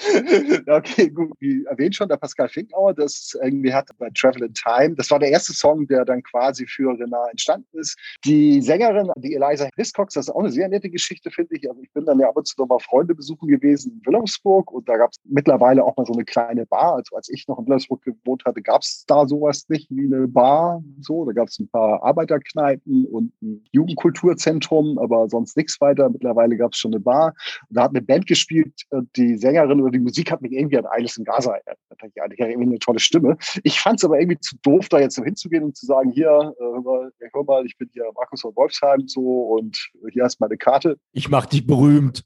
Okay, 0.69 1.11
gut. 1.11 1.33
Wie 1.41 1.65
erwähnt 1.65 1.95
schon, 1.95 2.09
der 2.09 2.17
Pascal 2.17 2.49
Finkauer, 2.49 2.95
das 2.95 3.37
irgendwie 3.43 3.73
hat 3.73 3.89
bei 3.99 4.11
Travel 4.11 4.45
in 4.45 4.55
Time, 4.55 4.95
das 4.95 5.11
war 5.11 5.19
der 5.19 5.31
erste 5.31 5.53
Song, 5.53 5.87
der 5.87 6.05
dann 6.05 6.23
quasi 6.23 6.67
für 6.67 6.99
Renat 6.99 7.31
entstanden 7.31 7.79
ist. 7.79 7.99
Die 8.25 8.61
Sängerin, 8.61 9.11
die 9.17 9.35
Eliza 9.35 9.69
Hiscox, 9.77 10.15
das 10.15 10.27
ist 10.27 10.35
auch 10.35 10.41
eine 10.41 10.51
sehr 10.51 10.69
nette 10.69 10.91
Geschichte, 10.91 11.31
finde 11.31 11.57
ich. 11.57 11.69
Also 11.69 11.83
ich 11.83 11.91
bin 11.93 12.05
dann 12.05 12.19
ja 12.21 12.29
ab 12.29 12.37
und 12.37 12.47
zu 12.47 12.55
noch 12.59 12.69
mal 12.69 12.79
Freunde 12.79 13.15
besuchen 13.15 13.49
gewesen 13.49 13.93
in 13.93 14.07
Wilhelmsburg 14.07 14.71
und 14.73 14.89
da 14.89 14.97
gab 14.97 15.11
es 15.13 15.19
mittlerweile 15.25 15.85
auch 15.85 15.97
mal 15.97 16.07
so 16.07 16.13
eine 16.13 16.25
kleine 16.25 16.67
Bar. 16.67 16.95
Also 16.95 17.17
als 17.17 17.29
ich 17.29 17.47
noch 17.49 17.59
in 17.59 17.67
Wilhelmsburg 17.67 18.03
gewohnt 18.03 18.45
hatte, 18.45 18.63
gab 18.63 18.83
es 18.83 19.05
da 19.07 19.27
sowas 19.27 19.69
nicht 19.69 19.91
wie 19.91 20.07
eine 20.07 20.29
Bar. 20.29 20.83
So, 21.01 21.25
da 21.25 21.33
gab 21.33 21.49
es 21.49 21.59
ein 21.59 21.69
paar 21.69 22.03
Arbeiterkneipen 22.03 23.07
und 23.07 23.33
ein 23.43 23.65
Jugendkulturzentrum, 23.73 24.99
aber 24.99 25.29
sonst 25.29 25.57
nichts 25.57 25.81
weiter. 25.81 26.11
Mittlerweile 26.11 26.57
gab 26.57 26.73
es 26.73 26.79
schon 26.79 26.93
eine 26.93 27.01
Bar. 27.01 27.35
Da 27.71 27.85
hat 27.85 27.91
eine 27.91 28.03
Band 28.03 28.27
gespielt, 28.27 28.73
die 29.17 29.37
Sängerin 29.37 29.81
die 29.93 30.01
Musik 30.01 30.31
hat 30.31 30.43
mich 30.43 30.53
irgendwie 30.53 30.79
an 30.79 30.87
Alice 30.87 31.17
in 31.17 31.25
Gaza 31.25 31.53
erinnert. 31.55 31.79
Die 32.17 32.21
hatte 32.21 32.35
irgendwie 32.35 32.69
eine 32.69 32.79
tolle 32.79 32.99
Stimme. 32.99 33.37
Ich 33.63 33.81
fand 33.81 34.01
es 34.01 34.05
aber 34.05 34.19
irgendwie 34.19 34.41
zu 34.41 34.57
doof, 34.63 34.89
da 34.89 34.99
jetzt 34.99 35.15
so 35.15 35.23
hinzugehen 35.23 35.65
und 35.65 35.77
zu 35.77 35.87
sagen, 35.87 36.11
hier, 36.11 36.55
äh, 36.59 36.63
hör, 36.63 36.83
mal, 36.83 37.13
hör 37.33 37.45
mal, 37.45 37.67
ich 37.67 37.77
bin 37.77 37.89
hier 37.93 38.05
Markus 38.15 38.41
von 38.41 38.55
Wolfsheim 38.57 39.07
so 39.07 39.21
und 39.21 39.91
hier 40.11 40.25
hast 40.25 40.41
meine 40.41 40.57
Karte. 40.57 40.99
Ich 41.13 41.29
mach 41.29 41.47
dich 41.47 41.67
berühmt. 41.67 42.25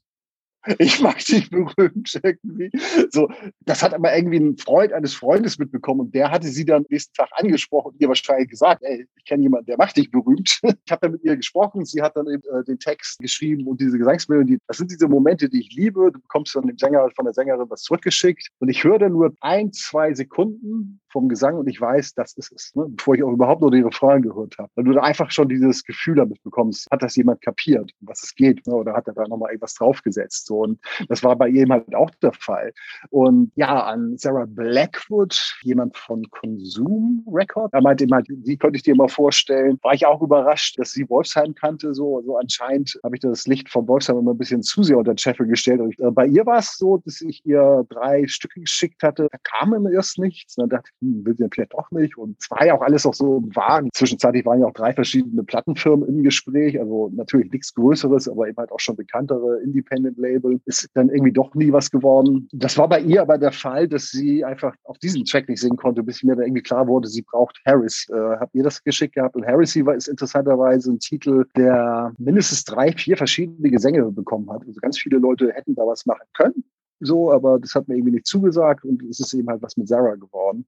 Ich 0.79 1.01
mag 1.01 1.23
dich 1.25 1.49
berühmt 1.49 2.19
irgendwie. 2.23 2.69
So, 3.09 3.29
das 3.65 3.83
hat 3.83 3.93
aber 3.93 4.15
irgendwie 4.15 4.39
ein 4.39 4.57
Freund 4.57 4.93
eines 4.93 5.13
Freundes 5.13 5.57
mitbekommen 5.57 6.01
und 6.01 6.15
der 6.15 6.31
hatte 6.31 6.47
sie 6.47 6.65
dann 6.65 6.85
nächsten 6.89 7.13
Tag 7.13 7.29
angesprochen 7.33 7.93
und 7.93 8.01
ihr 8.01 8.07
wahrscheinlich 8.07 8.49
gesagt, 8.49 8.83
ey, 8.83 9.07
ich 9.15 9.25
kenne 9.25 9.43
jemanden, 9.43 9.67
der 9.67 9.77
macht 9.77 9.97
dich 9.97 10.11
berühmt. 10.11 10.59
Ich 10.87 10.91
habe 10.91 11.01
dann 11.01 11.11
mit 11.13 11.23
ihr 11.23 11.35
gesprochen, 11.35 11.83
sie 11.85 12.01
hat 12.01 12.15
dann 12.15 12.27
eben, 12.27 12.43
äh, 12.43 12.63
den 12.63 12.79
Text 12.79 13.19
geschrieben 13.19 13.67
und 13.67 13.81
diese 13.81 13.97
Gesangsmelodie. 13.97 14.57
Das 14.67 14.77
sind 14.77 14.89
diese 14.89 15.07
Momente, 15.07 15.49
die 15.49 15.59
ich 15.59 15.73
liebe. 15.73 16.11
Du 16.11 16.19
bekommst 16.19 16.53
von 16.53 16.65
dem 16.65 16.77
Sänger, 16.77 17.09
von 17.15 17.25
der 17.25 17.33
Sängerin 17.33 17.69
was 17.69 17.81
zurückgeschickt 17.81 18.49
und 18.59 18.69
ich 18.69 18.83
höre 18.83 18.99
dann 18.99 19.13
nur 19.13 19.33
ein, 19.41 19.73
zwei 19.73 20.13
Sekunden 20.13 21.01
vom 21.09 21.29
Gesang 21.29 21.55
und 21.55 21.67
ich 21.67 21.79
weiß, 21.79 22.13
das 22.13 22.33
ist 22.33 22.51
es, 22.51 22.75
ne? 22.75 22.85
bevor 22.89 23.15
ich 23.15 23.23
auch 23.23 23.31
überhaupt 23.31 23.61
nur 23.61 23.71
die 23.71 23.81
Refrain 23.81 24.21
gehört 24.21 24.57
habe. 24.57 24.69
Weil 24.75 24.85
du 24.85 24.93
da 24.93 25.01
einfach 25.01 25.31
schon 25.31 25.49
dieses 25.49 25.83
Gefühl 25.83 26.15
damit 26.15 26.41
bekommst, 26.43 26.87
hat 26.91 27.01
das 27.01 27.15
jemand 27.15 27.41
kapiert, 27.41 27.91
was 28.01 28.23
es 28.23 28.35
geht, 28.35 28.65
ne? 28.67 28.75
oder 28.75 28.93
hat 28.93 29.07
er 29.07 29.13
da 29.13 29.27
nochmal 29.27 29.51
irgendwas 29.51 29.75
draufgesetzt. 29.75 30.45
So. 30.45 30.59
Und 30.59 30.79
das 31.07 31.23
war 31.23 31.35
bei 31.35 31.49
ihm 31.49 31.71
halt 31.71 31.93
auch 31.95 32.11
der 32.21 32.33
Fall. 32.33 32.73
Und 33.09 33.51
ja, 33.55 33.83
an 33.85 34.17
Sarah 34.17 34.45
Blackwood, 34.47 35.57
jemand 35.61 35.95
von 35.97 36.23
Consum 36.29 37.25
Record, 37.31 37.73
er 37.73 37.81
meinte 37.81 38.03
immer, 38.03 38.21
die 38.21 38.57
könnte 38.57 38.77
ich 38.77 38.83
dir 38.83 38.95
mal 38.95 39.07
vorstellen. 39.07 39.79
War 39.81 39.93
ich 39.93 40.05
auch 40.05 40.21
überrascht, 40.21 40.79
dass 40.79 40.91
sie 40.91 41.09
Wolfsheim 41.09 41.55
kannte. 41.55 41.93
So, 41.93 42.21
so 42.25 42.37
anscheinend 42.37 42.99
habe 43.03 43.15
ich 43.15 43.21
das 43.21 43.47
Licht 43.47 43.69
von 43.69 43.87
Wolfsheim 43.87 44.17
immer 44.17 44.33
ein 44.33 44.37
bisschen 44.37 44.63
zu 44.63 44.83
sehr 44.83 44.97
unter 44.97 45.13
den 45.13 45.17
Scheffel 45.17 45.47
gestellt. 45.47 45.81
Und 45.81 45.93
ich, 45.93 45.99
äh, 45.99 46.11
bei 46.11 46.25
ihr 46.25 46.45
war 46.45 46.59
es 46.59 46.77
so, 46.77 46.97
dass 46.97 47.21
ich 47.21 47.45
ihr 47.45 47.85
drei 47.89 48.27
Stücke 48.27 48.61
geschickt 48.61 49.03
hatte. 49.03 49.27
Da 49.31 49.37
kam 49.43 49.73
immer 49.73 49.91
erst 49.91 50.19
nichts. 50.19 50.57
Und 50.57 50.63
dann 50.63 50.69
dachte 50.69 50.91
hm, 51.01 51.25
will 51.25 51.35
sie 51.35 51.43
ja 51.43 51.49
vielleicht 51.51 51.73
doch 51.73 51.91
nicht. 51.91 52.17
Und 52.17 52.37
es 52.39 52.49
war 52.49 52.65
ja 52.65 52.75
auch 52.75 52.81
alles 52.81 53.05
auch 53.05 53.13
so 53.13 53.37
im 53.37 53.55
Wagen. 53.55 53.89
Zwischenzeitlich 53.93 54.45
waren 54.45 54.61
ja 54.61 54.67
auch 54.67 54.73
drei 54.73 54.93
verschiedene 54.93 55.43
Plattenfirmen 55.43 56.07
im 56.07 56.23
Gespräch. 56.23 56.79
Also 56.79 57.11
natürlich 57.13 57.51
nichts 57.51 57.73
Größeres, 57.73 58.27
aber 58.27 58.47
eben 58.47 58.57
halt 58.57 58.71
auch 58.71 58.79
schon 58.79 58.95
bekanntere 58.95 59.59
Independent-Label. 59.63 60.59
Ist 60.65 60.89
dann 60.93 61.09
irgendwie 61.09 61.31
doch 61.31 61.53
nie 61.55 61.71
was 61.71 61.91
geworden. 61.91 62.47
Das 62.51 62.77
war 62.77 62.87
bei 62.87 62.99
ihr 63.01 63.21
aber 63.21 63.37
der 63.37 63.51
Fall, 63.51 63.87
dass 63.87 64.09
sie 64.09 64.43
einfach 64.43 64.75
auf 64.83 64.97
diesen 64.97 65.25
Track 65.25 65.47
nicht 65.49 65.61
singen 65.61 65.77
konnte, 65.77 66.03
bis 66.03 66.23
mir 66.23 66.35
dann 66.35 66.45
irgendwie 66.45 66.63
klar 66.63 66.87
wurde, 66.87 67.07
sie 67.07 67.21
braucht 67.21 67.59
Harris. 67.65 68.07
Äh, 68.09 68.15
habt 68.39 68.55
ihr 68.55 68.63
das 68.63 68.83
geschickt 68.83 69.15
gehabt? 69.15 69.35
Und 69.35 69.45
Harris 69.45 69.75
war 69.85 69.95
ist 69.95 70.07
interessanterweise 70.07 70.91
ein 70.91 70.99
Titel, 70.99 71.45
der 71.55 72.13
mindestens 72.17 72.63
drei, 72.63 72.91
vier 72.91 73.17
verschiedene 73.17 73.69
Gesänge 73.69 74.03
bekommen 74.11 74.49
hat. 74.51 74.61
Also 74.65 74.79
ganz 74.81 74.97
viele 74.97 75.17
Leute 75.17 75.51
hätten 75.53 75.75
da 75.75 75.85
was 75.85 76.05
machen 76.05 76.25
können 76.33 76.63
so, 76.99 77.31
aber 77.31 77.59
das 77.59 77.75
hat 77.75 77.87
mir 77.87 77.95
irgendwie 77.95 78.13
nicht 78.13 78.27
zugesagt 78.27 78.85
und 78.85 79.03
es 79.03 79.19
ist 79.19 79.33
eben 79.33 79.47
halt 79.49 79.61
was 79.61 79.77
mit 79.77 79.87
Sarah 79.87 80.15
geworden. 80.15 80.65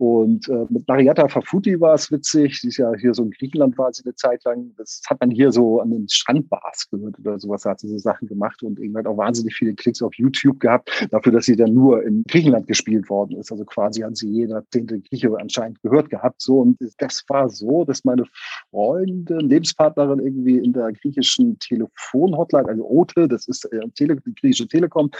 Und 0.00 0.48
äh, 0.48 0.64
mit 0.70 0.88
Marietta 0.88 1.28
Fafuti 1.28 1.78
war 1.78 1.92
es 1.92 2.10
witzig. 2.10 2.58
Sie 2.58 2.68
ist 2.68 2.78
ja 2.78 2.90
hier 2.94 3.12
so 3.12 3.22
in 3.22 3.32
Griechenland 3.32 3.76
war 3.76 3.92
sie 3.92 4.02
eine 4.02 4.14
Zeit 4.14 4.42
lang. 4.44 4.72
Das 4.78 5.02
hat 5.06 5.20
man 5.20 5.30
hier 5.30 5.52
so 5.52 5.78
an 5.78 5.90
den 5.90 6.08
Strandbars 6.08 6.88
gehört 6.90 7.18
oder 7.18 7.38
sowas. 7.38 7.64
Da 7.64 7.72
hat 7.72 7.80
sie 7.80 7.88
so 7.88 7.98
Sachen 7.98 8.26
gemacht 8.26 8.62
und 8.62 8.78
irgendwann 8.78 9.06
auch 9.06 9.18
wahnsinnig 9.18 9.54
viele 9.54 9.74
Klicks 9.74 10.00
auf 10.00 10.14
YouTube 10.14 10.58
gehabt, 10.58 11.06
dafür, 11.10 11.32
dass 11.32 11.44
sie 11.44 11.54
dann 11.54 11.74
nur 11.74 12.02
in 12.02 12.24
Griechenland 12.26 12.66
gespielt 12.66 13.10
worden 13.10 13.36
ist. 13.36 13.52
Also 13.52 13.66
quasi 13.66 14.00
hat 14.00 14.16
sie 14.16 14.30
jeder 14.30 14.64
zehnte 14.70 15.00
Grieche 15.00 15.36
anscheinend 15.38 15.82
gehört 15.82 16.08
gehabt. 16.08 16.40
So 16.40 16.60
und 16.60 16.78
das 16.96 17.22
war 17.28 17.50
so, 17.50 17.84
dass 17.84 18.02
meine 18.02 18.24
Freundin, 18.70 19.50
Lebenspartnerin 19.50 20.20
irgendwie 20.20 20.56
in 20.56 20.72
der 20.72 20.92
griechischen 20.92 21.58
Telefonhotline, 21.58 22.70
also 22.70 22.88
OTE, 22.88 23.28
das 23.28 23.46
ist 23.48 23.66
äh, 23.66 23.86
Tele, 23.94 24.16
die 24.16 24.34
griechische 24.34 24.66
Telekom, 24.66 25.10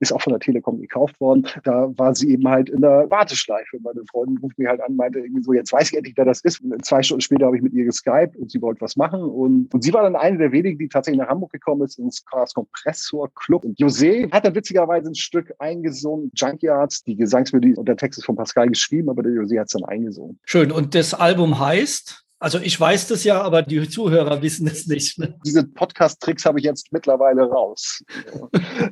ist 0.00 0.12
auch 0.12 0.20
von 0.20 0.34
der 0.34 0.40
Telekom 0.40 0.78
gekauft 0.78 1.18
worden. 1.22 1.46
Da 1.64 1.90
war 1.96 2.14
sie 2.14 2.32
eben 2.32 2.46
halt 2.46 2.68
in 2.68 2.82
der 2.82 3.10
Warteschleife. 3.10 3.78
Meine 3.80 4.02
Freundin 4.10 4.25
ruft 4.42 4.58
mich 4.58 4.68
halt 4.68 4.80
an, 4.80 4.96
meinte 4.96 5.20
irgendwie 5.20 5.42
so, 5.42 5.52
jetzt 5.52 5.72
weiß 5.72 5.90
ich 5.90 5.96
endlich, 5.96 6.16
wer 6.16 6.24
das 6.24 6.40
ist. 6.42 6.60
Und 6.60 6.84
zwei 6.84 7.02
Stunden 7.02 7.20
später 7.20 7.46
habe 7.46 7.56
ich 7.56 7.62
mit 7.62 7.72
ihr 7.72 7.84
geskypt 7.84 8.36
und 8.36 8.50
sie 8.50 8.60
wollte 8.60 8.80
was 8.80 8.96
machen. 8.96 9.22
Und, 9.22 9.72
und 9.72 9.82
sie 9.82 9.92
war 9.92 10.02
dann 10.02 10.16
eine 10.16 10.38
der 10.38 10.52
wenigen, 10.52 10.78
die 10.78 10.88
tatsächlich 10.88 11.20
nach 11.20 11.28
Hamburg 11.28 11.52
gekommen 11.52 11.82
ist, 11.82 11.98
ins 11.98 12.24
Chaos 12.24 12.54
Kompressor 12.54 13.30
Club. 13.34 13.64
Und 13.64 13.78
José 13.78 14.30
hat 14.32 14.44
dann 14.44 14.54
witzigerweise 14.54 15.08
ein 15.10 15.14
Stück 15.14 15.52
eingesungen, 15.58 16.30
Junkyards. 16.34 17.04
Die 17.04 17.16
Gesangsmelodie 17.16 17.74
und 17.76 17.86
der 17.86 17.96
Text 17.96 18.18
ist 18.18 18.24
von 18.24 18.36
Pascal 18.36 18.68
geschrieben, 18.68 19.10
aber 19.10 19.22
der 19.22 19.32
José 19.32 19.58
hat 19.58 19.66
es 19.66 19.72
dann 19.72 19.84
eingesungen. 19.84 20.38
Schön. 20.44 20.72
Und 20.72 20.94
das 20.94 21.14
Album 21.14 21.58
heißt? 21.58 22.25
Also 22.38 22.58
ich 22.58 22.78
weiß 22.78 23.08
das 23.08 23.24
ja, 23.24 23.40
aber 23.40 23.62
die 23.62 23.88
Zuhörer 23.88 24.42
wissen 24.42 24.66
es 24.66 24.86
nicht. 24.86 25.18
Ne? 25.18 25.38
Diese 25.46 25.66
Podcast-Tricks 25.66 26.44
habe 26.44 26.58
ich 26.58 26.66
jetzt 26.66 26.92
mittlerweile 26.92 27.44
raus. 27.44 28.04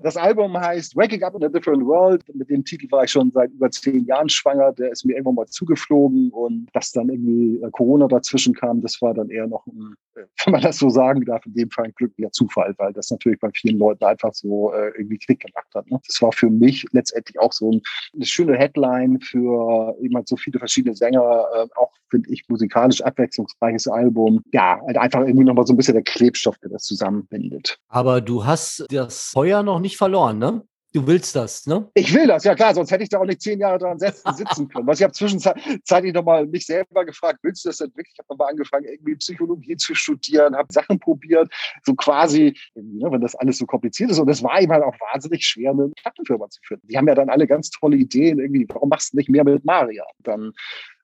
Das 0.03 0.17
Album 0.17 0.59
heißt 0.59 0.97
Waking 0.97 1.23
Up 1.23 1.35
in 1.35 1.45
a 1.45 1.49
Different 1.49 1.85
World. 1.85 2.23
Mit 2.35 2.49
dem 2.49 2.65
Titel 2.65 2.91
war 2.91 3.05
ich 3.05 3.11
schon 3.11 3.31
seit 3.33 3.51
über 3.51 3.71
zehn 3.71 4.07
Jahren 4.07 4.31
schwanger. 4.31 4.73
Der 4.73 4.93
ist 4.93 5.05
mir 5.05 5.13
irgendwann 5.13 5.35
mal 5.35 5.47
zugeflogen 5.47 6.31
und 6.31 6.69
dass 6.73 6.93
dann 6.93 7.11
irgendwie 7.11 7.63
äh, 7.63 7.71
Corona 7.71 8.09
dazwischen 8.09 8.55
kam, 8.55 8.81
das 8.81 9.01
war 9.03 9.13
dann 9.13 9.29
eher 9.29 9.47
noch 9.47 9.67
ein, 9.67 9.95
äh, 10.15 10.23
wenn 10.45 10.53
man 10.53 10.63
das 10.63 10.79
so 10.79 10.89
sagen 10.89 11.23
darf, 11.27 11.45
in 11.45 11.53
dem 11.53 11.71
Fall 11.71 11.85
ein 11.85 11.95
glücklicher 11.95 12.33
Zufall, 12.33 12.75
weil 12.79 12.95
das 12.95 13.11
natürlich 13.11 13.41
bei 13.41 13.51
vielen 13.55 13.79
Leuten 13.79 14.05
einfach 14.05 14.33
so 14.33 14.73
äh, 14.73 14.89
irgendwie 14.97 15.19
Klick 15.19 15.41
gemacht 15.41 15.69
hat. 15.75 15.91
Ne? 15.91 16.01
Das 16.07 16.23
war 16.23 16.33
für 16.33 16.49
mich 16.49 16.87
letztendlich 16.93 17.39
auch 17.39 17.53
so 17.53 17.73
ein, 17.73 17.83
eine 18.15 18.25
schöne 18.25 18.57
Headline 18.57 19.21
für 19.21 19.95
halt 20.15 20.29
so 20.29 20.37
viele 20.37 20.59
verschiedene 20.59 20.95
Sänger, 20.95 21.69
auch 21.75 21.91
finde 22.09 22.31
ich 22.31 22.45
musikalisch 22.49 23.03
abwechselnd 23.03 23.34
abwechslungsreiches 23.35 23.89
Album. 23.89 24.43
Ja, 24.53 24.81
halt 24.87 24.97
einfach 24.97 25.21
irgendwie 25.21 25.45
nochmal 25.45 25.67
so 25.67 25.73
ein 25.73 25.77
bisschen 25.77 25.95
der 25.95 26.03
Klebstoff, 26.03 26.59
der 26.59 26.71
das 26.71 26.85
zusammenbindet. 26.85 27.79
Aber 27.89 28.21
du 28.21 28.45
hast 28.45 28.87
das 28.91 29.31
Feuer 29.31 29.63
noch 29.63 29.81
nicht 29.81 29.97
verloren, 29.97 30.39
ne? 30.39 30.63
Du 30.93 31.09
willst 31.09 31.35
das, 31.35 31.67
ne? 31.67 31.91
Ich 31.95 32.15
will 32.15 32.29
das, 32.29 32.45
ja 32.45 32.55
klar, 32.55 32.73
sonst 32.73 32.93
hätte 32.93 33.03
ich 33.03 33.09
da 33.09 33.19
auch 33.19 33.25
nicht 33.25 33.43
zehn 33.43 33.59
Jahre 33.59 33.79
dran 33.79 33.99
sitzen 33.99 34.69
können. 34.69 34.87
Was 34.87 35.01
ich 35.01 35.03
habe 35.03 35.13
zwischenzeitlich 35.13 36.15
nochmal 36.15 36.47
mich 36.47 36.67
selber 36.67 37.05
gefragt, 37.05 37.41
willst 37.43 37.65
du 37.65 37.71
das 37.71 37.79
denn 37.79 37.89
wirklich? 37.97 38.13
Ich 38.13 38.19
habe 38.21 38.29
nochmal 38.31 38.51
angefangen, 38.53 38.85
irgendwie 38.85 39.17
Psychologie 39.17 39.77
zu 39.77 39.97
studieren, 39.97 40.55
habe 40.55 40.73
Sachen 40.73 41.01
probiert, 41.01 41.53
so 41.83 41.97
quasi, 41.97 42.57
ne, 42.77 43.11
wenn 43.11 43.21
das 43.21 43.35
alles 43.35 43.59
so 43.59 43.67
kompliziert 43.67 44.13
ist. 44.13 44.21
Und 44.21 44.29
es 44.29 44.41
war 44.45 44.61
eben 44.61 44.71
halt 44.71 44.85
auch 44.85 44.95
wahnsinnig 45.13 45.45
schwer, 45.45 45.73
eine 45.73 45.91
Plattenfirma 46.01 46.49
zu 46.49 46.61
finden. 46.63 46.87
Die 46.87 46.97
haben 46.97 47.09
ja 47.09 47.17
dann 47.17 47.29
alle 47.29 47.49
ganz 47.49 47.71
tolle 47.71 47.97
Ideen, 47.97 48.39
irgendwie, 48.39 48.65
warum 48.69 48.89
machst 48.89 49.15
du 49.15 49.17
nicht 49.17 49.29
mehr 49.29 49.43
mit 49.43 49.65
Maria? 49.65 50.05
Und 50.19 50.29
dann 50.29 50.53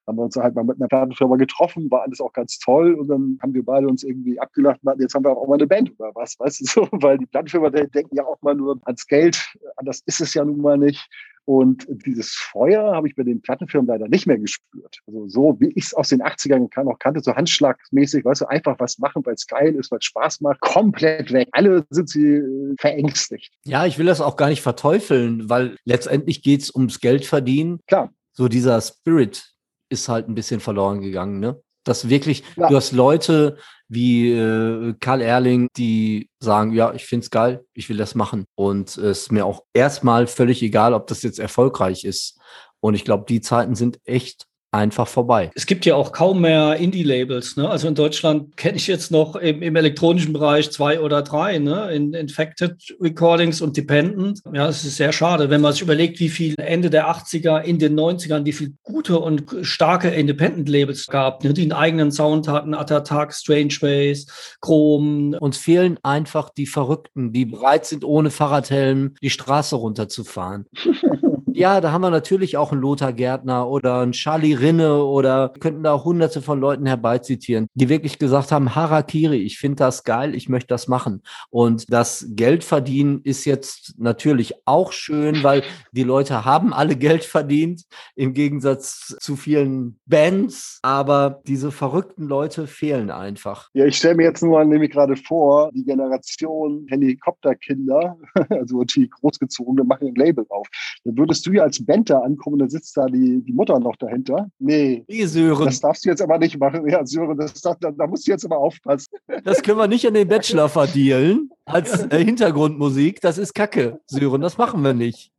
haben 0.07 0.17
wir 0.17 0.25
uns 0.25 0.37
halt 0.37 0.55
mal 0.55 0.65
mit 0.65 0.77
einer 0.77 0.89
Plattenfirma 0.89 1.37
getroffen, 1.37 1.91
war 1.91 2.03
alles 2.03 2.21
auch 2.21 2.33
ganz 2.33 2.59
toll 2.59 2.95
und 2.95 3.09
dann 3.09 3.39
haben 3.43 3.55
wir 3.55 3.65
beide 3.65 3.87
uns 3.87 4.03
irgendwie 4.03 4.39
abgelacht 4.41 4.81
und 4.83 5.01
jetzt 5.01 5.15
haben 5.15 5.25
wir 5.25 5.37
auch 5.37 5.47
mal 5.47 5.55
eine 5.55 5.67
Band 5.67 5.93
oder 5.99 6.11
was, 6.15 6.39
weißt 6.39 6.61
du 6.61 6.65
so, 6.67 6.89
weil 6.93 7.19
die 7.19 7.27
Plattenfirma 7.27 7.71
denken 7.71 8.17
ja 8.17 8.25
auch 8.25 8.41
mal 8.43 8.55
nur 8.55 8.79
ans 8.85 9.07
Geld, 9.07 9.55
anders 9.77 10.03
ist 10.07 10.21
es 10.21 10.35
ja 10.35 10.45
nun 10.45 10.61
mal 10.61 10.79
nicht. 10.79 11.09
Und 11.51 11.87
dieses 12.07 12.31
Feuer 12.31 12.95
habe 12.95 13.09
ich 13.09 13.17
bei 13.17 13.25
den 13.25 13.43
Plattenfirmen 13.43 13.89
leider 13.89 14.07
nicht 14.07 14.25
mehr 14.25 14.39
gespürt. 14.39 15.01
Also 15.09 15.27
so, 15.27 15.57
wie 15.59 15.73
ich 15.75 15.87
es 15.87 15.95
aus 15.95 16.11
den 16.11 16.23
80ern 16.23 16.69
kann, 16.69 16.87
auch 16.87 16.99
kannte, 17.01 17.21
so 17.21 17.35
handschlagmäßig, 17.35 18.25
weißt 18.25 18.43
du, 18.43 18.47
einfach 18.47 18.79
was 18.79 18.99
machen, 18.99 19.27
weil 19.27 19.35
es 19.35 19.49
geil 19.49 19.75
ist, 19.75 19.91
weil 19.91 19.99
es 19.99 20.05
Spaß 20.05 20.43
macht, 20.43 20.61
komplett 20.61 21.33
weg. 21.33 21.49
Alle 21.51 21.85
sind 21.91 22.09
sie 22.09 22.37
äh, 22.37 22.75
verängstigt. 22.79 23.53
Ja, 23.65 23.85
ich 23.85 23.99
will 23.99 24.07
das 24.07 24.21
auch 24.21 24.37
gar 24.37 24.49
nicht 24.49 24.63
verteufeln, 24.63 25.51
weil 25.51 25.77
letztendlich 25.85 26.43
geht 26.43 26.63
es 26.63 26.73
ums 26.73 27.01
Geld 27.01 27.25
verdienen. 27.25 27.81
Klar. 27.89 28.13
So 28.33 28.47
dieser 28.47 28.81
Spirit 28.81 29.50
ist 29.91 30.09
halt 30.09 30.29
ein 30.29 30.35
bisschen 30.35 30.61
verloren 30.61 31.01
gegangen, 31.03 31.41
ne? 31.41 31.61
Dass 31.85 32.09
wirklich, 32.09 32.43
Ja. 32.57 32.69
du 32.69 32.77
hast 32.77 32.93
Leute 32.93 33.57
wie 33.89 34.31
äh, 34.33 34.95
Karl 35.01 35.21
Erling, 35.23 35.69
die 35.77 36.29
sagen, 36.39 36.73
ja, 36.73 36.93
ich 36.95 37.07
find's 37.07 37.31
geil, 37.31 37.65
ich 37.75 37.89
will 37.89 37.97
das 37.97 38.15
machen. 38.15 38.45
Und 38.55 38.91
es 38.91 39.23
ist 39.23 39.33
mir 39.33 39.45
auch 39.47 39.65
erstmal 39.75 40.27
völlig 40.27 40.63
egal, 40.63 40.95
ob 40.95 41.07
das 41.07 41.23
jetzt 41.23 41.39
erfolgreich 41.39 42.05
ist. 42.05 42.39
Und 42.81 42.95
ich 42.95 43.05
glaube, 43.05 43.25
die 43.29 43.41
Zeiten 43.41 43.75
sind 43.75 43.99
echt 44.05 44.47
einfach 44.73 45.09
vorbei. 45.09 45.51
Es 45.55 45.67
gibt 45.67 45.85
ja 45.85 45.97
auch 45.97 46.13
kaum 46.13 46.41
mehr 46.43 46.77
Indie-Labels. 46.77 47.57
Ne? 47.57 47.69
Also 47.69 47.89
in 47.89 47.95
Deutschland 47.95 48.57
kenne 48.57 48.77
ich 48.77 48.87
jetzt 48.87 49.11
noch 49.11 49.35
im, 49.37 49.63
im 49.63 49.77
elektronischen 49.77 50.33
Bereich 50.33 50.71
zwei 50.71 51.01
oder 51.01 51.23
drei, 51.23 51.59
ne? 51.59 51.91
in 51.93 52.15
Infected 52.15 52.97
Recordings 53.01 53.61
und 53.61 53.77
Dependent. 53.77 54.41
Ja, 54.53 54.69
es 54.69 54.85
ist 54.85 54.97
sehr 54.97 55.13
schade, 55.13 55.51
wenn 55.51 55.61
man 55.61 55.73
sich 55.73 55.83
überlegt, 55.83 56.21
wie 56.21 56.29
viel 56.29 56.55
Ende 56.59 56.91
der 56.91 57.11
80er, 57.11 57.63
in 57.63 57.79
den 57.79 57.99
90ern, 57.99 58.45
wie 58.45 58.53
viel 58.53 58.75
gute 58.83 59.19
und 59.19 59.45
starke 59.63 60.09
Independent-Labels 60.09 61.07
gab, 61.09 61.43
ne? 61.43 61.53
die 61.53 61.63
einen 61.63 61.73
eigenen 61.73 62.13
Sound 62.13 62.47
hatten, 62.47 62.75
Attack, 62.75 63.35
Strange 63.35 63.75
Ways, 63.81 64.57
Chrome. 64.61 65.39
Uns 65.41 65.59
fehlen 65.59 65.99
einfach 66.03 66.51
die 66.51 66.67
Verrückten, 66.67 67.33
die 67.33 67.45
bereit 67.45 67.87
sind, 67.87 68.05
ohne 68.05 68.31
Fahrradhelm 68.31 69.15
die 69.21 69.31
Straße 69.31 69.75
runterzufahren. 69.75 70.67
Ja, 71.55 71.81
da 71.81 71.93
haben 71.93 72.03
wir 72.03 72.11
natürlich 72.11 72.57
auch 72.57 72.73
einen 72.73 72.81
Lothar 72.81 73.13
Gärtner 73.13 73.69
oder 73.69 74.01
einen 74.01 74.13
Charlie 74.13 74.55
Rinne 74.55 75.05
oder 75.05 75.53
könnten 75.61 75.83
da 75.83 76.03
hunderte 76.03 76.43
von 76.43 76.61
Leuten 76.61 76.87
herbeizitieren, 76.87 77.67
die 77.75 77.89
wirklich 77.89 78.19
gesagt 78.19 78.53
haben, 78.53 78.75
Harakiri, 78.75 79.39
ich 79.39 79.59
finde 79.59 79.77
das 79.77 80.05
geil, 80.05 80.35
ich 80.35 80.49
möchte 80.49 80.69
das 80.69 80.89
machen. 80.89 81.23
Und 81.51 81.93
das 81.93 82.27
Geld 82.31 82.65
verdienen 82.65 83.21
ist 83.25 83.45
jetzt 83.45 83.95
natürlich 83.99 84.55
auch 84.67 84.93
schön, 84.93 85.43
weil 85.43 85.63
die 85.93 86.03
Leute 86.03 86.45
haben 86.45 86.73
alle 86.73 86.97
Geld 86.97 87.25
verdient, 87.25 87.83
im 88.17 88.35
Gegensatz 88.35 89.17
zu 89.21 89.37
vielen 89.37 89.99
Bands. 90.07 90.79
Aber 90.83 91.41
diese 91.47 91.71
verrückten 91.71 92.25
Leute 92.25 92.67
fehlen 92.67 93.11
einfach. 93.11 93.69
Ja, 93.75 93.85
ich 93.87 93.97
stelle 93.97 94.17
mir 94.17 94.25
jetzt 94.25 94.43
nur 94.43 94.65
nämlich 94.65 94.91
gerade 94.91 95.17
vor, 95.17 95.71
die 95.73 95.85
Generation 95.85 96.87
Helikopterkinder, 96.89 98.19
also 98.49 98.85
die 98.85 99.09
Großgezogene, 99.09 99.85
machen 99.85 100.09
ein 100.09 100.15
Label 100.15 100.45
auf. 100.49 100.67
Dann 101.05 101.17
würdest 101.17 101.40
du 101.47 101.53
ja 101.53 101.63
als 101.63 101.85
Band 101.85 102.11
da 102.11 102.21
ankommen, 102.21 102.59
dann 102.59 102.69
sitzt 102.71 102.97
da 102.97 103.07
die, 103.07 103.43
die 103.43 103.53
Mutter 103.53 103.79
noch 103.81 103.97
dahinter. 103.97 104.49
Nee, 104.59 105.05
Die 105.09 105.25
Sören, 105.27 105.65
das 105.67 105.81
darfst 105.81 106.05
du 106.05 106.09
jetzt 106.11 106.23
aber 106.23 106.39
nicht 106.39 106.59
machen. 106.59 106.89
Ja, 106.89 107.05
Sören, 107.05 107.37
das, 107.37 107.55
darf- 107.61 107.79
da, 107.81 107.91
da 107.91 108.07
musst 108.07 108.27
du 108.27 108.31
jetzt 108.33 108.45
aber 108.45 108.59
aufpassen. 108.59 109.09
das 109.45 109.63
können 109.63 109.79
wir 109.79 109.89
nicht 109.89 110.07
an 110.07 110.15
den 110.15 110.29
Bachelor 110.29 110.69
verdienen 110.69 111.51
als 111.65 112.05
äh, 112.07 112.25
Hintergrundmusik. 112.25 113.21
Das 113.21 113.39
ist 113.39 113.55
Kacke, 113.55 114.01
Sören, 114.07 114.41
das 114.41 114.59
machen 114.59 114.83
wir 114.83 114.95
nicht. 114.95 115.33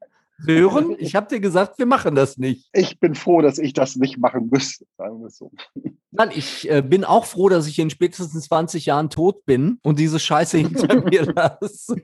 Sören, 0.46 0.96
ich 1.00 1.16
habe 1.16 1.28
dir 1.28 1.40
gesagt, 1.40 1.78
wir 1.80 1.86
machen 1.86 2.16
das 2.16 2.38
nicht. 2.38 2.70
Ich 2.74 3.00
bin 3.00 3.16
froh, 3.16 3.42
dass 3.42 3.58
ich 3.58 3.74
das 3.74 3.96
nicht 3.96 4.18
machen 4.18 4.50
müsste, 4.52 4.86
sagen 4.98 5.20
wir 5.20 5.28
es 5.28 5.38
so. 5.38 5.52
Nein, 6.12 6.30
ich 6.36 6.70
äh, 6.70 6.82
bin 6.82 7.06
auch 7.06 7.26
froh, 7.26 7.50
dass 7.50 7.68
ich 7.68 7.80
in 7.80 7.90
spätestens 7.90 8.46
20 8.46 8.86
Jahren 8.86 9.10
tot 9.10 9.46
bin 9.46 9.80
und 9.84 10.00
diese 10.00 10.20
Scheiße 10.20 10.58
hinter 10.58 11.02
mir 11.10 11.26
lasse. 11.34 11.96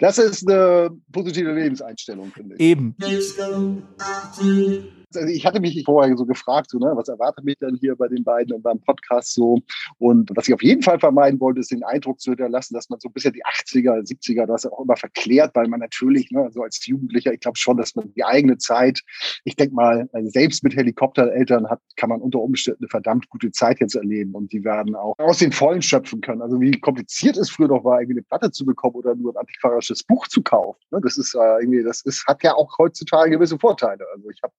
Das 0.00 0.18
ist 0.18 0.48
eine 0.48 0.90
positive 1.12 1.52
Lebenseinstellung, 1.52 2.30
finde 2.32 2.56
ich. 2.56 2.60
Eben. 2.60 2.94
Also 5.16 5.28
ich 5.28 5.46
hatte 5.46 5.60
mich 5.60 5.82
vorher 5.84 6.16
so 6.16 6.26
gefragt, 6.26 6.70
so, 6.70 6.78
ne, 6.78 6.92
was 6.94 7.08
erwartet 7.08 7.44
mich 7.44 7.56
denn 7.58 7.76
hier 7.80 7.96
bei 7.96 8.08
den 8.08 8.24
beiden 8.24 8.54
und 8.54 8.62
beim 8.62 8.80
Podcast 8.80 9.34
so? 9.34 9.60
Und 9.98 10.30
was 10.34 10.48
ich 10.48 10.54
auf 10.54 10.62
jeden 10.62 10.82
Fall 10.82 10.98
vermeiden 10.98 11.40
wollte, 11.40 11.60
ist 11.60 11.70
den 11.70 11.84
Eindruck 11.84 12.20
zu 12.20 12.30
hinterlassen, 12.30 12.74
dass 12.74 12.88
man 12.90 13.00
so 13.00 13.08
ein 13.08 13.12
bisschen 13.12 13.32
die 13.32 13.44
80er, 13.44 14.06
70er, 14.06 14.46
das 14.46 14.66
auch 14.66 14.80
immer 14.80 14.96
verklärt, 14.96 15.54
weil 15.54 15.68
man 15.68 15.80
natürlich, 15.80 16.30
ne, 16.30 16.48
so 16.52 16.62
als 16.62 16.84
Jugendlicher, 16.86 17.32
ich 17.32 17.40
glaube 17.40 17.58
schon, 17.58 17.76
dass 17.76 17.94
man 17.94 18.12
die 18.14 18.24
eigene 18.24 18.58
Zeit, 18.58 19.00
ich 19.44 19.56
denke 19.56 19.74
mal, 19.74 20.08
also 20.12 20.28
selbst 20.30 20.64
mit 20.64 20.76
Helikoptereltern 20.76 21.68
hat, 21.68 21.80
kann 21.96 22.08
man 22.08 22.20
unter 22.20 22.40
Umständen 22.40 22.84
eine 22.84 22.88
verdammt 22.88 23.28
gute 23.28 23.50
Zeit 23.50 23.80
jetzt 23.80 23.94
erleben 23.94 24.34
und 24.34 24.52
die 24.52 24.64
werden 24.64 24.94
auch 24.94 25.14
aus 25.18 25.38
den 25.38 25.52
Vollen 25.52 25.82
schöpfen 25.82 26.20
können. 26.20 26.42
Also 26.42 26.60
wie 26.60 26.72
kompliziert 26.80 27.36
es 27.36 27.50
früher 27.50 27.68
doch 27.68 27.84
war, 27.84 28.00
irgendwie 28.00 28.18
eine 28.18 28.22
Platte 28.22 28.50
zu 28.50 28.64
bekommen 28.64 28.96
oder 28.96 29.14
nur 29.14 29.32
ein 29.32 29.38
antiquarisches 29.38 30.02
Buch 30.02 30.28
zu 30.28 30.42
kaufen. 30.42 30.80
Ne? 30.90 31.00
Das 31.02 31.16
ist 31.16 31.34
äh, 31.34 31.60
irgendwie, 31.60 31.82
das 31.82 32.02
ist, 32.02 32.26
hat 32.26 32.42
ja 32.42 32.54
auch 32.54 32.78
heutzutage 32.78 33.30
gewisse 33.30 33.58
Vorteile. 33.58 34.04
Also 34.14 34.30
ich 34.30 34.42
habe 34.42 34.52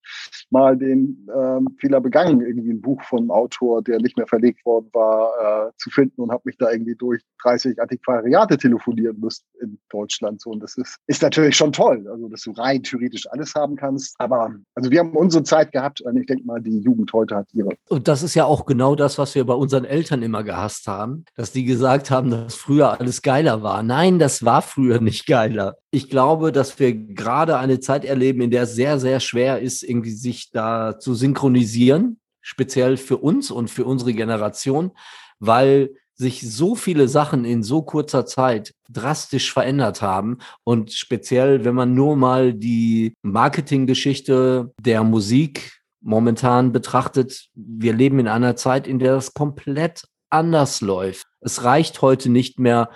mal 0.50 0.78
den 0.78 1.28
ähm, 1.36 1.68
Fehler 1.80 2.02
begangen, 2.02 2.42
irgendwie 2.42 2.72
ein 2.72 2.82
Buch 2.82 3.02
von 3.04 3.20
einem 3.20 3.32
Autor, 3.32 3.82
der 3.82 4.00
nicht 4.00 4.18
mehr 4.18 4.28
verlegt 4.28 4.66
worden 4.66 4.90
war, 4.94 5.68
äh, 5.68 5.72
zu 5.78 5.90
finden 5.90 6.22
und 6.22 6.32
habe 6.32 6.44
mich 6.46 6.58
da 6.58 6.72
irgendwie 6.72 6.96
durch 6.96 7.22
30 7.44 7.82
Antiquariate 7.82 8.58
telefonieren 8.58 9.20
müssen 9.20 9.46
in 9.62 9.80
Deutschland. 9.90 10.42
So. 10.42 10.52
Und 10.52 10.62
das 10.62 10.78
ist, 10.78 10.98
ist 11.08 11.22
natürlich 11.22 11.56
schon 11.56 11.72
toll, 11.72 12.08
also 12.10 12.30
dass 12.30 12.42
du 12.42 12.52
rein 12.52 12.84
theoretisch 12.84 13.30
alles 13.32 13.54
haben 13.56 13.76
kannst. 13.76 14.16
Aber 14.20 14.54
also 14.76 14.92
wir 14.92 15.00
haben 15.00 15.16
unsere 15.16 15.44
Zeit 15.44 15.72
gehabt 15.72 16.02
und 16.02 16.18
ich 16.18 16.26
denke 16.26 16.46
mal, 16.46 16.62
die 16.62 16.80
Jugend 16.80 17.12
heute 17.14 17.36
hat 17.36 17.48
ihre. 17.54 17.70
Und 17.90 18.08
das 18.08 18.24
ist 18.24 18.36
ja 18.36 18.46
auch 18.46 18.66
genau 18.66 18.96
das, 18.96 19.18
was 19.18 19.36
wir 19.36 19.46
bei 19.46 19.54
unseren 19.54 19.86
Eltern 19.86 20.22
immer 20.22 20.44
gehasst 20.44 20.88
haben, 20.88 21.26
dass 21.36 21.52
die 21.52 21.66
gesagt 21.66 22.12
haben, 22.12 22.30
dass 22.32 22.56
früher 22.56 23.00
alles 23.00 23.22
geiler 23.22 23.64
war. 23.64 23.84
Nein, 23.84 24.20
das 24.20 24.46
war 24.46 24.62
früher 24.62 25.02
nicht 25.02 25.28
geiler. 25.28 25.78
Ich 25.92 26.10
glaube, 26.10 26.52
dass 26.52 26.78
wir 26.80 26.94
gerade 26.94 27.58
eine 27.58 27.80
Zeit 27.80 28.04
erleben, 28.04 28.42
in 28.42 28.52
der 28.52 28.64
es 28.64 28.76
sehr, 28.76 29.00
sehr 29.00 29.20
schwer 29.20 29.62
ist, 29.62 29.82
irgendwie 29.82 30.12
sich 30.12 30.35
da 30.52 31.00
zu 31.00 31.14
synchronisieren, 31.14 32.20
speziell 32.42 32.98
für 32.98 33.18
uns 33.18 33.52
und 33.52 33.70
für 33.70 33.86
unsere 33.86 34.14
Generation, 34.14 34.92
weil 35.40 35.92
sich 36.16 36.50
so 36.50 36.76
viele 36.76 37.08
Sachen 37.08 37.44
in 37.44 37.62
so 37.62 37.82
kurzer 37.82 38.26
Zeit 38.26 38.74
drastisch 38.90 39.52
verändert 39.52 40.02
haben. 40.02 40.38
Und 40.64 40.94
speziell, 40.94 41.66
wenn 41.66 41.76
man 41.76 41.94
nur 41.94 42.16
mal 42.16 42.54
die 42.54 43.14
Marketinggeschichte 43.22 44.74
der 44.80 45.04
Musik 45.04 45.82
momentan 46.02 46.72
betrachtet, 46.72 47.50
wir 47.54 47.94
leben 47.94 48.20
in 48.20 48.28
einer 48.28 48.56
Zeit, 48.56 48.88
in 48.88 49.00
der 49.00 49.16
es 49.16 49.34
komplett 49.34 50.04
anders 50.30 50.82
läuft. 50.82 51.28
Es 51.42 51.64
reicht 51.64 52.02
heute 52.02 52.30
nicht 52.30 52.60
mehr, 52.60 52.90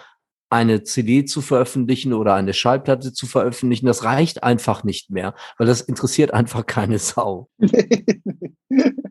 eine 0.50 0.84
CD 0.84 1.26
zu 1.26 1.42
veröffentlichen 1.42 2.14
oder 2.14 2.34
eine 2.34 2.54
Schallplatte 2.54 3.14
zu 3.14 3.28
veröffentlichen. 3.28 3.86
Das 3.86 4.04
reicht 4.04 4.44
einfach 4.44 4.84
nicht 4.84 5.12
mehr, 5.12 5.36
weil 5.58 5.68
das 5.68 5.82
interessiert 5.82 6.34
einfach 6.34 6.66
keine 6.66 7.00
Sau. 7.00 7.50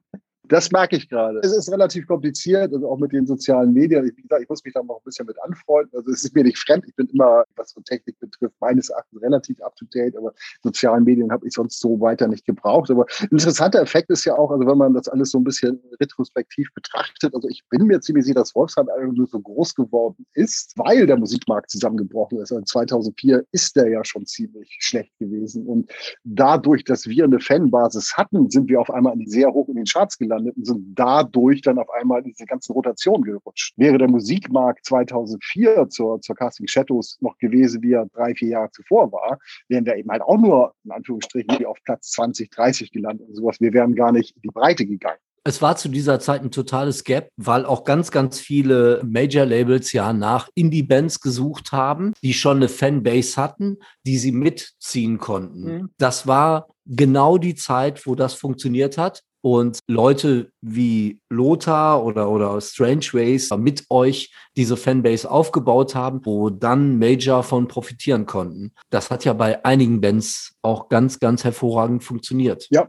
Das 0.49 0.71
merke 0.71 0.97
ich 0.97 1.09
gerade. 1.09 1.41
Es 1.43 1.53
ist 1.53 1.71
relativ 1.71 2.07
kompliziert, 2.07 2.73
also 2.73 2.91
auch 2.91 2.99
mit 2.99 3.13
den 3.13 3.27
sozialen 3.27 3.73
Medien. 3.73 4.07
Ich, 4.07 4.17
wie 4.17 4.23
gesagt, 4.23 4.43
ich 4.43 4.49
muss 4.49 4.65
mich 4.65 4.73
da 4.73 4.83
noch 4.83 4.97
ein 4.97 5.05
bisschen 5.05 5.27
mit 5.27 5.37
anfreunden. 5.43 5.95
Also 5.97 6.11
es 6.11 6.25
ist 6.25 6.35
mir 6.35 6.45
nicht 6.45 6.59
fremd. 6.59 6.85
Ich 6.87 6.97
bin 6.97 7.07
immer, 7.09 7.45
was 7.57 7.71
so 7.71 7.81
Technik 7.83 8.19
betrifft, 8.19 8.55
meines 8.61 8.89
Erachtens 8.89 9.23
relativ 9.23 9.61
up 9.61 9.77
to 9.77 9.85
date, 9.93 10.17
aber 10.17 10.33
sozialen 10.63 11.05
Medien 11.05 11.31
habe 11.31 11.47
ich 11.47 11.53
sonst 11.53 11.81
so 11.81 12.01
weiter 12.01 12.29
nicht 12.29 12.47
gebraucht. 12.47 12.91
Aber 12.91 13.07
ein 13.21 13.29
interessanter 13.31 13.83
Effekt 13.83 14.11
ist 14.11 14.25
ja 14.25 14.37
auch, 14.37 14.51
also 14.51 14.67
wenn 14.67 14.79
man 14.79 14.95
das 14.95 15.09
alles 15.09 15.31
so 15.31 15.39
ein 15.39 15.45
bisschen 15.45 15.81
retrospektiv 16.01 16.73
betrachtet, 16.75 17.35
also 17.35 17.47
ich 17.49 17.63
bin 17.69 17.87
mir 17.87 18.01
ziemlich 18.01 18.25
sicher, 18.25 18.37
dass 18.37 18.55
Wolfsheim 18.55 18.89
nur 19.13 19.27
so 19.27 19.41
groß 19.41 19.75
geworden 19.75 20.25
ist, 20.33 20.73
weil 20.77 21.07
der 21.07 21.19
Musikmarkt 21.19 21.71
zusammengebrochen 21.71 22.39
ist. 22.39 22.53
Also 22.53 22.65
2004 22.65 23.45
ist 23.53 23.77
der 23.77 23.89
ja 23.91 24.05
schon 24.05 24.25
ziemlich 24.25 24.79
schlecht 24.81 25.13
gewesen. 25.19 25.67
Und 25.67 25.91
dadurch, 26.25 26.85
dass 26.85 27.07
wir 27.07 27.25
eine 27.25 27.39
Fanbasis 27.39 28.17
hatten, 28.17 28.49
sind 28.49 28.69
wir 28.69 28.81
auf 28.81 28.91
einmal 28.91 29.15
sehr 29.27 29.53
hoch 29.53 29.69
in 29.69 29.77
den 29.77 29.85
Charts 29.85 30.17
gelandet 30.17 30.38
und 30.47 30.67
sind 30.67 30.95
dadurch 30.95 31.63
dann 31.63 31.79
auf 31.79 31.91
einmal 31.91 32.21
in 32.21 32.27
diese 32.31 32.47
ganzen 32.47 32.73
Rotationen 32.73 33.23
gerutscht. 33.23 33.75
Wäre 33.77 33.99
der 33.99 34.09
Musikmarkt 34.09 34.85
2004 34.85 35.89
zur, 35.89 36.21
zur 36.21 36.37
Casting 36.37 36.67
Shadows 36.69 37.19
noch 37.21 37.37
gewesen, 37.39 37.83
wie 37.83 37.93
er 37.93 38.07
drei, 38.07 38.35
vier 38.35 38.49
Jahre 38.49 38.71
zuvor 38.71 39.11
war, 39.13 39.39
wären 39.69 39.87
wir 39.87 39.97
eben 39.97 40.11
halt 40.11 40.23
auch 40.23 40.39
nur, 40.39 40.75
in 40.85 40.93
Anführungsstrichen, 40.93 41.59
wie 41.59 41.67
auf 41.67 41.79
Platz 41.85 42.11
20, 42.13 42.51
30 42.51 42.93
gelandet 42.93 43.29
und 43.29 43.35
sowas. 43.35 43.61
Wir 43.61 43.73
wären 43.73 43.95
gar 43.95 44.13
nicht 44.13 44.37
in 44.37 44.43
die 44.43 44.49
Breite 44.49 44.87
gegangen. 44.87 45.19
Es 45.49 45.63
war 45.63 45.77
zu 45.77 45.89
dieser 45.89 46.21
Zeit 46.21 46.43
ein 46.43 46.51
totales 46.51 47.05
Gap, 47.05 47.31
weil 47.39 47.65
auch 47.65 47.85
ganz, 47.85 48.11
ganz 48.11 48.39
viele 48.39 49.01
Major-Labels 49.03 49.93
ja 49.93 50.13
nach 50.13 50.51
Indie-Bands 50.55 51.21
gesucht 51.21 51.73
haben, 51.73 52.13
die 52.23 52.35
schon 52.35 52.59
eine 52.59 52.69
Fanbase 52.69 53.41
hatten, 53.41 53.79
die 54.05 54.19
sie 54.19 54.33
mitziehen 54.33 55.17
konnten. 55.17 55.63
Mhm. 55.63 55.91
Das 55.97 56.27
war 56.27 56.69
genau 56.85 57.39
die 57.39 57.55
Zeit, 57.55 58.07
wo 58.07 58.15
das 58.15 58.35
funktioniert 58.35 58.99
hat. 58.99 59.23
Und 59.41 59.79
Leute 59.89 60.51
wie 60.61 61.21
Lothar 61.31 62.05
oder, 62.05 62.29
oder 62.29 62.61
Strange 62.61 63.07
Ways 63.13 63.51
mit 63.57 63.85
euch 63.89 64.33
diese 64.57 64.77
Fanbase 64.77 65.31
aufgebaut 65.31 65.95
haben, 65.95 66.21
wo 66.25 66.51
dann 66.51 66.99
Major 66.99 67.43
von 67.43 67.69
profitieren 67.69 68.27
konnten. 68.27 68.73
Das 68.91 69.11
hat 69.11 69.25
ja 69.25 69.33
bei 69.33 69.65
einigen 69.65 70.01
Bands 70.01 70.57
auch 70.63 70.89
ganz, 70.89 71.21
ganz 71.21 71.45
hervorragend 71.45 72.03
funktioniert. 72.03 72.67
Ja. 72.71 72.89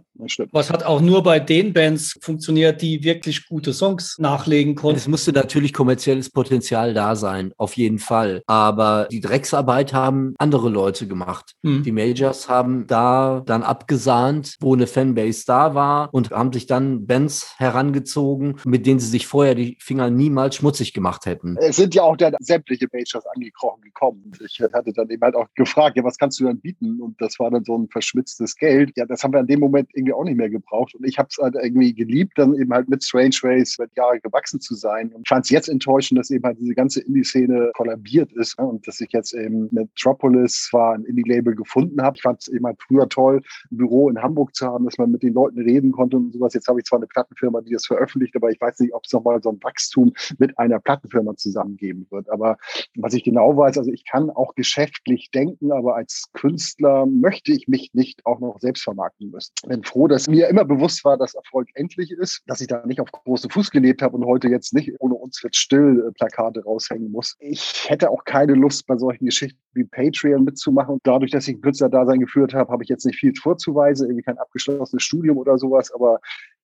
Was 0.51 0.69
hat 0.69 0.83
auch 0.83 1.01
nur 1.01 1.23
bei 1.23 1.39
den 1.39 1.73
Bands 1.73 2.17
funktioniert, 2.21 2.81
die 2.81 3.03
wirklich 3.03 3.47
gute 3.47 3.73
Songs 3.73 4.17
nachlegen 4.19 4.75
konnten. 4.75 4.97
Es 4.97 5.07
musste 5.07 5.31
natürlich 5.31 5.73
kommerzielles 5.73 6.29
Potenzial 6.29 6.93
da 6.93 7.15
sein, 7.15 7.53
auf 7.57 7.77
jeden 7.77 7.99
Fall. 7.99 8.41
Aber 8.47 9.07
die 9.09 9.21
Drecksarbeit 9.21 9.93
haben 9.93 10.33
andere 10.37 10.69
Leute 10.69 11.07
gemacht. 11.07 11.55
Hm. 11.63 11.83
Die 11.83 11.91
Majors 11.91 12.49
haben 12.49 12.85
da 12.87 13.41
dann 13.45 13.63
abgesahnt, 13.63 14.57
wo 14.59 14.75
eine 14.75 14.87
Fanbase 14.87 15.43
da 15.47 15.73
war 15.73 16.13
und 16.13 16.31
haben 16.31 16.51
sich 16.51 16.65
dann 16.65 17.05
Bands 17.05 17.55
herangezogen, 17.57 18.55
mit 18.65 18.85
denen 18.85 18.99
sie 18.99 19.07
sich 19.07 19.27
vorher 19.27 19.55
die 19.55 19.77
Finger 19.79 20.09
niemals 20.09 20.55
schmutzig 20.55 20.93
gemacht 20.93 21.25
hätten. 21.25 21.57
Es 21.57 21.77
sind 21.77 21.95
ja 21.95 22.03
auch 22.03 22.17
dann 22.17 22.35
sämtliche 22.39 22.87
Majors 22.91 23.25
angekrochen 23.33 23.81
gekommen. 23.81 24.31
Ich 24.45 24.61
hatte 24.61 24.91
dann 24.93 25.09
eben 25.09 25.21
halt 25.21 25.35
auch 25.35 25.47
gefragt, 25.55 25.97
ja, 25.97 26.03
was 26.03 26.17
kannst 26.17 26.39
du 26.39 26.45
dann 26.45 26.59
bieten? 26.59 27.01
Und 27.01 27.19
das 27.21 27.39
war 27.39 27.51
dann 27.51 27.63
so 27.63 27.77
ein 27.77 27.87
verschmitztes 27.89 28.55
Geld. 28.55 28.91
Ja, 28.95 29.05
das 29.05 29.23
haben 29.23 29.33
wir 29.33 29.39
in 29.39 29.47
dem 29.47 29.59
Moment 29.59 29.89
irgendwie 29.93 30.08
auch 30.13 30.23
nicht 30.23 30.37
mehr 30.37 30.49
gebraucht. 30.49 30.95
Und 30.95 31.05
ich 31.05 31.17
habe 31.17 31.29
es 31.29 31.37
halt 31.37 31.55
irgendwie 31.55 31.93
geliebt, 31.93 32.37
dann 32.37 32.55
eben 32.55 32.71
halt 32.73 32.89
mit 32.89 33.03
Strange 33.03 33.35
Ways 33.41 33.75
seit 33.75 33.95
Jahren 33.95 34.19
gewachsen 34.21 34.59
zu 34.59 34.75
sein. 34.75 35.11
Und 35.13 35.27
fand 35.27 35.45
es 35.45 35.51
jetzt 35.51 35.69
enttäuschend, 35.69 36.19
dass 36.19 36.29
eben 36.29 36.43
halt 36.43 36.59
diese 36.59 36.73
ganze 36.73 37.01
Indie-Szene 37.01 37.71
kollabiert 37.75 38.31
ist 38.33 38.59
ne? 38.59 38.65
und 38.65 38.87
dass 38.87 39.01
ich 39.01 39.11
jetzt 39.11 39.33
eben 39.33 39.69
Metropolis 39.71 40.67
zwar 40.69 40.93
ein 40.93 41.03
Indie-Label 41.05 41.55
gefunden 41.55 42.01
habe. 42.01 42.15
Ich 42.17 42.21
fand 42.21 42.41
es 42.41 42.47
eben 42.47 42.65
halt 42.65 42.77
früher 42.81 43.07
toll, 43.09 43.41
ein 43.71 43.77
Büro 43.77 44.09
in 44.09 44.21
Hamburg 44.21 44.55
zu 44.55 44.65
haben, 44.65 44.85
dass 44.85 44.97
man 44.97 45.11
mit 45.11 45.23
den 45.23 45.33
Leuten 45.33 45.59
reden 45.59 45.91
konnte 45.91 46.17
und 46.17 46.33
sowas. 46.33 46.53
Jetzt 46.53 46.67
habe 46.67 46.79
ich 46.79 46.85
zwar 46.85 46.99
eine 46.99 47.07
Plattenfirma, 47.07 47.61
die 47.61 47.73
das 47.73 47.85
veröffentlicht, 47.85 48.35
aber 48.35 48.51
ich 48.51 48.59
weiß 48.59 48.79
nicht, 48.79 48.93
ob 48.93 49.05
es 49.05 49.13
nochmal 49.13 49.41
so 49.41 49.49
ein 49.49 49.59
Wachstum 49.61 50.13
mit 50.37 50.57
einer 50.57 50.79
Plattenfirma 50.79 51.35
zusammengeben 51.35 52.07
wird. 52.09 52.29
Aber 52.29 52.57
was 52.95 53.13
ich 53.13 53.23
genau 53.23 53.55
weiß, 53.55 53.77
also 53.77 53.91
ich 53.91 54.05
kann 54.05 54.29
auch 54.29 54.55
geschäftlich 54.55 55.31
denken, 55.31 55.71
aber 55.71 55.95
als 55.95 56.29
Künstler 56.33 57.05
möchte 57.05 57.51
ich 57.51 57.67
mich 57.67 57.91
nicht 57.93 58.25
auch 58.25 58.39
noch 58.39 58.59
selbst 58.59 58.83
vermarkten 58.83 59.31
müssen. 59.31 59.53
Bin 59.67 59.83
froh, 59.83 59.98
dass 60.07 60.27
mir 60.27 60.47
immer 60.47 60.65
bewusst 60.65 61.03
war, 61.05 61.17
dass 61.17 61.35
Erfolg 61.35 61.67
endlich 61.73 62.11
ist, 62.11 62.41
dass 62.47 62.61
ich 62.61 62.67
da 62.67 62.85
nicht 62.85 63.01
auf 63.01 63.11
großen 63.11 63.49
Fuß 63.49 63.71
gelebt 63.71 64.01
habe 64.01 64.15
und 64.15 64.25
heute 64.25 64.47
jetzt 64.47 64.73
nicht 64.73 64.91
ohne 64.99 65.15
uns 65.15 65.43
wird 65.43 65.55
still 65.55 66.05
äh, 66.07 66.11
Plakate 66.11 66.63
raushängen 66.63 67.11
muss. 67.11 67.35
Ich 67.39 67.89
hätte 67.89 68.09
auch 68.09 68.23
keine 68.25 68.53
Lust, 68.53 68.87
bei 68.87 68.97
solchen 68.97 69.25
Geschichten 69.25 69.59
wie 69.73 69.83
Patreon 69.83 70.43
mitzumachen. 70.43 70.99
Dadurch, 71.03 71.31
dass 71.31 71.47
ich 71.47 71.55
ein 71.55 71.61
Künstlerdasein 71.61 72.19
geführt 72.19 72.53
habe, 72.53 72.71
habe 72.71 72.83
ich 72.83 72.89
jetzt 72.89 73.05
nicht 73.05 73.19
viel 73.19 73.33
vorzuweisen, 73.35 74.07
irgendwie 74.07 74.23
kein 74.23 74.37
abgeschlossenes 74.37 75.03
Studium 75.03 75.37
oder 75.37 75.57
sowas, 75.57 75.91
aber 75.91 76.19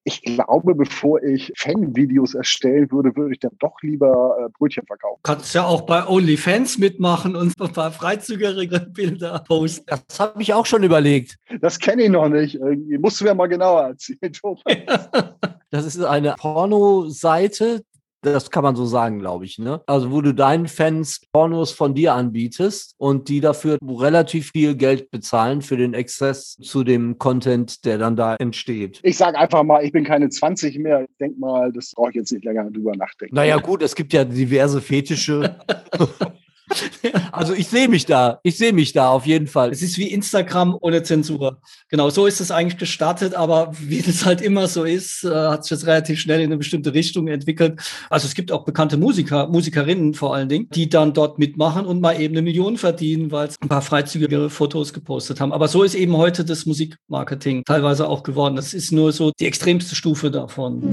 ich 0.07 0.21
glaube, 0.21 0.75
bevor 0.75 1.21
ich 1.23 1.51
Fanvideos 1.57 2.35
erstellen 2.35 2.91
würde, 2.91 3.15
würde 3.15 3.33
ich 3.33 3.39
dann 3.39 3.53
doch 3.59 3.81
lieber 3.81 4.37
äh, 4.39 4.49
Brötchen 4.55 4.85
verkaufen. 4.85 5.19
Kannst 5.23 5.55
ja 5.55 5.65
auch 5.65 5.81
bei 5.81 6.07
OnlyFans 6.07 6.77
mitmachen 6.77 7.35
und 7.35 7.59
ein 7.59 7.73
paar 7.73 7.91
freizügigere 7.91 8.81
Bilder 8.81 9.43
posten. 9.47 9.83
Das 9.87 10.19
habe 10.19 10.43
ich 10.43 10.53
auch 10.53 10.67
schon 10.67 10.83
überlegt. 10.83 11.37
Das 11.59 11.79
kenne 11.79 12.03
ich 12.03 12.09
noch 12.09 12.29
nicht. 12.29 12.53
Irgendwie 12.53 12.99
musst 12.99 13.19
du 13.19 13.25
mir 13.25 13.33
mal 13.33 13.47
genauer 13.47 13.81
erzählen, 13.81 14.31
Thomas. 14.31 14.61
Das 15.71 15.85
ist 15.85 16.01
eine 16.01 16.35
Porno-Seite, 16.37 17.83
das 18.33 18.51
kann 18.51 18.63
man 18.63 18.75
so 18.75 18.85
sagen, 18.85 19.19
glaube 19.19 19.45
ich. 19.45 19.59
Ne? 19.59 19.81
Also, 19.87 20.11
wo 20.11 20.21
du 20.21 20.33
deinen 20.33 20.67
Fans 20.67 21.21
Pornos 21.31 21.71
von 21.71 21.93
dir 21.93 22.13
anbietest 22.13 22.95
und 22.97 23.29
die 23.29 23.41
dafür 23.41 23.77
relativ 23.81 24.51
viel 24.51 24.75
Geld 24.75 25.11
bezahlen 25.11 25.61
für 25.61 25.77
den 25.77 25.93
Exzess 25.93 26.55
zu 26.61 26.83
dem 26.83 27.17
Content, 27.17 27.85
der 27.85 27.97
dann 27.97 28.15
da 28.15 28.35
entsteht. 28.35 28.99
Ich 29.03 29.17
sage 29.17 29.37
einfach 29.37 29.63
mal, 29.63 29.83
ich 29.83 29.91
bin 29.91 30.03
keine 30.03 30.29
20 30.29 30.79
mehr. 30.79 31.01
Ich 31.01 31.17
denke 31.19 31.39
mal, 31.39 31.71
das 31.71 31.93
brauche 31.95 32.09
ich 32.09 32.15
jetzt 32.15 32.31
nicht 32.31 32.45
länger 32.45 32.69
drüber 32.71 32.95
nachdenken. 32.95 33.35
Naja, 33.35 33.57
gut, 33.57 33.81
es 33.81 33.95
gibt 33.95 34.13
ja 34.13 34.23
diverse 34.23 34.81
Fetische. 34.81 35.57
Also 37.31 37.53
ich 37.53 37.67
sehe 37.67 37.87
mich 37.87 38.05
da. 38.05 38.39
Ich 38.43 38.57
sehe 38.57 38.73
mich 38.73 38.93
da 38.93 39.09
auf 39.09 39.25
jeden 39.25 39.47
Fall. 39.47 39.71
Es 39.71 39.81
ist 39.81 39.97
wie 39.97 40.11
Instagram 40.11 40.77
ohne 40.79 41.03
Zensur. 41.03 41.59
Genau, 41.89 42.09
so 42.09 42.25
ist 42.25 42.41
es 42.41 42.51
eigentlich 42.51 42.77
gestartet, 42.77 43.35
aber 43.35 43.71
wie 43.79 44.01
das 44.01 44.25
halt 44.25 44.41
immer 44.41 44.67
so 44.67 44.83
ist, 44.83 45.23
äh, 45.23 45.29
hat 45.29 45.63
sich 45.63 45.77
das 45.77 45.85
relativ 45.85 46.19
schnell 46.19 46.39
in 46.39 46.45
eine 46.45 46.57
bestimmte 46.57 46.93
Richtung 46.93 47.27
entwickelt. 47.27 47.79
Also 48.09 48.27
es 48.27 48.33
gibt 48.33 48.51
auch 48.51 48.65
bekannte 48.65 48.97
Musiker, 48.97 49.47
Musikerinnen 49.47 50.13
vor 50.13 50.33
allen 50.35 50.49
Dingen, 50.49 50.67
die 50.73 50.89
dann 50.89 51.13
dort 51.13 51.39
mitmachen 51.39 51.85
und 51.85 52.01
mal 52.01 52.19
eben 52.19 52.33
eine 52.33 52.41
Million 52.41 52.77
verdienen, 52.77 53.31
weil 53.31 53.51
sie 53.51 53.57
ein 53.61 53.69
paar 53.69 53.81
freizügige 53.81 54.49
Fotos 54.49 54.93
gepostet 54.93 55.39
haben. 55.39 55.53
Aber 55.53 55.67
so 55.67 55.83
ist 55.83 55.95
eben 55.95 56.15
heute 56.17 56.45
das 56.45 56.65
Musikmarketing 56.65 57.63
teilweise 57.65 58.07
auch 58.07 58.23
geworden. 58.23 58.55
Das 58.55 58.73
ist 58.73 58.91
nur 58.91 59.11
so 59.11 59.31
die 59.39 59.45
extremste 59.45 59.95
Stufe 59.95 60.31
davon. 60.31 60.91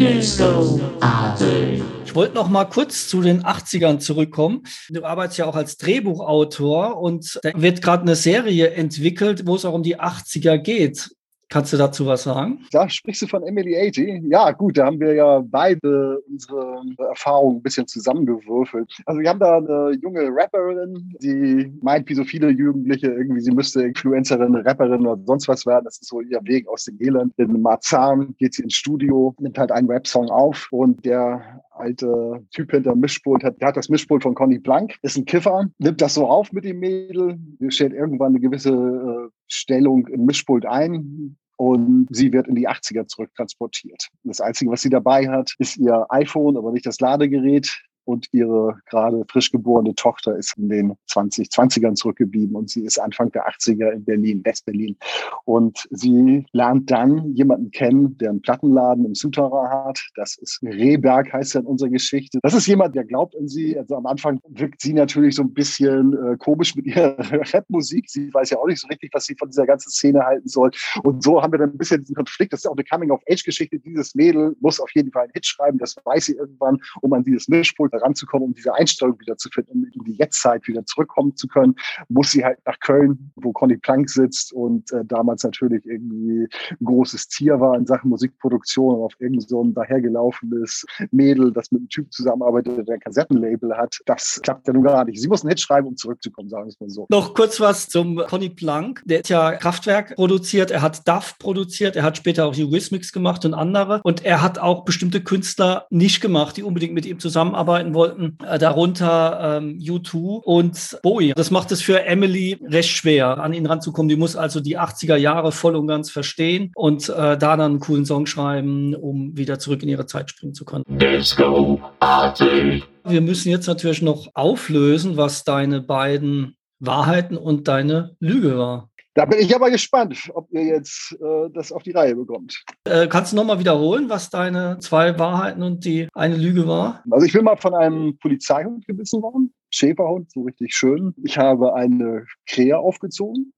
Ich 2.05 2.15
wollte 2.15 2.35
noch 2.35 2.49
mal 2.49 2.65
kurz 2.65 3.09
zu 3.09 3.23
den 3.23 3.43
80ern 3.43 3.99
zurückkommen. 3.99 4.65
Du 4.91 5.05
arbeitest 5.05 5.39
ja 5.39 5.47
auch 5.47 5.55
als 5.55 5.62
Drehbuchautor 5.65 6.99
und 6.99 7.41
da 7.43 7.51
wird 7.55 7.83
gerade 7.83 8.03
eine 8.03 8.17
Serie 8.17 8.71
entwickelt, 8.71 9.47
wo 9.47 9.55
es 9.55 9.65
auch 9.65 9.75
um 9.75 9.83
die 9.83 9.99
80er 9.99 10.59
geht. 10.59 11.11
Kannst 11.53 11.71
du 11.71 11.77
dazu 11.77 12.07
was 12.07 12.23
sagen? 12.23 12.65
Da 12.71 12.89
sprichst 12.89 13.21
du 13.21 13.27
von 13.27 13.43
Emily 13.43 13.77
80. 13.77 14.23
Ja, 14.31 14.53
gut, 14.53 14.79
da 14.79 14.87
haben 14.87 14.99
wir 14.99 15.13
ja 15.13 15.43
beide 15.45 16.19
unsere 16.27 16.83
Erfahrungen 17.11 17.59
ein 17.59 17.63
bisschen 17.63 17.87
zusammengewürfelt. 17.87 18.91
Also 19.05 19.21
wir 19.21 19.29
haben 19.29 19.39
da 19.39 19.59
eine 19.59 19.99
junge 20.01 20.31
Rapperin, 20.35 21.15
die 21.21 21.71
meint, 21.83 22.09
wie 22.09 22.15
so 22.15 22.25
viele 22.25 22.49
Jugendliche, 22.49 23.09
irgendwie, 23.09 23.43
sie 23.43 23.51
müsste 23.51 23.83
Influencerin, 23.83 24.57
Rapperin 24.57 25.07
oder 25.07 25.21
sonst 25.27 25.47
was 25.47 25.67
werden. 25.67 25.85
Das 25.85 25.99
ist 25.99 26.09
so 26.09 26.23
ihr 26.23 26.41
Weg 26.45 26.67
aus 26.69 26.85
dem 26.85 26.97
Elend. 26.99 27.35
In 27.37 27.61
Marzahn 27.61 28.35
geht 28.39 28.55
sie 28.55 28.63
ins 28.63 28.75
Studio, 28.75 29.35
nimmt 29.39 29.59
halt 29.59 29.73
einen 29.73 29.91
Rap-Song 29.91 30.31
auf 30.31 30.69
und 30.71 31.05
der 31.05 31.61
alte 31.83 32.47
Typ 32.53 32.71
hinter 32.71 32.95
Mischpult 32.95 33.45
hat, 33.45 33.61
der 33.61 33.69
hat 33.69 33.77
das 33.77 33.89
Mischpult 33.89 34.23
von 34.23 34.35
Conny 34.35 34.59
Blank, 34.59 34.97
ist 35.03 35.17
ein 35.17 35.25
Kiffer, 35.25 35.69
nimmt 35.79 36.01
das 36.01 36.15
so 36.15 36.27
auf 36.27 36.53
mit 36.53 36.65
dem 36.65 36.79
Mädel, 36.79 37.39
stellt 37.69 37.93
irgendwann 37.93 38.33
eine 38.33 38.41
gewisse 38.41 38.71
äh, 38.71 39.31
Stellung 39.49 40.07
im 40.07 40.25
Mischpult 40.25 40.65
ein, 40.65 41.37
und 41.57 42.09
sie 42.11 42.33
wird 42.33 42.49
in 42.49 42.57
die 42.57 42.69
80er 42.69 43.07
zurücktransportiert. 43.07 44.09
Das 44.25 44.41
Einzige, 44.41 44.73
was 44.73 44.83
sie 44.83 44.89
dabei 44.89 45.29
hat, 45.29 45.55
ist 45.59 45.77
ihr 45.77 46.07
iPhone, 46.09 46.57
aber 46.57 46.73
nicht 46.73 46.87
das 46.87 46.99
Ladegerät. 46.99 47.73
Und 48.05 48.29
ihre 48.33 48.79
gerade 48.87 49.25
frisch 49.29 49.51
geborene 49.51 49.95
Tochter 49.95 50.37
ist 50.37 50.57
in 50.59 50.69
den 50.69 50.95
2020ern 51.09 51.95
zurückgeblieben 51.95 52.57
und 52.57 52.71
sie 52.71 52.85
ist 52.85 52.99
Anfang 52.99 53.31
der 53.33 53.49
80er 53.49 53.91
in 53.91 54.05
Berlin, 54.05 54.45
West-Berlin. 54.45 54.97
Und 55.45 55.87
sie 55.91 56.47
lernt 56.53 56.91
dann 56.91 57.35
jemanden 57.35 57.71
kennen, 57.71 58.17
der 58.19 58.31
einen 58.31 58.43
Plattenladen 58.43 59.05
im 59.05 59.15
Souterrain 59.15 59.71
hat. 59.71 60.01
Das 60.17 60.37
ist 60.39 60.61
Rehberg, 60.63 61.33
heißt 61.33 61.55
er 61.55 61.63
in 61.63 61.67
unserer 61.67 61.91
Geschichte. 61.91 62.39
Das 62.43 62.55
ist 62.55 62.67
jemand, 62.67 62.95
der 62.95 63.05
glaubt 63.05 63.37
an 63.37 63.49
sie. 63.49 63.79
Also 63.79 63.97
am 63.97 64.07
Anfang 64.07 64.41
wirkt 64.49 64.81
sie 64.81 64.93
natürlich 64.93 65.37
so 65.37 65.43
ein 65.43 65.53
bisschen 65.53 66.13
äh, 66.15 66.37
komisch 66.37 66.75
mit 66.75 66.87
ihrer 66.87 67.17
Rapmusik. 67.55 68.09
Sie 68.09 68.33
weiß 68.33 68.51
ja 68.51 68.59
auch 68.59 68.67
nicht 68.67 68.81
so 68.81 68.89
richtig, 68.89 69.11
was 69.13 69.27
sie 69.27 69.37
von 69.37 69.49
dieser 69.49 69.67
ganzen 69.67 69.91
Szene 69.91 70.25
halten 70.25 70.49
soll. 70.49 70.71
Und 71.03 71.23
so 71.23 71.43
haben 71.43 71.53
wir 71.53 71.59
dann 71.59 71.71
ein 71.71 71.79
bisschen 71.79 72.01
diesen 72.01 72.17
Konflikt. 72.17 72.53
Das 72.53 72.61
ist 72.61 72.67
auch 72.67 72.77
eine 72.77 72.85
Coming-of-Age-Geschichte. 72.85 73.79
Dieses 73.79 74.15
Mädel 74.15 74.57
muss 74.61 74.81
auf 74.81 74.91
jeden 74.95 75.13
Fall 75.13 75.25
einen 75.25 75.33
Hit 75.33 75.47
schreiben. 75.47 75.79
Das 75.79 75.97
weiß 76.05 76.27
sie 76.27 76.35
irgendwann, 76.35 76.79
um 77.01 77.13
an 77.13 77.25
dieses 77.25 77.49
Mischpult 77.49 77.92
ranzukommen, 77.99 78.49
um 78.49 78.55
diese 78.55 78.75
Einstellung 78.75 79.19
wieder 79.21 79.37
zu 79.37 79.49
finden, 79.51 79.73
um 79.73 79.85
in 79.93 80.05
die 80.05 80.19
Jetztzeit 80.19 80.67
wieder 80.67 80.85
zurückkommen 80.85 81.37
zu 81.37 81.49
können, 81.49 81.75
muss 82.09 82.31
sie 82.33 82.45
halt 82.45 82.59
nach 82.67 82.79
Köln, 82.81 83.33
wo 83.37 83.53
Conny 83.53 83.77
Plank 83.77 84.09
sitzt 84.09 84.53
und 84.53 84.93
äh, 84.93 85.05
damals 85.05 85.45
natürlich 85.45 85.85
irgendwie 85.87 86.49
ein 86.71 86.85
großes 86.85 87.29
Tier 87.29 87.61
war 87.61 87.77
in 87.77 87.87
Sachen 87.87 88.11
Musikproduktion 88.11 88.97
und 88.97 89.03
auf 89.03 89.15
irgend 89.19 89.49
so 89.49 89.63
ein 89.63 89.75
dahergelaufenes 89.75 90.85
Mädel, 91.11 91.53
das 91.53 91.73
mit 91.73 91.81
einem 91.81 91.89
Typ 91.89 92.13
zusammenarbeitet, 92.13 92.87
der 92.87 92.95
ein 92.95 93.01
Kassettenlabel 93.01 93.77
hat. 93.77 94.01
Das 94.07 94.41
klappt 94.43 94.67
ja 94.67 94.73
nun 94.73 94.85
gar 94.85 95.05
nicht. 95.05 95.21
Sie 95.21 95.29
muss 95.29 95.43
einen 95.43 95.51
Hit 95.51 95.61
schreiben, 95.61 95.89
um 95.89 95.97
zurückzukommen, 95.97 96.49
sagen 96.49 96.65
wir 96.65 96.69
es 96.69 96.81
mal 96.81 96.91
so. 96.91 97.07
Noch 97.11 97.35
kurz 97.35 97.61
was 97.61 97.89
zum 97.89 98.17
Conny 98.29 98.51
Plank. 98.51 99.03
Der 99.05 99.19
hat 99.19 99.29
ja 99.29 99.53
Kraftwerk 99.53 100.15
produziert, 100.15 100.71
er 100.71 100.83
hat 100.83 101.07
DAF 101.09 101.39
produziert, 101.39 101.97
er 101.97 102.03
hat 102.03 102.17
später 102.17 102.47
auch 102.47 102.57
Eurismix 102.57 103.13
gemacht 103.13 103.45
und 103.45 103.55
andere. 103.55 104.01
Und 104.05 104.25
er 104.25 104.43
hat 104.43 104.59
auch 104.59 104.85
bestimmte 104.85 105.23
Künstler 105.23 105.87
nicht 105.91 106.21
gemacht, 106.21 106.57
die 106.57 106.63
unbedingt 106.63 106.95
mit 106.95 107.07
ihm 107.07 107.19
zusammenarbeiten 107.19 107.82
wollten. 107.95 108.39
Äh, 108.47 108.59
darunter 108.59 109.59
ähm, 109.59 109.79
U2 109.79 110.43
und 110.43 110.99
Bowie. 111.03 111.33
Das 111.35 111.51
macht 111.51 111.73
es 111.73 111.83
für 111.83 112.05
Emily 112.05 112.59
recht 112.65 112.91
schwer, 112.91 113.39
an 113.39 113.53
ihn 113.53 113.67
ranzukommen. 113.67 114.09
Die 114.09 114.17
muss 114.17 114.37
also 114.37 114.61
die 114.61 114.79
80er 114.79 115.17
Jahre 115.17 115.53
voll 115.53 115.77
und 115.77 115.87
ganz 115.87 116.11
verstehen 116.11 116.73
und 116.75 117.09
äh, 117.09 117.37
da 117.37 117.37
dann 117.37 117.61
einen 117.61 117.81
coolen 117.81 118.05
Song 118.05 118.27
schreiben, 118.27 118.95
um 118.95 119.37
wieder 119.37 119.59
zurück 119.59 119.83
in 119.83 119.89
ihre 119.89 120.07
Zeit 120.07 120.31
springen 120.31 120.55
zu 120.55 120.65
können. 120.65 120.85
Disco 120.89 121.81
Party. 122.01 122.83
Wir 123.05 123.21
müssen 123.21 123.51
jetzt 123.51 123.67
natürlich 123.67 124.03
noch 124.03 124.29
auflösen, 124.35 125.17
was 125.17 125.45
deine 125.45 125.81
beiden 125.81 126.57
Wahrheiten 126.79 127.37
und 127.37 127.69
deine 127.69 128.17
Lüge 128.19 128.59
war. 128.59 128.91
Da 129.15 129.27
bin 129.27 129.41
ich 129.41 129.55
aber 129.55 129.71
gespannt, 129.71 130.31
ob 130.35 130.51
ihr 130.53 130.65
jetzt 130.65 131.13
äh, 131.21 131.51
das 131.53 131.71
auf 131.71 131.83
die 131.83 131.91
Reihe 131.91 132.17
bekommt. 132.17 132.65
Äh, 132.85 133.09
kannst 133.09 133.33
du 133.33 133.37
nochmal 133.37 133.59
wiederholen, 133.59 134.09
was 134.09 134.31
deine 134.31 134.79
zwei 134.79 135.19
Wahrheiten 135.19 135.63
und 135.63 135.85
die 135.85 136.09
eine 136.15 136.37
Lüge 136.37 136.67
war? 136.67 137.03
Also 137.11 137.27
ich 137.27 137.33
bin 137.35 137.45
mal 137.45 137.57
von 137.57 137.75
einem 137.75 138.17
Polizeihund 138.19 138.87
gebissen 138.87 139.21
worden. 139.23 139.53
Schäferhund, 139.71 140.31
so 140.33 140.43
richtig 140.43 140.75
schön. 140.75 141.15
Ich 141.25 141.37
habe 141.37 141.75
eine 141.75 142.25
Krähe 142.47 142.79
aufgezogen. 142.79 143.53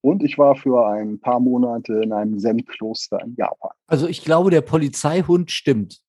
Und 0.00 0.22
ich 0.22 0.38
war 0.38 0.54
für 0.56 0.86
ein 0.86 1.20
paar 1.20 1.40
Monate 1.40 2.00
in 2.02 2.12
einem 2.12 2.38
Zen-Kloster 2.38 3.20
in 3.24 3.34
Japan. 3.36 3.72
Also 3.88 4.06
ich 4.06 4.24
glaube, 4.24 4.50
der 4.50 4.60
Polizeihund 4.60 5.50
stimmt. 5.50 6.00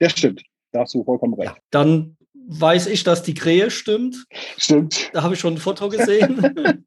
Der 0.00 0.08
stimmt. 0.08 0.44
Da 0.72 0.80
hast 0.80 0.94
du 0.94 1.04
vollkommen 1.04 1.34
recht. 1.34 1.56
Dann 1.70 2.16
weiß 2.48 2.86
ich, 2.86 3.04
dass 3.04 3.22
die 3.22 3.34
Krähe 3.34 3.70
stimmt. 3.70 4.24
Stimmt. 4.56 5.10
Da 5.12 5.22
habe 5.22 5.34
ich 5.34 5.40
schon 5.40 5.54
ein 5.54 5.58
Foto 5.58 5.88
gesehen. 5.88 6.86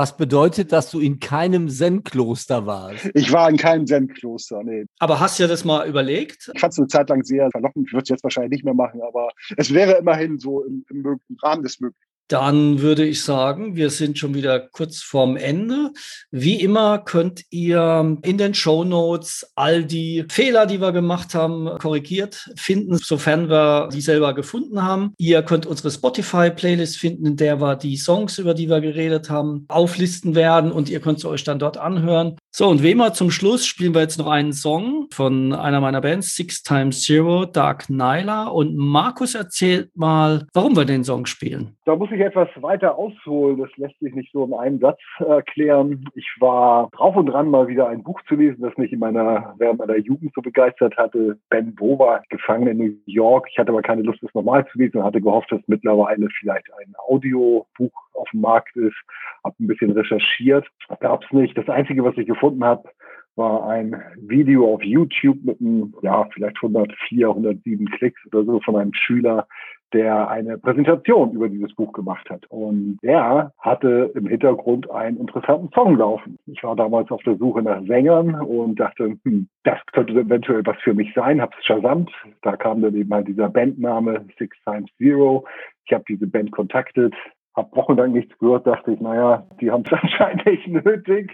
Was 0.00 0.16
bedeutet, 0.16 0.72
dass 0.72 0.90
du 0.90 0.98
in 0.98 1.20
keinem 1.20 1.68
Zen-Kloster 1.68 2.64
warst? 2.64 3.10
Ich 3.12 3.30
war 3.32 3.50
in 3.50 3.58
keinem 3.58 3.86
Zen-Kloster, 3.86 4.62
nee. 4.64 4.86
Aber 4.98 5.20
hast 5.20 5.38
du 5.38 5.42
dir 5.42 5.48
das 5.48 5.62
mal 5.66 5.86
überlegt? 5.86 6.50
Ich 6.54 6.60
fand 6.60 6.72
es 6.72 6.78
eine 6.78 6.88
Zeit 6.88 7.10
lang 7.10 7.22
sehr 7.22 7.50
verlockend. 7.50 7.86
Ich 7.86 7.92
würde 7.92 8.04
es 8.04 8.08
jetzt 8.08 8.24
wahrscheinlich 8.24 8.52
nicht 8.52 8.64
mehr 8.64 8.72
machen, 8.72 9.02
aber 9.02 9.28
es 9.58 9.74
wäre 9.74 9.98
immerhin 9.98 10.38
so 10.38 10.64
im, 10.64 10.86
im 10.88 11.20
Rahmen 11.42 11.62
des 11.62 11.80
Möglichen. 11.80 12.09
Dann 12.30 12.80
würde 12.80 13.04
ich 13.04 13.24
sagen, 13.24 13.74
wir 13.74 13.90
sind 13.90 14.16
schon 14.16 14.34
wieder 14.34 14.60
kurz 14.60 15.02
vorm 15.02 15.36
Ende. 15.36 15.90
Wie 16.30 16.60
immer 16.60 16.98
könnt 16.98 17.42
ihr 17.50 18.18
in 18.22 18.38
den 18.38 18.54
Show 18.54 18.84
Notes 18.84 19.50
all 19.56 19.84
die 19.84 20.24
Fehler, 20.30 20.66
die 20.66 20.80
wir 20.80 20.92
gemacht 20.92 21.34
haben, 21.34 21.68
korrigiert 21.80 22.48
finden, 22.54 22.98
sofern 22.98 23.48
wir 23.48 23.88
die 23.92 24.00
selber 24.00 24.32
gefunden 24.32 24.80
haben. 24.80 25.12
Ihr 25.18 25.42
könnt 25.42 25.66
unsere 25.66 25.90
Spotify-Playlist 25.90 26.98
finden, 26.98 27.26
in 27.26 27.36
der 27.36 27.60
wir 27.60 27.74
die 27.74 27.96
Songs, 27.96 28.38
über 28.38 28.54
die 28.54 28.68
wir 28.68 28.80
geredet 28.80 29.28
haben, 29.28 29.64
auflisten 29.66 30.36
werden 30.36 30.70
und 30.70 30.88
ihr 30.88 31.00
könnt 31.00 31.18
sie 31.18 31.28
euch 31.28 31.42
dann 31.42 31.58
dort 31.58 31.78
anhören. 31.78 32.36
So, 32.52 32.68
und 32.68 32.84
wie 32.84 32.92
immer 32.92 33.12
zum 33.12 33.32
Schluss 33.32 33.66
spielen 33.66 33.92
wir 33.94 34.02
jetzt 34.02 34.18
noch 34.18 34.28
einen 34.28 34.52
Song 34.52 35.08
von 35.12 35.52
einer 35.52 35.80
meiner 35.80 36.00
Bands, 36.00 36.36
Six 36.36 36.62
Times 36.62 37.02
Zero, 37.02 37.44
Dark 37.44 37.90
Nyla. 37.90 38.44
Und 38.44 38.76
Markus 38.76 39.34
erzählt 39.34 39.96
mal, 39.96 40.46
warum 40.52 40.76
wir 40.76 40.84
den 40.84 41.02
Song 41.02 41.26
spielen. 41.26 41.76
Da 41.84 41.96
muss 41.96 42.10
ich 42.12 42.19
etwas 42.20 42.48
weiter 42.56 42.96
ausholen. 42.96 43.58
Das 43.58 43.70
lässt 43.76 43.98
sich 44.00 44.14
nicht 44.14 44.32
so 44.32 44.44
in 44.44 44.54
einem 44.54 44.78
Satz 44.78 45.00
erklären. 45.18 46.04
Ich 46.14 46.28
war 46.40 46.88
drauf 46.92 47.16
und 47.16 47.26
dran, 47.26 47.50
mal 47.50 47.68
wieder 47.68 47.88
ein 47.88 48.02
Buch 48.02 48.20
zu 48.28 48.36
lesen, 48.36 48.62
das 48.62 48.76
mich 48.76 48.92
in 48.92 48.98
meiner, 48.98 49.54
während 49.58 49.78
meiner 49.78 49.96
Jugend 49.96 50.32
so 50.34 50.42
begeistert 50.42 50.96
hatte. 50.96 51.38
Ben 51.48 51.74
Bova, 51.74 52.22
gefangen 52.28 52.68
in 52.68 52.78
New 52.78 52.92
York. 53.06 53.48
Ich 53.50 53.58
hatte 53.58 53.70
aber 53.70 53.82
keine 53.82 54.02
Lust, 54.02 54.22
das 54.22 54.34
normal 54.34 54.66
zu 54.68 54.78
lesen 54.78 54.98
und 54.98 55.04
hatte 55.04 55.20
gehofft, 55.20 55.50
dass 55.52 55.60
mittlerweile 55.66 56.28
vielleicht 56.38 56.66
ein 56.74 56.94
Audiobuch 57.08 57.92
auf 58.14 58.30
dem 58.30 58.40
Markt 58.40 58.76
ist. 58.76 58.96
Hab 59.44 59.58
ein 59.58 59.66
bisschen 59.66 59.92
recherchiert. 59.92 60.66
Gab 61.00 61.24
es 61.24 61.32
nicht. 61.32 61.56
Das 61.56 61.68
Einzige, 61.68 62.04
was 62.04 62.16
ich 62.16 62.26
gefunden 62.26 62.64
habe, 62.64 62.88
war 63.36 63.68
ein 63.68 64.00
Video 64.16 64.74
auf 64.74 64.82
YouTube 64.82 65.38
mit 65.44 65.60
einem, 65.60 65.94
ja, 66.02 66.28
vielleicht 66.32 66.56
104, 66.56 67.28
107 67.28 67.90
Klicks 67.92 68.20
oder 68.26 68.44
so 68.44 68.60
von 68.60 68.76
einem 68.76 68.92
Schüler, 68.92 69.46
der 69.92 70.28
eine 70.28 70.58
Präsentation 70.58 71.32
über 71.32 71.48
dieses 71.48 71.74
Buch 71.74 71.92
gemacht 71.92 72.28
hat. 72.30 72.46
Und 72.48 72.98
der 73.02 73.52
hatte 73.58 74.10
im 74.14 74.26
Hintergrund 74.26 74.90
einen 74.90 75.18
interessanten 75.18 75.70
Song 75.74 75.96
laufen. 75.96 76.38
Ich 76.46 76.62
war 76.62 76.76
damals 76.76 77.10
auf 77.10 77.22
der 77.22 77.36
Suche 77.36 77.62
nach 77.62 77.82
Sängern 77.86 78.34
und 78.34 78.78
dachte, 78.78 79.16
hm, 79.24 79.48
das 79.64 79.78
könnte 79.92 80.14
eventuell 80.14 80.64
was 80.64 80.76
für 80.82 80.94
mich 80.94 81.12
sein, 81.14 81.40
hab's 81.40 81.56
shazamt. 81.64 82.10
Da 82.42 82.56
kam 82.56 82.82
dann 82.82 82.94
eben 82.94 83.12
halt 83.12 83.28
dieser 83.28 83.48
Bandname 83.48 84.24
Six 84.38 84.56
Times 84.64 84.90
Zero. 84.98 85.44
Ich 85.84 85.92
habe 85.92 86.04
diese 86.08 86.26
Band 86.26 86.52
kontaktet, 86.52 87.14
habe 87.60 87.76
wochenlang 87.76 88.12
nichts 88.12 88.36
gehört, 88.38 88.66
dachte 88.66 88.92
ich, 88.92 89.00
naja, 89.00 89.46
die 89.60 89.70
haben 89.70 89.84
es 89.86 89.92
anscheinend 90.02 90.46
nicht 90.46 90.66
nötig. 90.66 91.30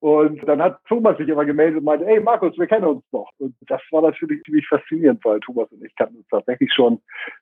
Und 0.00 0.40
dann 0.46 0.62
hat 0.62 0.78
Thomas 0.88 1.18
sich 1.18 1.30
aber 1.30 1.44
gemeldet 1.44 1.78
und 1.78 1.84
meinte, 1.84 2.06
ey 2.06 2.20
Markus, 2.20 2.56
wir 2.58 2.66
kennen 2.66 2.86
uns 2.86 3.02
doch. 3.12 3.28
Und 3.38 3.54
das 3.68 3.80
war 3.90 4.02
natürlich 4.02 4.42
ziemlich 4.44 4.66
faszinierend, 4.66 5.24
weil 5.24 5.40
Thomas 5.40 5.70
und 5.70 5.84
ich 5.84 5.94
kannten 5.96 6.16
uns 6.16 6.26
tatsächlich 6.30 6.72
schon. 6.72 6.98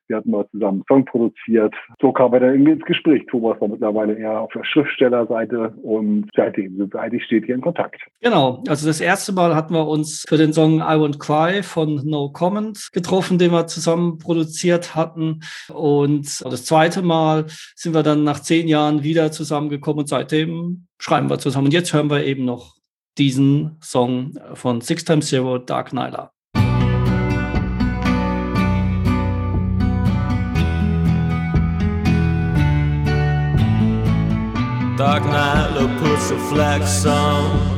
Wir 0.09 0.17
hatten 0.17 0.31
mal 0.31 0.47
zusammen 0.51 0.79
einen 0.79 0.85
Song 0.89 1.05
produziert. 1.05 1.75
So 2.01 2.13
kam 2.13 2.33
er 2.35 2.41
dann 2.41 2.51
irgendwie 2.51 2.73
ins 2.73 2.85
Gespräch. 2.85 3.25
Thomas 3.31 3.61
war 3.61 3.69
mittlerweile 3.69 4.15
eher 4.15 4.41
auf 4.41 4.53
der 4.53 4.65
Schriftstellerseite 4.65 5.75
und 5.83 6.29
seitdem 6.35 6.77
sind 6.77 6.93
wir 6.93 7.01
eigentlich 7.01 7.25
steht 7.25 7.45
hier 7.45 7.55
in 7.55 7.61
Kontakt. 7.61 8.01
Genau, 8.21 8.63
also 8.69 8.87
das 8.87 9.01
erste 9.01 9.33
Mal 9.33 9.55
hatten 9.55 9.75
wir 9.75 9.87
uns 9.87 10.25
für 10.29 10.37
den 10.37 10.53
Song 10.53 10.79
I 10.79 10.97
Won't 10.97 11.19
Cry 11.19 11.63
von 11.63 12.03
No 12.05 12.31
Comment 12.31 12.91
getroffen, 12.93 13.39
den 13.39 13.53
wir 13.53 13.67
zusammen 13.67 14.19
produziert 14.19 14.95
hatten. 14.95 15.41
Und 15.73 16.45
das 16.45 16.65
zweite 16.65 17.03
Mal 17.03 17.47
sind 17.77 17.95
wir 17.95 18.03
dann 18.09 18.25
nach 18.25 18.41
zehn 18.41 18.67
Jahren 18.69 19.03
wieder 19.03 19.31
zusammengekommen 19.31 20.01
und 20.01 20.09
seitdem 20.09 20.87
schreiben 20.99 21.29
wir 21.31 21.39
zusammen. 21.39 21.67
Und 21.67 21.73
jetzt 21.73 21.93
hören 21.93 22.11
wir 22.11 22.25
eben 22.25 22.45
noch 22.45 22.77
diesen 23.19 23.77
Song 23.83 24.33
von 24.55 24.81
Six 24.81 25.05
Times 25.05 25.29
Zero, 25.29 25.59
Dark 25.59 25.93
Nyla. 25.93 26.33
Dark 34.97 35.25
Nyla 35.25 35.87
puts 36.01 36.33
a 36.33 36.39
flex 36.51 37.07
on. 37.07 37.77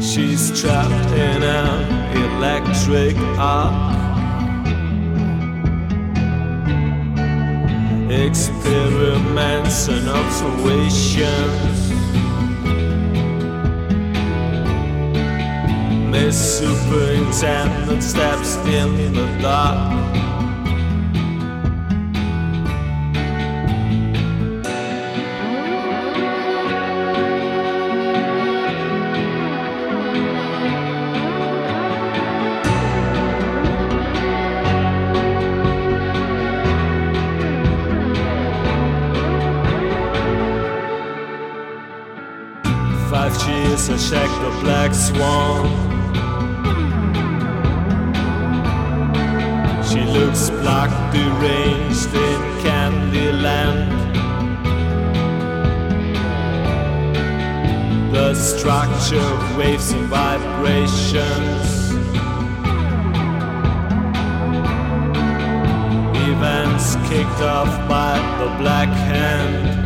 She's 0.00 0.60
trapped 0.60 1.12
in 1.12 1.42
an 1.42 1.86
electric 2.16 3.16
arc. 3.38 3.97
Experiments 8.10 9.88
and 9.88 10.08
observations. 10.08 11.90
Miss 16.10 16.58
Superintendent 16.58 18.02
steps 18.02 18.56
in 18.66 19.12
the 19.12 19.38
dark. 19.40 19.98
The 44.40 44.50
black 44.62 44.94
swan. 44.94 45.66
She 49.88 50.00
looks 50.00 50.50
black, 50.50 50.90
deranged 51.12 52.14
in 52.14 52.40
Candyland. 52.62 53.88
The 58.12 58.34
structure 58.34 59.16
of 59.16 59.56
waves 59.56 59.92
and 59.92 60.06
vibrations. 60.06 61.78
Events 66.30 66.96
kicked 67.08 67.40
off 67.40 67.72
by 67.88 68.18
the 68.38 68.48
black 68.58 68.88
hand. 68.88 69.77